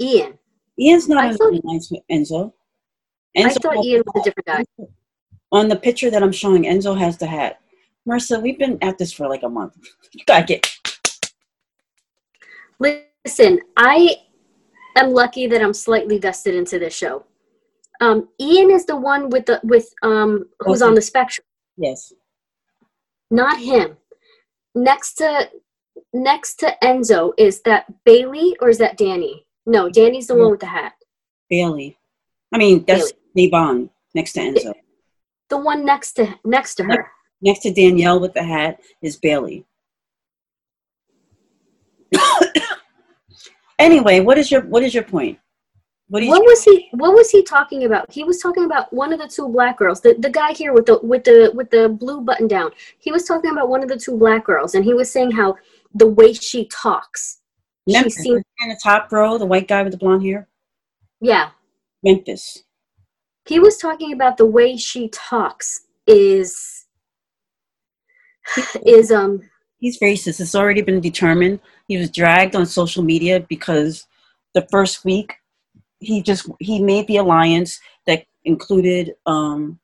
Ian. 0.00 0.38
Ian's 0.78 1.08
not 1.08 1.24
I 1.24 1.28
in 1.30 1.36
thought- 1.36 1.52
the 1.52 1.60
alliance 1.64 1.90
with 1.90 2.00
Enzo. 2.10 2.52
I 3.36 3.50
thought 3.50 3.84
Ian 3.84 4.02
was 4.06 4.22
a 4.22 4.24
different 4.24 4.46
guy. 4.46 4.64
On 5.52 5.68
the 5.68 5.76
picture 5.76 6.10
that 6.10 6.22
I'm 6.22 6.32
showing, 6.32 6.62
Enzo 6.64 6.96
has 6.98 7.18
the 7.18 7.26
hat. 7.26 7.60
Marissa, 8.08 8.40
we've 8.40 8.58
been 8.58 8.78
at 8.82 8.96
this 8.96 9.12
for 9.12 9.28
like 9.28 9.42
a 9.42 9.48
month. 9.48 9.76
You 10.12 10.24
gotta 10.24 10.46
get. 10.46 10.66
Listen, 12.78 13.60
I 13.76 14.16
am 14.96 15.12
lucky 15.12 15.46
that 15.46 15.62
I'm 15.62 15.74
slightly 15.74 16.18
vested 16.18 16.54
into 16.54 16.78
this 16.78 16.94
show. 16.94 17.24
Um, 18.00 18.28
Ian 18.40 18.70
is 18.70 18.86
the 18.86 18.96
one 18.96 19.28
with 19.28 19.46
the 19.46 19.60
with 19.62 19.92
um 20.02 20.46
who's 20.60 20.82
on 20.82 20.94
the 20.94 21.02
spectrum, 21.02 21.44
Yes. 21.76 22.12
not 23.30 23.58
him. 23.58 23.96
Next 24.74 25.14
to 25.14 25.50
next 26.14 26.54
to 26.60 26.74
Enzo 26.82 27.32
is 27.36 27.60
that 27.62 27.86
Bayleigh 28.04 28.54
or 28.60 28.68
is 28.70 28.78
that 28.78 28.96
Dani? 28.98 29.44
No, 29.66 29.90
Dani's 29.90 30.28
the 30.28 30.34
one 30.34 30.50
with 30.50 30.60
the 30.60 30.66
hat. 30.66 30.94
Bayleigh. 31.52 31.96
I 32.52 32.58
mean, 32.58 32.84
that's 32.86 33.12
Da'Vonne 33.36 33.90
next 34.14 34.32
to 34.32 34.40
Enzo. 34.40 34.72
The 35.50 35.58
one 35.58 35.84
next 35.84 36.12
to 36.12 36.38
next 36.44 36.76
to 36.76 36.84
her. 36.84 37.10
Next 37.42 37.60
to 37.60 37.72
Danielle 37.72 38.20
with 38.20 38.34
the 38.34 38.42
hat 38.42 38.80
is 39.02 39.18
Bayleigh. 39.18 39.64
Anyway, 43.80 44.20
what 44.20 44.38
is 44.38 44.50
your 44.50 44.62
what 44.62 44.82
is 44.82 44.94
your 44.94 45.02
point? 45.04 45.38
What 46.08 46.24
What 46.24 46.42
was 46.42 46.64
he 46.64 46.88
what 46.90 47.14
was 47.14 47.30
he 47.30 47.42
talking 47.44 47.84
about? 47.84 48.12
He 48.12 48.24
was 48.24 48.38
talking 48.38 48.64
about 48.64 48.92
one 48.92 49.12
of 49.12 49.20
the 49.20 49.28
two 49.28 49.48
black 49.48 49.78
girls. 49.78 50.00
The 50.00 50.14
the 50.18 50.30
guy 50.30 50.52
here 50.52 50.72
with 50.72 50.86
the 50.86 50.98
with 51.02 51.22
the 51.24 51.52
with 51.54 51.70
the 51.70 51.88
blue 51.88 52.20
button 52.20 52.48
down. 52.48 52.72
He 52.98 53.12
was 53.12 53.24
talking 53.24 53.52
about 53.52 53.68
one 53.68 53.82
of 53.82 53.88
the 53.88 53.96
two 53.96 54.18
black 54.18 54.44
girls 54.44 54.74
and 54.74 54.84
he 54.84 54.92
was 54.92 55.10
saying 55.10 55.30
how 55.30 55.56
the 55.94 56.08
way 56.08 56.32
she 56.32 56.66
talks. 56.66 57.40
She 57.88 57.94
Memphis 57.94 58.14
seems 58.16 58.42
in 58.60 58.68
the 58.68 58.80
top 58.82 59.10
row, 59.12 59.38
the 59.38 59.46
white 59.46 59.68
guy 59.68 59.82
with 59.82 59.92
the 59.92 59.98
blonde 59.98 60.24
hair. 60.24 60.48
yeah. 61.20 61.50
Memphis. 62.02 62.64
He 63.46 63.58
was 63.58 63.76
talking 63.76 64.12
about 64.12 64.36
the 64.36 64.46
way 64.46 64.76
she 64.76 65.08
talks 65.10 65.86
is 66.06 66.86
is 68.84 69.12
um 69.12 69.42
He's 69.80 69.98
racist. 69.98 70.40
It's 70.40 70.54
already 70.54 70.82
been 70.82 71.00
determined. 71.00 71.58
He 71.88 71.96
was 71.96 72.10
dragged 72.10 72.54
on 72.54 72.66
social 72.66 73.02
media 73.02 73.40
because 73.48 74.06
the 74.54 74.66
first 74.70 75.04
week 75.04 75.34
he 75.98 76.22
just 76.22 76.48
he 76.60 76.82
made 76.82 77.06
the 77.06 77.16
alliance 77.18 77.80
that 78.06 78.24
included 78.44 79.14
um, 79.26 79.78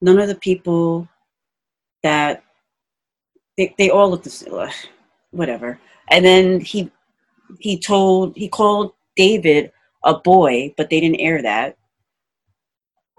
none 0.00 0.18
of 0.18 0.28
the 0.28 0.34
people 0.36 1.08
that 2.02 2.42
they, 3.56 3.74
they 3.78 3.90
all 3.90 4.10
looked 4.10 4.24
the 4.24 4.30
same, 4.30 4.68
whatever. 5.30 5.78
And 6.10 6.24
then 6.24 6.60
he 6.60 6.90
he 7.58 7.78
told 7.78 8.36
he 8.36 8.48
called 8.48 8.92
David 9.16 9.72
a 10.04 10.14
boy, 10.14 10.72
but 10.76 10.88
they 10.90 11.00
didn't 11.00 11.20
air 11.20 11.42
that 11.42 11.76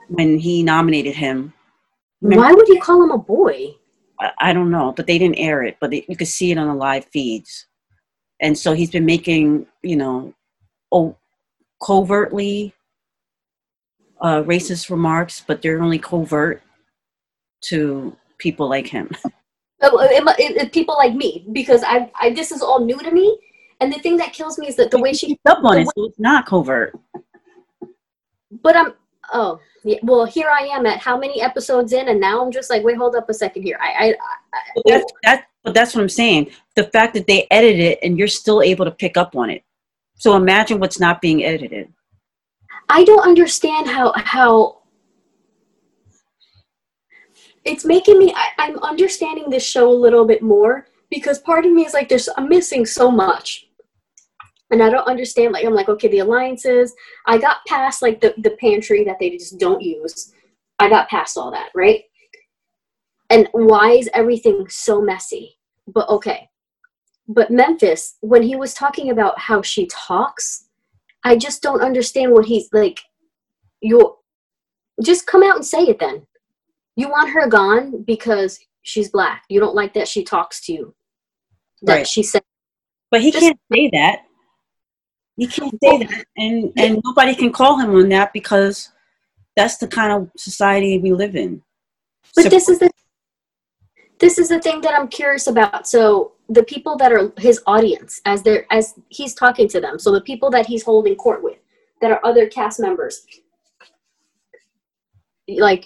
when 0.09 0.37
he 0.37 0.63
nominated 0.63 1.15
him. 1.15 1.53
Remember- 2.21 2.43
why 2.43 2.53
would 2.53 2.67
he 2.67 2.79
call 2.79 3.03
him 3.03 3.11
a 3.11 3.17
boy? 3.17 3.75
I, 4.19 4.53
don't 4.53 4.71
know, 4.71 4.91
but 4.93 5.07
they 5.07 5.17
didn't 5.17 5.37
air 5.39 5.63
it, 5.63 5.77
but 5.79 5.91
they, 5.91 6.05
you 6.07 6.15
could 6.15 6.27
see 6.27 6.51
it 6.51 6.57
on 6.57 6.67
the 6.67 6.73
live 6.73 7.05
feeds. 7.05 7.67
And 8.39 8.57
so 8.57 8.73
he's 8.73 8.91
been 8.91 9.05
making, 9.05 9.67
you 9.83 9.95
know, 9.95 10.33
oh, 10.91 11.15
covertly 11.83 12.73
uh, 14.21 14.41
racist 14.43 14.89
remarks, 14.89 15.43
but 15.45 15.61
they're 15.61 15.81
only 15.81 15.99
covert 15.99 16.61
to 17.65 18.15
people 18.37 18.67
like 18.69 18.87
him. 18.87 19.09
Uh, 19.79 19.91
it- 20.09 20.39
it- 20.39 20.57
it- 20.57 20.73
people 20.73 20.95
like 20.97 21.13
me 21.13 21.45
because 21.51 21.83
I, 21.85 22.11
I 22.19 22.31
this 22.31 22.51
is 22.51 22.63
all 22.63 22.83
new 22.83 22.97
to 22.97 23.11
me 23.11 23.37
and 23.79 23.93
the 23.93 23.99
thing 23.99 24.17
that 24.17 24.33
kills 24.33 24.57
me 24.57 24.67
is 24.67 24.75
that 24.77 24.89
the 24.89 24.97
way 24.99 25.13
she 25.13 25.37
up 25.45 25.63
on 25.63 25.77
it, 25.77 25.87
so 25.95 26.05
it's 26.05 26.17
not 26.19 26.47
covert. 26.47 26.97
but 28.63 28.75
i'm 28.75 28.93
oh 29.33 29.59
yeah, 29.83 29.97
well 30.03 30.25
here 30.25 30.49
i 30.49 30.61
am 30.61 30.85
at 30.85 30.99
how 30.99 31.17
many 31.17 31.41
episodes 31.41 31.93
in 31.93 32.09
and 32.09 32.19
now 32.19 32.43
i'm 32.43 32.51
just 32.51 32.69
like 32.69 32.83
wait 32.83 32.97
hold 32.97 33.15
up 33.15 33.29
a 33.29 33.33
second 33.33 33.63
here 33.63 33.77
i 33.81 34.09
i, 34.09 34.15
But 34.75 34.83
that's, 34.87 35.13
that, 35.23 35.47
but 35.67 35.73
that's 35.73 35.93
what 35.93 36.01
I'm 36.01 36.07
saying. 36.07 36.51
The 36.75 36.85
fact 36.85 37.13
that 37.15 37.27
they 37.27 37.45
edit 37.51 37.77
it 37.77 37.99
and 38.01 38.17
you're 38.17 38.29
still 38.29 38.61
able 38.61 38.85
to 38.85 38.91
pick 38.91 39.17
up 39.17 39.35
on 39.35 39.49
it. 39.49 39.65
So 40.15 40.37
imagine 40.37 40.79
what's 40.79 40.97
not 40.97 41.19
being 41.19 41.43
edited. 41.43 41.91
I 42.87 43.03
don't 43.03 43.27
understand 43.27 43.87
how 43.87 44.13
how 44.15 44.77
it's 47.65 47.83
making 47.83 48.17
me 48.17 48.33
I, 48.33 48.47
i'm 48.59 48.79
understanding 48.79 49.49
this 49.49 49.67
show 49.67 49.91
a 49.91 50.01
little 50.05 50.23
bit 50.23 50.41
more 50.41 50.87
because 51.09 51.39
part 51.39 51.65
of 51.65 51.73
me 51.73 51.85
is 51.85 51.93
like 51.93 52.07
there's 52.07 52.29
i'm 52.37 52.47
missing 52.47 52.85
so 52.85 53.11
much 53.11 53.66
and 54.71 54.81
i 54.83 54.89
don't 54.89 55.07
understand 55.07 55.53
like 55.53 55.65
i'm 55.65 55.73
like 55.73 55.89
okay 55.89 56.07
the 56.09 56.19
alliances 56.19 56.93
i 57.25 57.37
got 57.37 57.57
past 57.67 58.01
like 58.01 58.19
the, 58.21 58.33
the 58.39 58.51
pantry 58.59 59.03
that 59.03 59.17
they 59.19 59.29
just 59.31 59.57
don't 59.59 59.81
use. 59.81 60.33
I 60.79 60.89
got 60.89 61.09
past 61.09 61.37
all 61.37 61.49
that 61.51 61.69
right? 61.73 62.03
And 63.31 63.47
why 63.51 63.91
is 63.93 64.09
everything 64.13 64.67
so 64.69 65.01
messy? 65.01 65.57
But 65.87 66.07
okay. 66.07 66.49
But 67.27 67.49
memphis 67.51 68.15
when 68.21 68.43
he 68.43 68.55
was 68.55 68.73
talking 68.75 69.09
about 69.09 69.39
how 69.39 69.61
she 69.61 69.87
talks 69.87 70.65
i 71.23 71.35
just 71.35 71.61
don't 71.63 71.81
understand 71.81 72.31
what 72.31 72.45
he's 72.45 72.69
like 72.71 72.99
you 73.81 74.15
just 75.03 75.25
come 75.27 75.43
out 75.43 75.55
and 75.55 75.65
say 75.65 75.81
it 75.83 75.99
then. 75.99 76.25
You 76.95 77.09
want 77.09 77.29
her 77.31 77.47
gone 77.47 78.03
because 78.03 78.59
she's 78.83 79.09
black. 79.09 79.43
You 79.49 79.59
don't 79.59 79.75
like 79.75 79.93
that 79.93 80.07
she 80.07 80.23
talks 80.23 80.61
to 80.65 80.73
you. 80.73 80.95
That 81.83 81.93
Right. 81.97 82.07
she 82.07 82.23
said 82.23 82.43
But 83.11 83.21
he 83.21 83.31
Just- 83.31 83.43
can't 83.43 83.59
say 83.73 83.89
that. 83.93 84.26
He 85.37 85.45
can't 85.45 85.73
say 85.83 85.99
that, 85.99 86.25
and 86.35 86.73
and 86.77 86.99
nobody 87.05 87.35
can 87.35 87.51
call 87.51 87.79
him 87.79 87.91
on 87.95 88.09
that 88.09 88.33
because 88.33 88.91
that's 89.55 89.77
the 89.77 89.87
kind 89.87 90.11
of 90.11 90.31
society 90.35 90.97
we 90.97 91.13
live 91.13 91.35
in. 91.35 91.61
But 92.35 92.49
this 92.49 92.67
is 92.67 92.79
the 92.79 92.89
this 94.19 94.39
is 94.39 94.49
the 94.49 94.59
thing 94.59 94.81
that 94.81 94.93
I'm 94.93 95.07
curious 95.07 95.45
about. 95.45 95.87
So 95.87 96.33
the 96.49 96.63
people 96.63 96.97
that 96.97 97.11
are 97.11 97.31
his 97.37 97.61
audience, 97.67 98.19
as 98.25 98.41
they're 98.41 98.65
as 98.71 98.95
he's 99.09 99.35
talking 99.35 99.67
to 99.69 99.79
them, 99.79 99.99
so 99.99 100.11
the 100.11 100.21
people 100.21 100.49
that 100.51 100.65
he's 100.65 100.83
holding 100.83 101.15
court 101.15 101.43
with, 101.43 101.59
that 102.01 102.11
are 102.11 102.25
other 102.25 102.47
cast 102.47 102.79
members, 102.79 103.25
like 105.47 105.85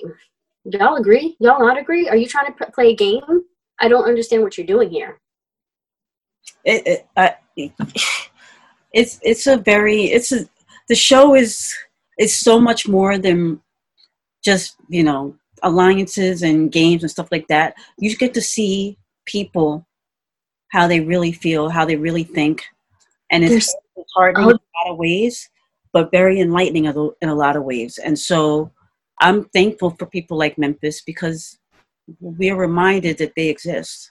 y'all 0.64 0.96
agree? 0.96 1.36
Y'all 1.40 1.60
not 1.60 1.78
agree? 1.78 2.08
Are 2.08 2.16
you 2.16 2.28
trying 2.28 2.54
to 2.54 2.72
play 2.72 2.92
a 2.92 2.96
game? 2.96 3.44
I 3.80 3.90
don't 3.90 4.08
understand 4.08 4.44
what 4.44 4.58
you're 4.58 4.68
doing 4.68 4.90
here. 4.90 5.20
it, 6.64 6.88
it, 6.88 7.08
I, 7.18 7.36
it's 8.94 9.20
it's 9.22 9.48
a 9.48 9.58
very 9.58 10.04
it's 10.06 10.32
a 10.32 10.46
the 10.90 10.96
show 10.96 11.36
is 11.36 11.74
is 12.20 12.36
so 12.36 12.60
much 12.60 12.88
more 12.88 13.18
than 13.18 13.62
just 14.44 14.76
you 14.90 15.04
know 15.04 15.36
alliances 15.64 16.42
and 16.44 16.72
games 16.72 17.04
and 17.04 17.12
stuff 17.12 17.32
like 17.32 17.48
that. 17.48 17.76
You 17.98 18.16
get 18.16 18.34
to 18.34 18.42
see 18.42 18.98
people 19.26 19.86
how 20.70 20.88
they 20.88 21.00
really 21.02 21.32
feel, 21.32 21.70
how 21.70 21.86
they 21.86 21.98
really 21.98 22.24
think, 22.24 22.64
and 23.30 23.44
it's, 23.44 23.52
There's- 23.52 23.76
it's 23.98 24.12
hard 24.16 24.38
in 24.38 24.44
oh. 24.44 24.48
a 24.48 24.52
lot 24.52 24.92
of 24.92 24.98
ways, 24.98 25.50
but 25.94 26.12
very 26.12 26.40
enlightening 26.40 26.86
in 26.86 26.98
a- 26.98 27.16
in 27.22 27.30
a 27.30 27.36
lot 27.36 27.56
of 27.56 27.64
ways. 27.64 27.98
And 27.98 28.18
so 28.18 28.72
I'm 29.20 29.46
thankful 29.50 29.92
for 29.92 30.06
people 30.06 30.38
like 30.38 30.58
Memphis 30.58 31.02
because 31.02 31.60
we 32.20 32.50
are 32.50 32.56
reminded 32.58 33.18
that 33.20 33.34
they 33.36 33.50
exist. 33.50 34.11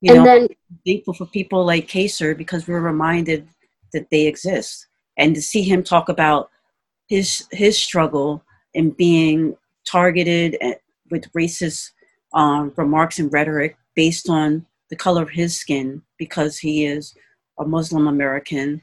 You 0.00 0.14
and 0.14 0.24
know, 0.24 0.24
then 0.24 0.48
thankful 0.86 1.14
for 1.14 1.26
people 1.26 1.64
like 1.64 1.88
Kaysar 1.88 2.36
because 2.36 2.68
we're 2.68 2.80
reminded 2.80 3.48
that 3.92 4.10
they 4.10 4.26
exist, 4.26 4.86
and 5.16 5.34
to 5.34 5.42
see 5.42 5.62
him 5.62 5.82
talk 5.82 6.08
about 6.08 6.50
his 7.08 7.46
his 7.50 7.76
struggle 7.76 8.44
and 8.74 8.96
being 8.96 9.56
targeted 9.90 10.56
at, 10.60 10.80
with 11.10 11.32
racist 11.32 11.90
um, 12.32 12.72
remarks 12.76 13.18
and 13.18 13.32
rhetoric 13.32 13.76
based 13.96 14.28
on 14.28 14.64
the 14.90 14.96
color 14.96 15.22
of 15.22 15.30
his 15.30 15.58
skin 15.58 16.02
because 16.18 16.58
he 16.58 16.84
is 16.84 17.14
a 17.58 17.64
Muslim 17.64 18.06
American, 18.06 18.80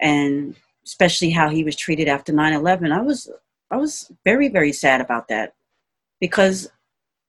and 0.00 0.56
especially 0.84 1.30
how 1.30 1.48
he 1.48 1.62
was 1.62 1.76
treated 1.76 2.08
after 2.08 2.32
9/11. 2.32 2.92
I 2.92 3.00
was 3.00 3.30
I 3.70 3.76
was 3.76 4.10
very 4.24 4.48
very 4.48 4.72
sad 4.72 5.00
about 5.00 5.28
that 5.28 5.54
because 6.20 6.68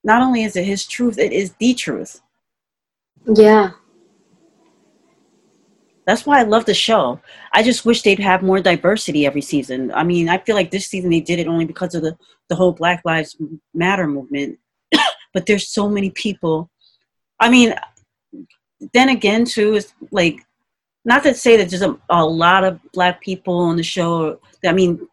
not 0.03 0.21
only 0.23 0.43
is 0.43 0.55
it 0.55 0.65
his 0.65 0.87
truth, 0.87 1.19
it 1.19 1.33
is 1.33 1.53
the 1.59 1.73
truth. 1.75 2.21
Yeah. 3.27 3.71
That's 6.05 6.25
why 6.25 6.39
I 6.39 6.43
love 6.43 6.65
the 6.65 6.73
show. 6.73 7.19
I 7.51 7.63
just 7.63 7.85
wish 7.85 8.03
they'd 8.03 8.19
have 8.19 8.43
more 8.43 8.59
diversity 8.59 9.25
every 9.25 9.41
season. 9.41 9.91
I 9.91 10.03
mean, 10.03 10.29
I 10.29 10.37
feel 10.37 10.55
like 10.55 10.69
this 10.69 10.85
season 10.85 11.09
they 11.09 11.19
did 11.19 11.39
it 11.39 11.47
only 11.47 11.65
because 11.65 11.95
of 11.95 12.03
the, 12.03 12.15
the 12.47 12.55
whole 12.55 12.73
Black 12.73 13.01
Lives 13.05 13.35
Matter 13.73 14.05
movement. 14.05 14.59
but 15.33 15.47
there's 15.47 15.69
so 15.69 15.89
many 15.89 16.11
people. 16.11 16.69
I 17.39 17.49
mean, 17.49 17.73
then 18.93 19.09
again, 19.09 19.45
too, 19.45 19.75
is 19.75 19.93
like, 20.11 20.39
not 21.05 21.23
to 21.23 21.33
say 21.33 21.57
that 21.57 21.69
there's 21.69 21.81
a, 21.81 21.97
a 22.09 22.23
lot 22.23 22.63
of 22.63 22.79
black 22.93 23.21
people 23.21 23.57
on 23.57 23.77
the 23.77 23.83
show. 23.83 24.39
I 24.63 24.73
mean, 24.73 25.07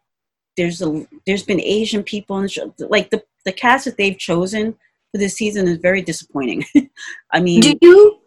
there's 0.57 0.83
a 0.83 1.07
there's 1.27 1.43
been 1.43 1.61
Asian 1.61 2.03
people 2.03 2.37
on 2.37 2.43
the 2.43 2.49
show. 2.49 2.75
Like 2.79 3.11
the 3.11 3.23
the 3.45 3.53
cast 3.53 3.85
that 3.85 3.97
they've 3.97 4.19
chosen 4.19 4.77
for 5.13 5.19
this 5.19 5.35
season 5.35 5.69
is 5.69 5.79
very 5.79 6.03
disappointing. 6.03 6.65
I 7.33 7.41
mean, 7.41 7.61
do 7.61 7.77
you 7.81 8.19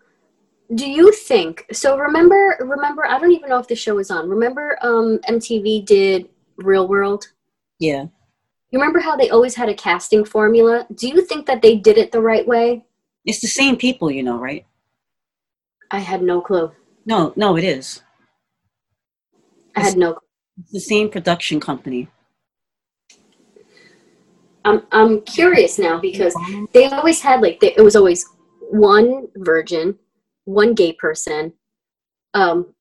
do 0.74 0.90
you 0.90 1.12
think 1.12 1.66
so 1.72 1.96
remember 1.96 2.58
remember 2.60 3.06
i 3.06 3.20
don't 3.20 3.32
even 3.32 3.50
know 3.50 3.60
if 3.60 3.68
the 3.68 3.76
show 3.76 4.00
is 4.00 4.10
on. 4.10 4.30
Remember 4.30 4.78
um 4.82 5.20
mtv 5.28 5.86
did 5.86 6.30
real 6.58 6.88
world? 6.88 7.28
Yeah. 7.80 8.06
You 8.72 8.80
remember 8.80 9.00
how 9.00 9.16
they 9.16 9.30
always 9.30 9.56
had 9.56 9.70
a 9.70 9.76
casting 9.76 10.26
formula? 10.26 10.88
Do 10.96 11.08
you 11.08 11.22
think 11.22 11.46
that 11.46 11.62
they 11.62 11.76
did 11.76 11.98
it 11.98 12.12
the 12.12 12.22
right 12.22 12.48
way? 12.48 12.84
It's 13.26 13.42
the 13.42 13.48
same 13.48 13.78
people 13.78 14.10
you 14.10 14.24
know 14.24 14.38
right? 14.38 14.66
I 15.92 16.00
had 16.00 16.22
no 16.22 16.42
clue. 16.42 16.72
No 17.06 17.34
no 17.36 17.58
it 17.58 17.64
is. 17.64 18.02
I 19.76 19.82
had 19.82 19.98
no 19.98 20.14
clue. 20.14 20.28
it's 20.60 20.72
the 20.72 20.80
same 20.80 21.10
production 21.10 21.60
company 21.60 22.08
i'm 24.66 24.82
i'm 24.92 25.22
curious 25.22 25.80
now 25.80 26.00
because 26.00 26.36
they 26.74 26.86
always 26.88 27.22
had 27.22 27.42
like 27.42 27.60
they, 27.62 27.74
it 27.76 27.82
was 27.82 27.96
always 27.96 28.26
one 28.70 29.28
virgin 29.38 29.98
one 30.46 30.74
gay 30.74 30.94
person, 30.94 31.54
um, 32.34 32.74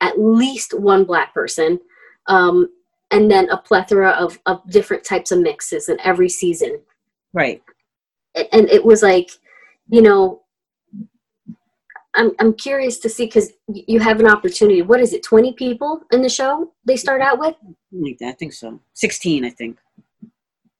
at 0.00 0.20
least 0.20 0.78
one 0.78 1.04
black 1.04 1.34
person, 1.34 1.80
um, 2.26 2.68
and 3.10 3.30
then 3.30 3.48
a 3.50 3.56
plethora 3.56 4.10
of, 4.10 4.38
of 4.46 4.68
different 4.70 5.04
types 5.04 5.32
of 5.32 5.40
mixes 5.40 5.88
in 5.88 5.98
every 6.00 6.28
season. 6.28 6.80
Right. 7.32 7.62
And 8.52 8.68
it 8.68 8.84
was 8.84 9.02
like, 9.02 9.30
you 9.88 10.02
know, 10.02 10.42
I'm, 12.14 12.32
I'm 12.38 12.54
curious 12.54 12.98
to 13.00 13.08
see 13.08 13.26
because 13.26 13.52
you 13.68 14.00
have 14.00 14.20
an 14.20 14.26
opportunity. 14.26 14.82
What 14.82 15.00
is 15.00 15.12
it, 15.12 15.22
20 15.22 15.52
people 15.54 16.02
in 16.12 16.22
the 16.22 16.28
show 16.28 16.72
they 16.84 16.96
start 16.96 17.20
out 17.20 17.38
with? 17.38 17.54
Like 17.92 18.18
that, 18.18 18.28
I 18.28 18.32
think 18.32 18.52
so. 18.52 18.80
16, 18.94 19.44
I 19.44 19.50
think. 19.50 19.78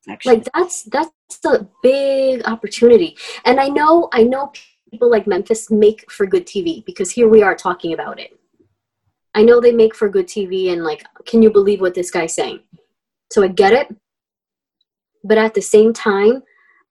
Actually. 0.09 0.37
Like 0.37 0.49
that's 0.55 0.83
that's 0.85 1.11
a 1.45 1.67
big 1.83 2.45
opportunity. 2.45 3.17
And 3.45 3.59
I 3.59 3.69
know 3.69 4.09
I 4.13 4.23
know 4.23 4.53
people 4.91 5.11
like 5.11 5.27
Memphis 5.27 5.71
make 5.71 6.11
for 6.11 6.27
good 6.27 6.47
TV 6.47 6.85
because 6.85 7.11
here 7.11 7.29
we 7.29 7.43
are 7.43 7.55
talking 7.55 7.93
about 7.93 8.21
it. 8.21 8.39
I 9.35 9.43
know 9.43 9.61
they 9.61 9.73
make 9.73 9.95
for 9.95 10.09
good 10.09 10.27
TV 10.27 10.73
and 10.73 10.83
like, 10.83 11.05
can 11.27 11.43
you 11.43 11.51
believe 11.51 11.83
what 11.83 11.95
this 11.95 12.11
guy's 12.11 12.35
saying? 12.35 12.61
So 13.31 13.43
I 13.43 13.49
get 13.49 13.75
it. 13.75 13.95
But 15.23 15.37
at 15.37 15.53
the 15.53 15.61
same 15.61 15.93
time, 15.93 16.43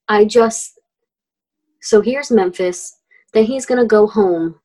I 0.08 0.26
just, 0.26 0.80
so 1.82 2.02
here's 2.02 2.30
Memphis. 2.30 3.00
Then 3.34 3.46
he's 3.46 3.66
going 3.66 3.82
to 3.82 3.88
go 3.88 4.06
home. 4.06 4.60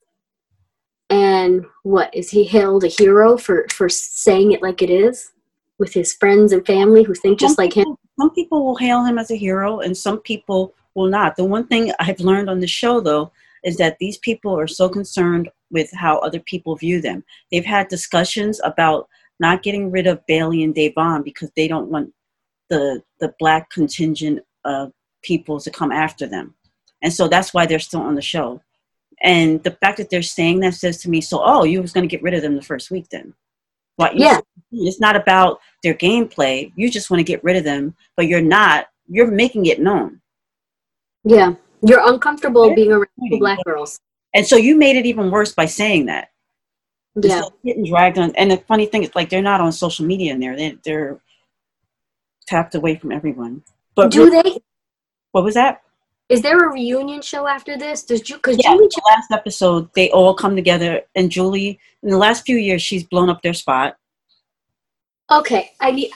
And 1.08 1.64
what 1.82 2.14
is 2.14 2.30
he 2.30 2.44
hailed 2.44 2.84
a 2.84 2.88
hero 2.88 3.38
for, 3.38 3.66
for 3.72 3.88
saying 3.88 4.52
it 4.52 4.62
like 4.62 4.82
it 4.82 4.90
is 4.90 5.32
with 5.78 5.94
his 5.94 6.12
friends 6.12 6.52
and 6.52 6.64
family 6.66 7.02
who 7.02 7.14
think 7.14 7.40
just 7.40 7.56
like 7.56 7.72
him? 7.72 7.96
Some 8.20 8.30
people 8.30 8.66
will 8.66 8.76
hail 8.76 9.02
him 9.02 9.18
as 9.18 9.30
a 9.30 9.36
hero 9.36 9.80
and 9.80 9.96
some 9.96 10.18
people 10.18 10.74
will 10.94 11.06
not. 11.06 11.36
The 11.36 11.44
one 11.44 11.66
thing 11.66 11.90
I've 11.98 12.20
learned 12.20 12.50
on 12.50 12.60
the 12.60 12.66
show, 12.66 13.00
though, 13.00 13.32
is 13.64 13.78
that 13.78 13.96
these 13.98 14.18
people 14.18 14.58
are 14.58 14.66
so 14.66 14.90
concerned 14.90 15.48
with 15.70 15.90
how 15.92 16.18
other 16.18 16.40
people 16.40 16.76
view 16.76 17.00
them. 17.00 17.24
They've 17.50 17.64
had 17.64 17.88
discussions 17.88 18.60
about 18.62 19.08
not 19.38 19.62
getting 19.62 19.90
rid 19.90 20.06
of 20.06 20.20
Bayleigh 20.26 20.62
and 20.64 20.74
Da'Vonne 20.74 21.24
because 21.24 21.50
they 21.56 21.66
don't 21.66 21.90
want 21.90 22.12
the 22.68 23.02
the 23.20 23.34
black 23.38 23.70
contingent 23.70 24.40
of 24.66 24.92
people 25.22 25.58
to 25.58 25.70
come 25.70 25.90
after 25.90 26.26
them, 26.26 26.54
and 27.02 27.12
so 27.12 27.26
that's 27.26 27.54
why 27.54 27.64
they're 27.64 27.78
still 27.78 28.02
on 28.02 28.14
the 28.16 28.22
show. 28.22 28.60
And 29.22 29.62
the 29.64 29.72
fact 29.82 29.96
that 29.96 30.10
they're 30.10 30.22
saying 30.22 30.60
that 30.60 30.74
says 30.74 30.98
to 30.98 31.10
me, 31.10 31.20
so 31.20 31.40
oh, 31.42 31.64
you 31.64 31.80
was 31.80 31.92
going 31.92 32.06
to 32.08 32.14
get 32.14 32.22
rid 32.22 32.34
of 32.34 32.42
them 32.42 32.54
the 32.54 32.62
first 32.62 32.90
week 32.90 33.08
then? 33.10 33.34
What? 33.96 34.16
Yeah. 34.16 34.40
It's 34.72 35.00
not 35.00 35.16
about 35.16 35.60
their 35.82 35.94
gameplay. 35.94 36.72
You 36.76 36.90
just 36.90 37.10
want 37.10 37.18
to 37.18 37.24
get 37.24 37.42
rid 37.42 37.56
of 37.56 37.64
them, 37.64 37.94
but 38.16 38.26
you're 38.26 38.40
not. 38.40 38.86
You're 39.08 39.30
making 39.30 39.66
it 39.66 39.80
known. 39.80 40.20
Yeah, 41.24 41.54
you're 41.82 42.08
uncomfortable 42.08 42.74
being 42.74 42.92
around 42.92 43.08
black 43.38 43.58
girls. 43.64 44.00
And 44.32 44.46
so 44.46 44.56
you 44.56 44.76
made 44.76 44.96
it 44.96 45.06
even 45.06 45.30
worse 45.30 45.52
by 45.52 45.66
saying 45.66 46.06
that. 46.06 46.30
Yeah. 47.20 47.42
getting 47.64 47.84
dragged 47.84 48.18
on. 48.18 48.34
And 48.36 48.50
the 48.50 48.58
funny 48.58 48.86
thing 48.86 49.02
is, 49.02 49.10
like, 49.14 49.28
they're 49.28 49.42
not 49.42 49.60
on 49.60 49.72
social 49.72 50.06
media 50.06 50.32
in 50.32 50.40
there. 50.40 50.56
They, 50.56 50.78
they're 50.84 51.20
tapped 52.46 52.76
away 52.76 52.96
from 52.96 53.10
everyone. 53.10 53.62
But 53.96 54.12
do 54.12 54.30
they? 54.30 54.58
What 55.32 55.44
was 55.44 55.54
that? 55.54 55.82
Is 56.30 56.42
there 56.42 56.64
a 56.64 56.72
reunion 56.72 57.20
show 57.22 57.48
after 57.48 57.76
this? 57.76 58.04
Does 58.04 58.30
you? 58.30 58.36
Because 58.36 58.56
yeah, 58.62 58.70
Julie, 58.70 58.86
the 58.86 59.02
last 59.08 59.32
episode, 59.32 59.90
they 59.96 60.10
all 60.10 60.32
come 60.32 60.54
together, 60.54 61.02
and 61.16 61.28
Julie, 61.28 61.80
in 62.04 62.10
the 62.10 62.16
last 62.16 62.46
few 62.46 62.56
years, 62.56 62.80
she's 62.80 63.02
blown 63.02 63.28
up 63.28 63.42
their 63.42 63.52
spot. 63.52 63.96
Okay, 65.28 65.72
I 65.80 65.90
need. 65.90 66.12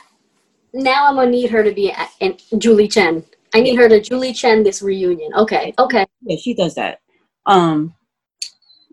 Now 0.73 1.09
I'm 1.09 1.17
gonna 1.17 1.31
need 1.31 1.51
her 1.51 1.65
to 1.65 1.73
be 1.73 1.93
and 2.21 2.41
Julie 2.59 2.87
Chen. 2.87 3.25
I 3.55 3.61
need 3.61 3.75
her 3.75 3.89
to 3.89 4.01
Julie 4.01 4.33
Chen 4.33 4.63
this 4.63 4.83
reunion. 4.83 5.35
Okay, 5.35 5.75
okay. 5.81 6.07
Yeah, 6.23 6.37
she 6.41 6.55
does 6.55 6.77
that. 6.77 7.01
Um, 7.47 7.95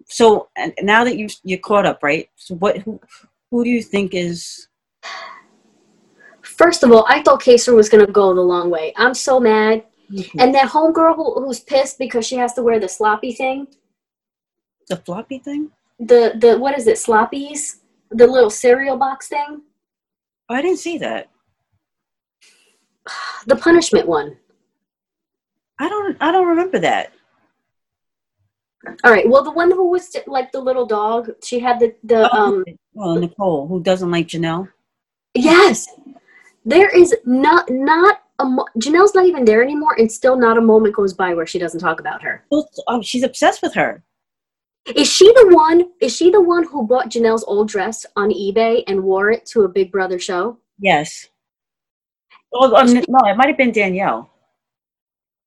so 0.07 0.49
and 0.57 0.73
now 0.81 1.03
that 1.03 1.17
you 1.17 1.29
you're 1.43 1.59
caught 1.59 1.85
up, 1.85 2.01
right? 2.01 2.29
So 2.35 2.55
what 2.55 2.79
who 2.79 2.99
who 3.51 3.63
do 3.63 3.69
you 3.69 3.83
think 3.83 4.15
is? 4.15 4.67
First 6.41 6.83
of 6.83 6.91
all, 6.91 7.05
I 7.07 7.21
thought 7.21 7.41
Kaysar 7.43 7.75
was 7.75 7.89
gonna 7.89 8.07
go 8.07 8.33
the 8.33 8.41
long 8.41 8.71
way. 8.71 8.91
I'm 8.97 9.13
so 9.13 9.39
mad. 9.39 9.83
Mm-hmm. 10.11 10.39
And 10.39 10.53
that 10.55 10.69
homegirl 10.69 11.15
who, 11.15 11.45
who's 11.45 11.59
pissed 11.59 11.97
because 11.97 12.25
she 12.25 12.35
has 12.35 12.53
to 12.53 12.63
wear 12.63 12.79
the 12.79 12.89
sloppy 12.89 13.31
thing. 13.31 13.67
The 14.87 14.97
floppy 14.97 15.39
thing. 15.39 15.71
The 15.99 16.33
the 16.37 16.57
what 16.57 16.77
is 16.77 16.87
it? 16.87 16.97
Sloppies. 16.97 17.77
The 18.09 18.27
little 18.27 18.49
cereal 18.49 18.97
box 18.97 19.29
thing. 19.29 19.61
Oh, 20.49 20.55
I 20.55 20.61
didn't 20.61 20.79
see 20.79 20.97
that. 20.97 21.29
The 23.47 23.55
punishment 23.55 24.07
one. 24.07 24.37
I 25.79 25.89
don't 25.89 26.15
I 26.21 26.31
don't 26.31 26.47
remember 26.47 26.77
that. 26.79 27.11
All 29.03 29.11
right. 29.11 29.27
Well, 29.27 29.43
the 29.43 29.51
one 29.51 29.71
who 29.71 29.89
was 29.89 30.15
like 30.27 30.51
the 30.51 30.59
little 30.59 30.85
dog, 30.85 31.31
she 31.43 31.59
had 31.59 31.79
the 31.79 31.95
the 32.03 32.29
oh, 32.31 32.37
um. 32.37 32.65
Well, 32.93 33.15
Nicole, 33.15 33.67
who 33.67 33.81
doesn't 33.81 34.11
like 34.11 34.27
Janelle. 34.27 34.69
Yes, 35.33 35.87
there 36.65 36.89
is 36.89 37.15
not 37.25 37.69
not 37.69 38.20
mo- 38.45 38.67
Janelle's 38.77 39.15
not 39.15 39.25
even 39.25 39.45
there 39.45 39.63
anymore, 39.63 39.95
and 39.97 40.11
still 40.11 40.37
not 40.37 40.57
a 40.57 40.61
moment 40.61 40.95
goes 40.95 41.13
by 41.13 41.33
where 41.33 41.45
she 41.45 41.59
doesn't 41.59 41.79
talk 41.79 41.99
about 41.99 42.21
her. 42.21 42.45
Oh, 42.51 43.01
she's 43.01 43.23
obsessed 43.23 43.61
with 43.61 43.73
her. 43.73 44.03
Is 44.95 45.11
she 45.11 45.31
the 45.33 45.49
one? 45.51 45.91
Is 46.01 46.15
she 46.15 46.31
the 46.31 46.41
one 46.41 46.65
who 46.65 46.87
bought 46.87 47.09
Janelle's 47.09 47.43
old 47.43 47.67
dress 47.67 48.05
on 48.15 48.31
eBay 48.31 48.83
and 48.87 49.03
wore 49.03 49.29
it 49.29 49.45
to 49.47 49.61
a 49.61 49.69
Big 49.69 49.91
Brother 49.91 50.17
show? 50.17 50.57
Yes. 50.79 51.29
Oh, 52.53 52.75
um, 52.75 52.93
no, 52.93 53.19
it 53.29 53.37
might 53.37 53.47
have 53.47 53.57
been 53.57 53.71
Danielle. 53.71 54.29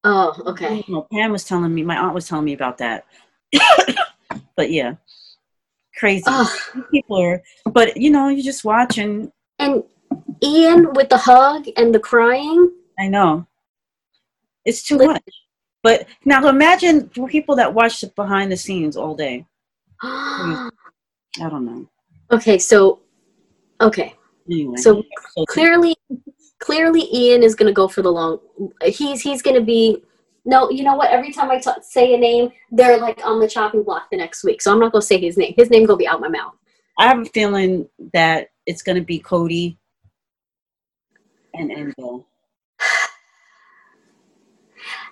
Oh, 0.04 0.34
okay. 0.46 0.84
No, 0.88 1.06
Pam 1.12 1.32
was 1.32 1.44
telling 1.44 1.74
me, 1.74 1.82
my 1.82 1.96
aunt 1.96 2.14
was 2.14 2.28
telling 2.28 2.44
me 2.44 2.52
about 2.52 2.78
that. 2.78 3.06
but 4.56 4.70
yeah, 4.70 4.94
crazy. 5.96 6.24
People 6.90 7.20
are, 7.20 7.42
but 7.72 7.96
you 7.96 8.10
know, 8.10 8.28
you 8.28 8.42
just 8.42 8.64
watch 8.64 8.98
and. 8.98 9.32
And 9.58 9.82
Ian 10.42 10.92
with 10.94 11.08
the 11.08 11.18
hug 11.18 11.66
and 11.76 11.94
the 11.94 12.00
crying. 12.00 12.70
I 12.98 13.08
know. 13.08 13.46
It's 14.64 14.82
too 14.82 14.98
much. 14.98 15.22
But 15.82 16.06
now 16.24 16.48
imagine 16.48 17.10
for 17.10 17.28
people 17.28 17.56
that 17.56 17.74
watch 17.74 18.02
it 18.02 18.14
behind 18.16 18.50
the 18.50 18.56
scenes 18.56 18.96
all 18.96 19.14
day. 19.14 19.46
I 20.02 20.70
don't 21.38 21.66
know. 21.66 21.86
Okay, 22.30 22.58
so, 22.58 23.00
okay. 23.80 24.14
Anyway, 24.50 24.76
so, 24.76 25.02
so 25.36 25.44
clearly, 25.46 25.94
clearly 26.58 27.08
Ian 27.14 27.42
is 27.42 27.54
going 27.54 27.66
to 27.66 27.72
go 27.72 27.88
for 27.88 28.02
the 28.02 28.10
long. 28.10 28.38
He's 28.84 29.20
he's 29.20 29.42
going 29.42 29.56
to 29.56 29.62
be. 29.62 30.02
No, 30.46 30.70
you 30.70 30.84
know 30.84 30.94
what? 30.94 31.10
Every 31.10 31.32
time 31.32 31.50
I 31.50 31.58
t- 31.58 31.70
say 31.82 32.14
a 32.14 32.18
name, 32.18 32.50
they're 32.70 32.98
like 32.98 33.20
on 33.24 33.40
the 33.40 33.48
chopping 33.48 33.82
block 33.82 34.10
the 34.10 34.18
next 34.18 34.44
week. 34.44 34.60
So 34.60 34.72
I'm 34.72 34.78
not 34.78 34.92
going 34.92 35.00
to 35.00 35.06
say 35.06 35.18
his 35.18 35.38
name. 35.38 35.54
His 35.56 35.70
name 35.70 35.86
to 35.86 35.96
be 35.96 36.06
out 36.06 36.20
my 36.20 36.28
mouth. 36.28 36.52
I 36.98 37.08
have 37.08 37.20
a 37.20 37.24
feeling 37.26 37.88
that 38.12 38.48
it's 38.66 38.82
going 38.82 38.96
to 38.96 39.04
be 39.04 39.18
Cody 39.18 39.78
and 41.54 41.70
Enzo. 41.70 42.24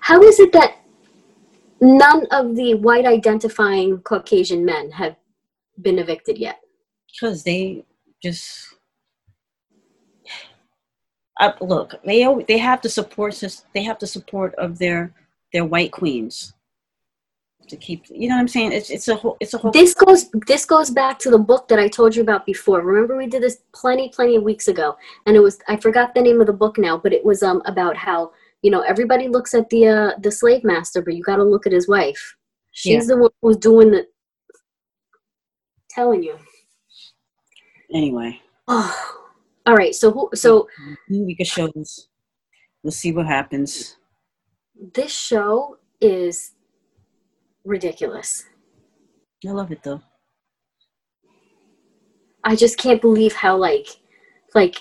How 0.02 0.20
is 0.20 0.40
it 0.40 0.52
that 0.52 0.78
none 1.80 2.26
of 2.32 2.56
the 2.56 2.74
white 2.74 3.06
identifying 3.06 4.00
Caucasian 4.00 4.64
men 4.64 4.90
have 4.90 5.14
been 5.80 6.00
evicted 6.00 6.38
yet? 6.38 6.58
Because 7.06 7.44
they 7.44 7.84
just 8.20 8.74
uh, 11.40 11.52
look, 11.60 11.94
they 12.04 12.26
they 12.48 12.58
have 12.58 12.82
the 12.82 12.88
support. 12.88 13.40
They 13.74 13.84
have 13.84 14.00
the 14.00 14.08
support 14.08 14.54
of 14.56 14.76
their 14.78 15.14
their 15.52 15.64
white 15.64 15.92
queens 15.92 16.52
to 17.68 17.76
keep. 17.76 18.04
You 18.10 18.28
know 18.28 18.34
what 18.34 18.40
I'm 18.40 18.48
saying? 18.48 18.72
It's 18.72 18.90
it's 18.90 19.06
a 19.06 19.14
whole 19.14 19.36
it's 19.38 19.54
a 19.54 19.58
whole. 19.58 19.70
This 19.70 19.94
goes 19.94 20.30
this 20.48 20.64
goes 20.64 20.90
back 20.90 21.20
to 21.20 21.30
the 21.30 21.38
book 21.38 21.68
that 21.68 21.78
I 21.78 21.86
told 21.86 22.16
you 22.16 22.22
about 22.22 22.44
before. 22.44 22.80
Remember 22.80 23.16
we 23.16 23.28
did 23.28 23.42
this 23.42 23.58
plenty 23.72 24.08
plenty 24.08 24.34
of 24.34 24.42
weeks 24.42 24.66
ago, 24.66 24.96
and 25.26 25.36
it 25.36 25.40
was 25.40 25.60
I 25.68 25.76
forgot 25.76 26.12
the 26.12 26.22
name 26.22 26.40
of 26.40 26.48
the 26.48 26.52
book 26.52 26.76
now, 26.76 26.98
but 26.98 27.12
it 27.12 27.24
was 27.24 27.44
um 27.44 27.62
about 27.66 27.96
how 27.96 28.32
you 28.62 28.70
know 28.70 28.80
everybody 28.80 29.28
looks 29.28 29.54
at 29.54 29.68
the 29.70 29.86
uh, 29.86 30.10
the 30.20 30.30
slave 30.32 30.64
master, 30.64 31.02
but 31.02 31.14
you 31.14 31.22
got 31.22 31.36
to 31.36 31.44
look 31.44 31.66
at 31.66 31.72
his 31.72 31.88
wife. 31.88 32.36
She's 32.72 33.06
the 33.06 33.16
one 33.18 33.30
who's 33.42 33.56
doing 33.58 33.90
the 33.90 34.06
telling 35.90 36.22
you. 36.22 36.38
anyway, 37.94 38.40
Oh, 38.68 39.20
all 39.66 39.76
right. 39.76 39.94
So 39.94 40.10
who? 40.10 40.30
So 40.34 40.68
we 41.10 41.34
can 41.34 41.44
show 41.46 41.68
this. 41.74 42.08
We'll 42.82 42.90
see 42.92 43.12
what 43.12 43.26
happens. 43.26 43.96
this 44.94 45.12
show 45.14 45.76
is 46.00 46.52
ridiculous. 47.64 48.44
I 49.46 49.50
love 49.50 49.70
it 49.70 49.82
though. 49.82 50.00
I 52.44 52.56
just 52.56 52.76
can't 52.78 53.00
believe 53.00 53.34
how 53.34 53.56
like 53.56 53.86
like 54.54 54.76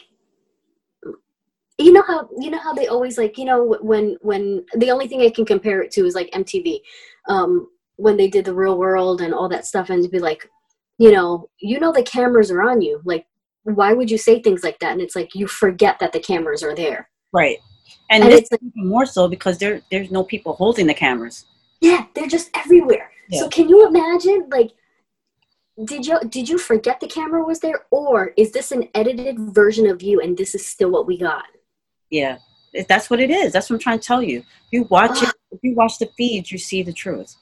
you 1.81 1.91
know 1.93 2.03
how 2.07 2.29
you 2.39 2.49
know 2.49 2.59
how 2.59 2.73
they 2.73 2.87
always 2.87 3.17
like 3.17 3.37
you 3.37 3.45
know 3.45 3.77
when 3.81 4.17
when 4.21 4.65
the 4.75 4.91
only 4.91 5.07
thing 5.07 5.21
I 5.21 5.29
can 5.29 5.45
compare 5.45 5.81
it 5.81 5.91
to 5.91 6.05
is 6.05 6.15
like 6.15 6.29
MTV 6.31 6.81
um 7.27 7.67
when 7.97 8.17
they 8.17 8.27
did 8.27 8.45
the 8.45 8.53
real 8.53 8.77
world 8.77 9.21
and 9.21 9.33
all 9.33 9.49
that 9.49 9.65
stuff 9.65 9.89
and 9.89 10.03
to 10.03 10.09
be 10.09 10.19
like 10.19 10.49
you 10.97 11.11
know 11.11 11.49
you 11.59 11.79
know 11.79 11.91
the 11.91 12.03
cameras 12.03 12.51
are 12.51 12.61
on 12.61 12.81
you. 12.81 13.01
Like 13.05 13.25
why 13.63 13.93
would 13.93 14.09
you 14.09 14.17
say 14.17 14.41
things 14.41 14.63
like 14.63 14.79
that? 14.79 14.93
And 14.93 15.01
it's 15.01 15.15
like 15.15 15.35
you 15.35 15.47
forget 15.47 15.99
that 15.99 16.13
the 16.13 16.19
cameras 16.19 16.63
are 16.63 16.75
there. 16.75 17.09
Right. 17.31 17.57
And, 18.09 18.23
And 18.23 18.31
this 18.31 18.41
it's 18.41 18.51
like- 18.51 18.61
even 18.63 18.89
more 18.89 19.05
so 19.05 19.27
because 19.27 19.57
there 19.59 19.81
there's 19.91 20.11
no 20.11 20.23
people 20.23 20.53
holding 20.53 20.87
the 20.87 20.93
cameras. 21.05 21.45
yeah 21.79 22.05
they're 22.13 22.27
just 22.37 22.49
everywhere. 22.55 23.11
Yeah. 23.29 23.41
so 23.41 23.49
can 23.49 23.69
you 23.69 23.87
imagine 23.87 24.47
like 24.51 24.71
did 25.85 26.05
you 26.05 26.19
did 26.29 26.49
you 26.49 26.57
forget 26.57 26.99
the 26.99 27.07
camera 27.07 27.43
was 27.43 27.59
there? 27.59 27.85
Or 27.91 28.33
is 28.37 28.51
this 28.51 28.71
an 28.71 28.89
edited 28.93 29.39
version 29.39 29.87
of 29.87 30.01
you 30.01 30.19
and 30.21 30.37
this 30.37 30.53
is 30.53 30.65
still 30.65 30.91
what 30.91 31.07
we 31.07 31.17
got 31.17 31.45
Yeah. 32.11 32.37
That's 32.87 33.09
what 33.09 33.19
it 33.19 33.29
is. 33.31 33.51
That's 33.51 33.69
what 33.69 33.75
I'm 33.75 33.79
trying 33.79 33.99
to 33.99 34.05
tell 34.05 34.21
you. 34.21 34.39
If 34.39 34.45
you 34.71 34.83
watch 34.83 35.21
it, 35.23 35.29
if 35.51 35.59
you 35.63 35.73
watch 35.73 35.97
the 35.97 36.05
feeds, 36.17 36.51
you 36.51 36.57
see 36.57 36.83
the 36.83 36.93
truth. 36.93 37.35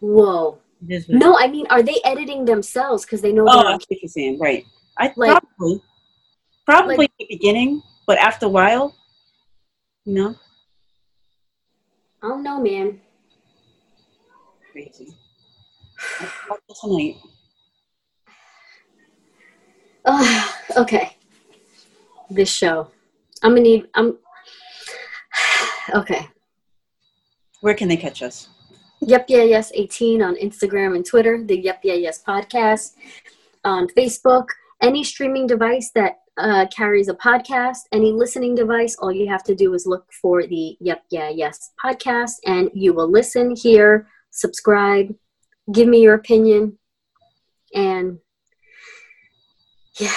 Whoa. 0.00 0.58
It 0.88 0.94
is 0.94 1.08
what 1.08 1.16
it 1.16 1.18
No, 1.18 1.36
I 1.38 1.46
mean, 1.48 1.66
are 1.68 1.82
they 1.82 2.00
editing 2.04 2.44
themselves 2.44 3.04
because 3.04 3.20
they 3.20 3.32
know 3.32 3.46
Oh, 3.48 3.60
I 3.60 3.76
see 3.78 3.84
what 3.88 4.02
you're 4.02 4.08
saying. 4.08 4.38
Right. 4.38 4.64
I 4.98 5.12
Like- 5.16 5.42
probably, 5.58 5.82
probably 6.64 6.96
like- 6.96 7.12
in 7.18 7.26
the 7.28 7.36
beginning, 7.36 7.82
but 8.06 8.18
after 8.18 8.46
a 8.46 8.48
while, 8.48 8.96
you 10.04 10.14
know, 10.14 10.34
I 12.22 12.28
don't 12.28 12.42
know, 12.42 12.60
man. 12.60 13.00
crazy. 14.72 15.14
Tonight. 16.82 17.16
Ugh, 20.04 20.50
okay. 20.76 21.16
This 22.30 22.50
show. 22.52 22.90
I'm 23.42 23.52
gonna 23.52 23.62
need. 23.62 23.88
I'm. 23.94 24.18
Okay. 25.94 26.28
Where 27.60 27.74
can 27.74 27.86
they 27.86 27.96
catch 27.96 28.20
us? 28.20 28.48
Yep, 29.02 29.26
yeah, 29.28 29.42
yes, 29.42 29.70
18 29.74 30.20
on 30.20 30.34
Instagram 30.36 30.96
and 30.96 31.06
Twitter. 31.06 31.44
The 31.44 31.58
Yep, 31.60 31.80
yeah, 31.84 31.94
yes 31.94 32.22
podcast 32.26 32.94
on 33.64 33.88
Facebook. 33.88 34.46
Any 34.82 35.04
streaming 35.04 35.46
device 35.46 35.90
that 35.94 36.18
uh, 36.38 36.66
carries 36.74 37.08
a 37.08 37.14
podcast, 37.14 37.78
any 37.92 38.12
listening 38.12 38.54
device, 38.54 38.96
all 39.00 39.12
you 39.12 39.28
have 39.28 39.42
to 39.44 39.54
do 39.54 39.74
is 39.74 39.86
look 39.86 40.12
for 40.12 40.46
the 40.46 40.76
Yep, 40.80 41.04
yeah, 41.10 41.28
yes 41.28 41.72
podcast, 41.82 42.34
and 42.44 42.70
you 42.74 42.92
will 42.92 43.10
listen, 43.10 43.54
hear, 43.56 44.08
subscribe, 44.30 45.14
give 45.72 45.88
me 45.88 46.02
your 46.02 46.14
opinion, 46.14 46.78
and 47.74 48.18
yeah. 49.98 50.12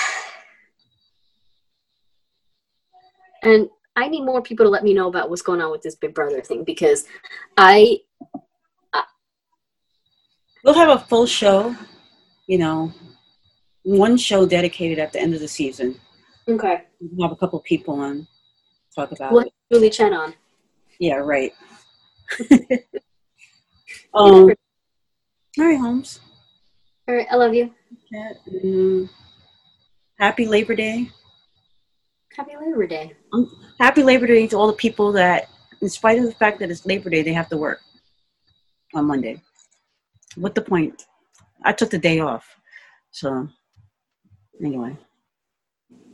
And 3.43 3.69
I 3.95 4.07
need 4.07 4.23
more 4.23 4.41
people 4.41 4.65
to 4.65 4.69
let 4.69 4.83
me 4.83 4.93
know 4.93 5.07
about 5.07 5.29
what's 5.29 5.41
going 5.41 5.61
on 5.61 5.71
with 5.71 5.81
this 5.81 5.95
Big 5.95 6.13
Brother 6.13 6.41
thing 6.41 6.63
because 6.63 7.05
I 7.57 7.99
We'll 10.63 10.73
have 10.73 10.89
a 10.89 10.99
full 11.05 11.25
show, 11.25 11.73
you 12.47 12.57
know, 12.57 12.91
one 13.83 14.17
show 14.17 14.45
dedicated 14.45 14.99
at 14.99 15.13
the 15.13 15.21
end 15.21 15.33
of 15.33 15.39
the 15.39 15.47
season. 15.47 15.95
okay. 16.47 16.83
We'll 16.99 17.29
have 17.29 17.35
a 17.35 17.39
couple 17.39 17.59
people 17.61 17.95
on 17.99 18.27
talk 18.93 19.11
about 19.13 19.31
What 19.31 19.47
it. 19.47 19.53
Julie 19.71 19.89
Chen 19.89 20.13
on? 20.13 20.33
Yeah, 20.99 21.15
right. 21.15 21.53
um, 24.13 24.49
all 24.49 24.49
right, 25.57 25.79
Holmes. 25.79 26.19
All 27.07 27.15
right, 27.15 27.27
I 27.31 27.35
love 27.37 27.53
you. 27.53 27.73
Yeah, 28.11 28.33
mm, 28.63 29.09
happy 30.19 30.45
Labor 30.45 30.75
Day. 30.75 31.09
Happy 32.39 32.53
Labor 32.55 32.87
Day. 32.87 33.11
Um, 33.33 33.51
Happy 33.81 34.01
Labor 34.01 34.25
Day 34.25 34.47
to 34.47 34.55
all 34.55 34.67
the 34.67 34.71
people 34.71 35.11
that, 35.11 35.49
in 35.81 35.89
spite 35.89 36.19
of 36.19 36.23
the 36.23 36.31
fact 36.31 36.59
that 36.59 36.71
it's 36.71 36.85
Labor 36.85 37.09
Day, 37.09 37.21
they 37.21 37.33
have 37.33 37.49
to 37.49 37.57
work 37.57 37.81
on 38.95 39.07
Monday. 39.07 39.41
What 40.35 40.55
the 40.55 40.61
point? 40.61 41.05
I 41.65 41.73
took 41.73 41.89
the 41.89 41.97
day 41.97 42.21
off. 42.21 42.45
So, 43.11 43.49
anyway. 44.63 44.95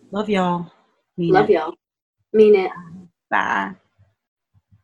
Love 0.09 0.27
y'all. 0.27 0.71
Mean 1.15 1.31
Love 1.31 1.51
it. 1.51 1.53
y'all. 1.53 1.75
Mean 2.33 2.55
it. 2.55 2.71
Bye. 3.29 3.75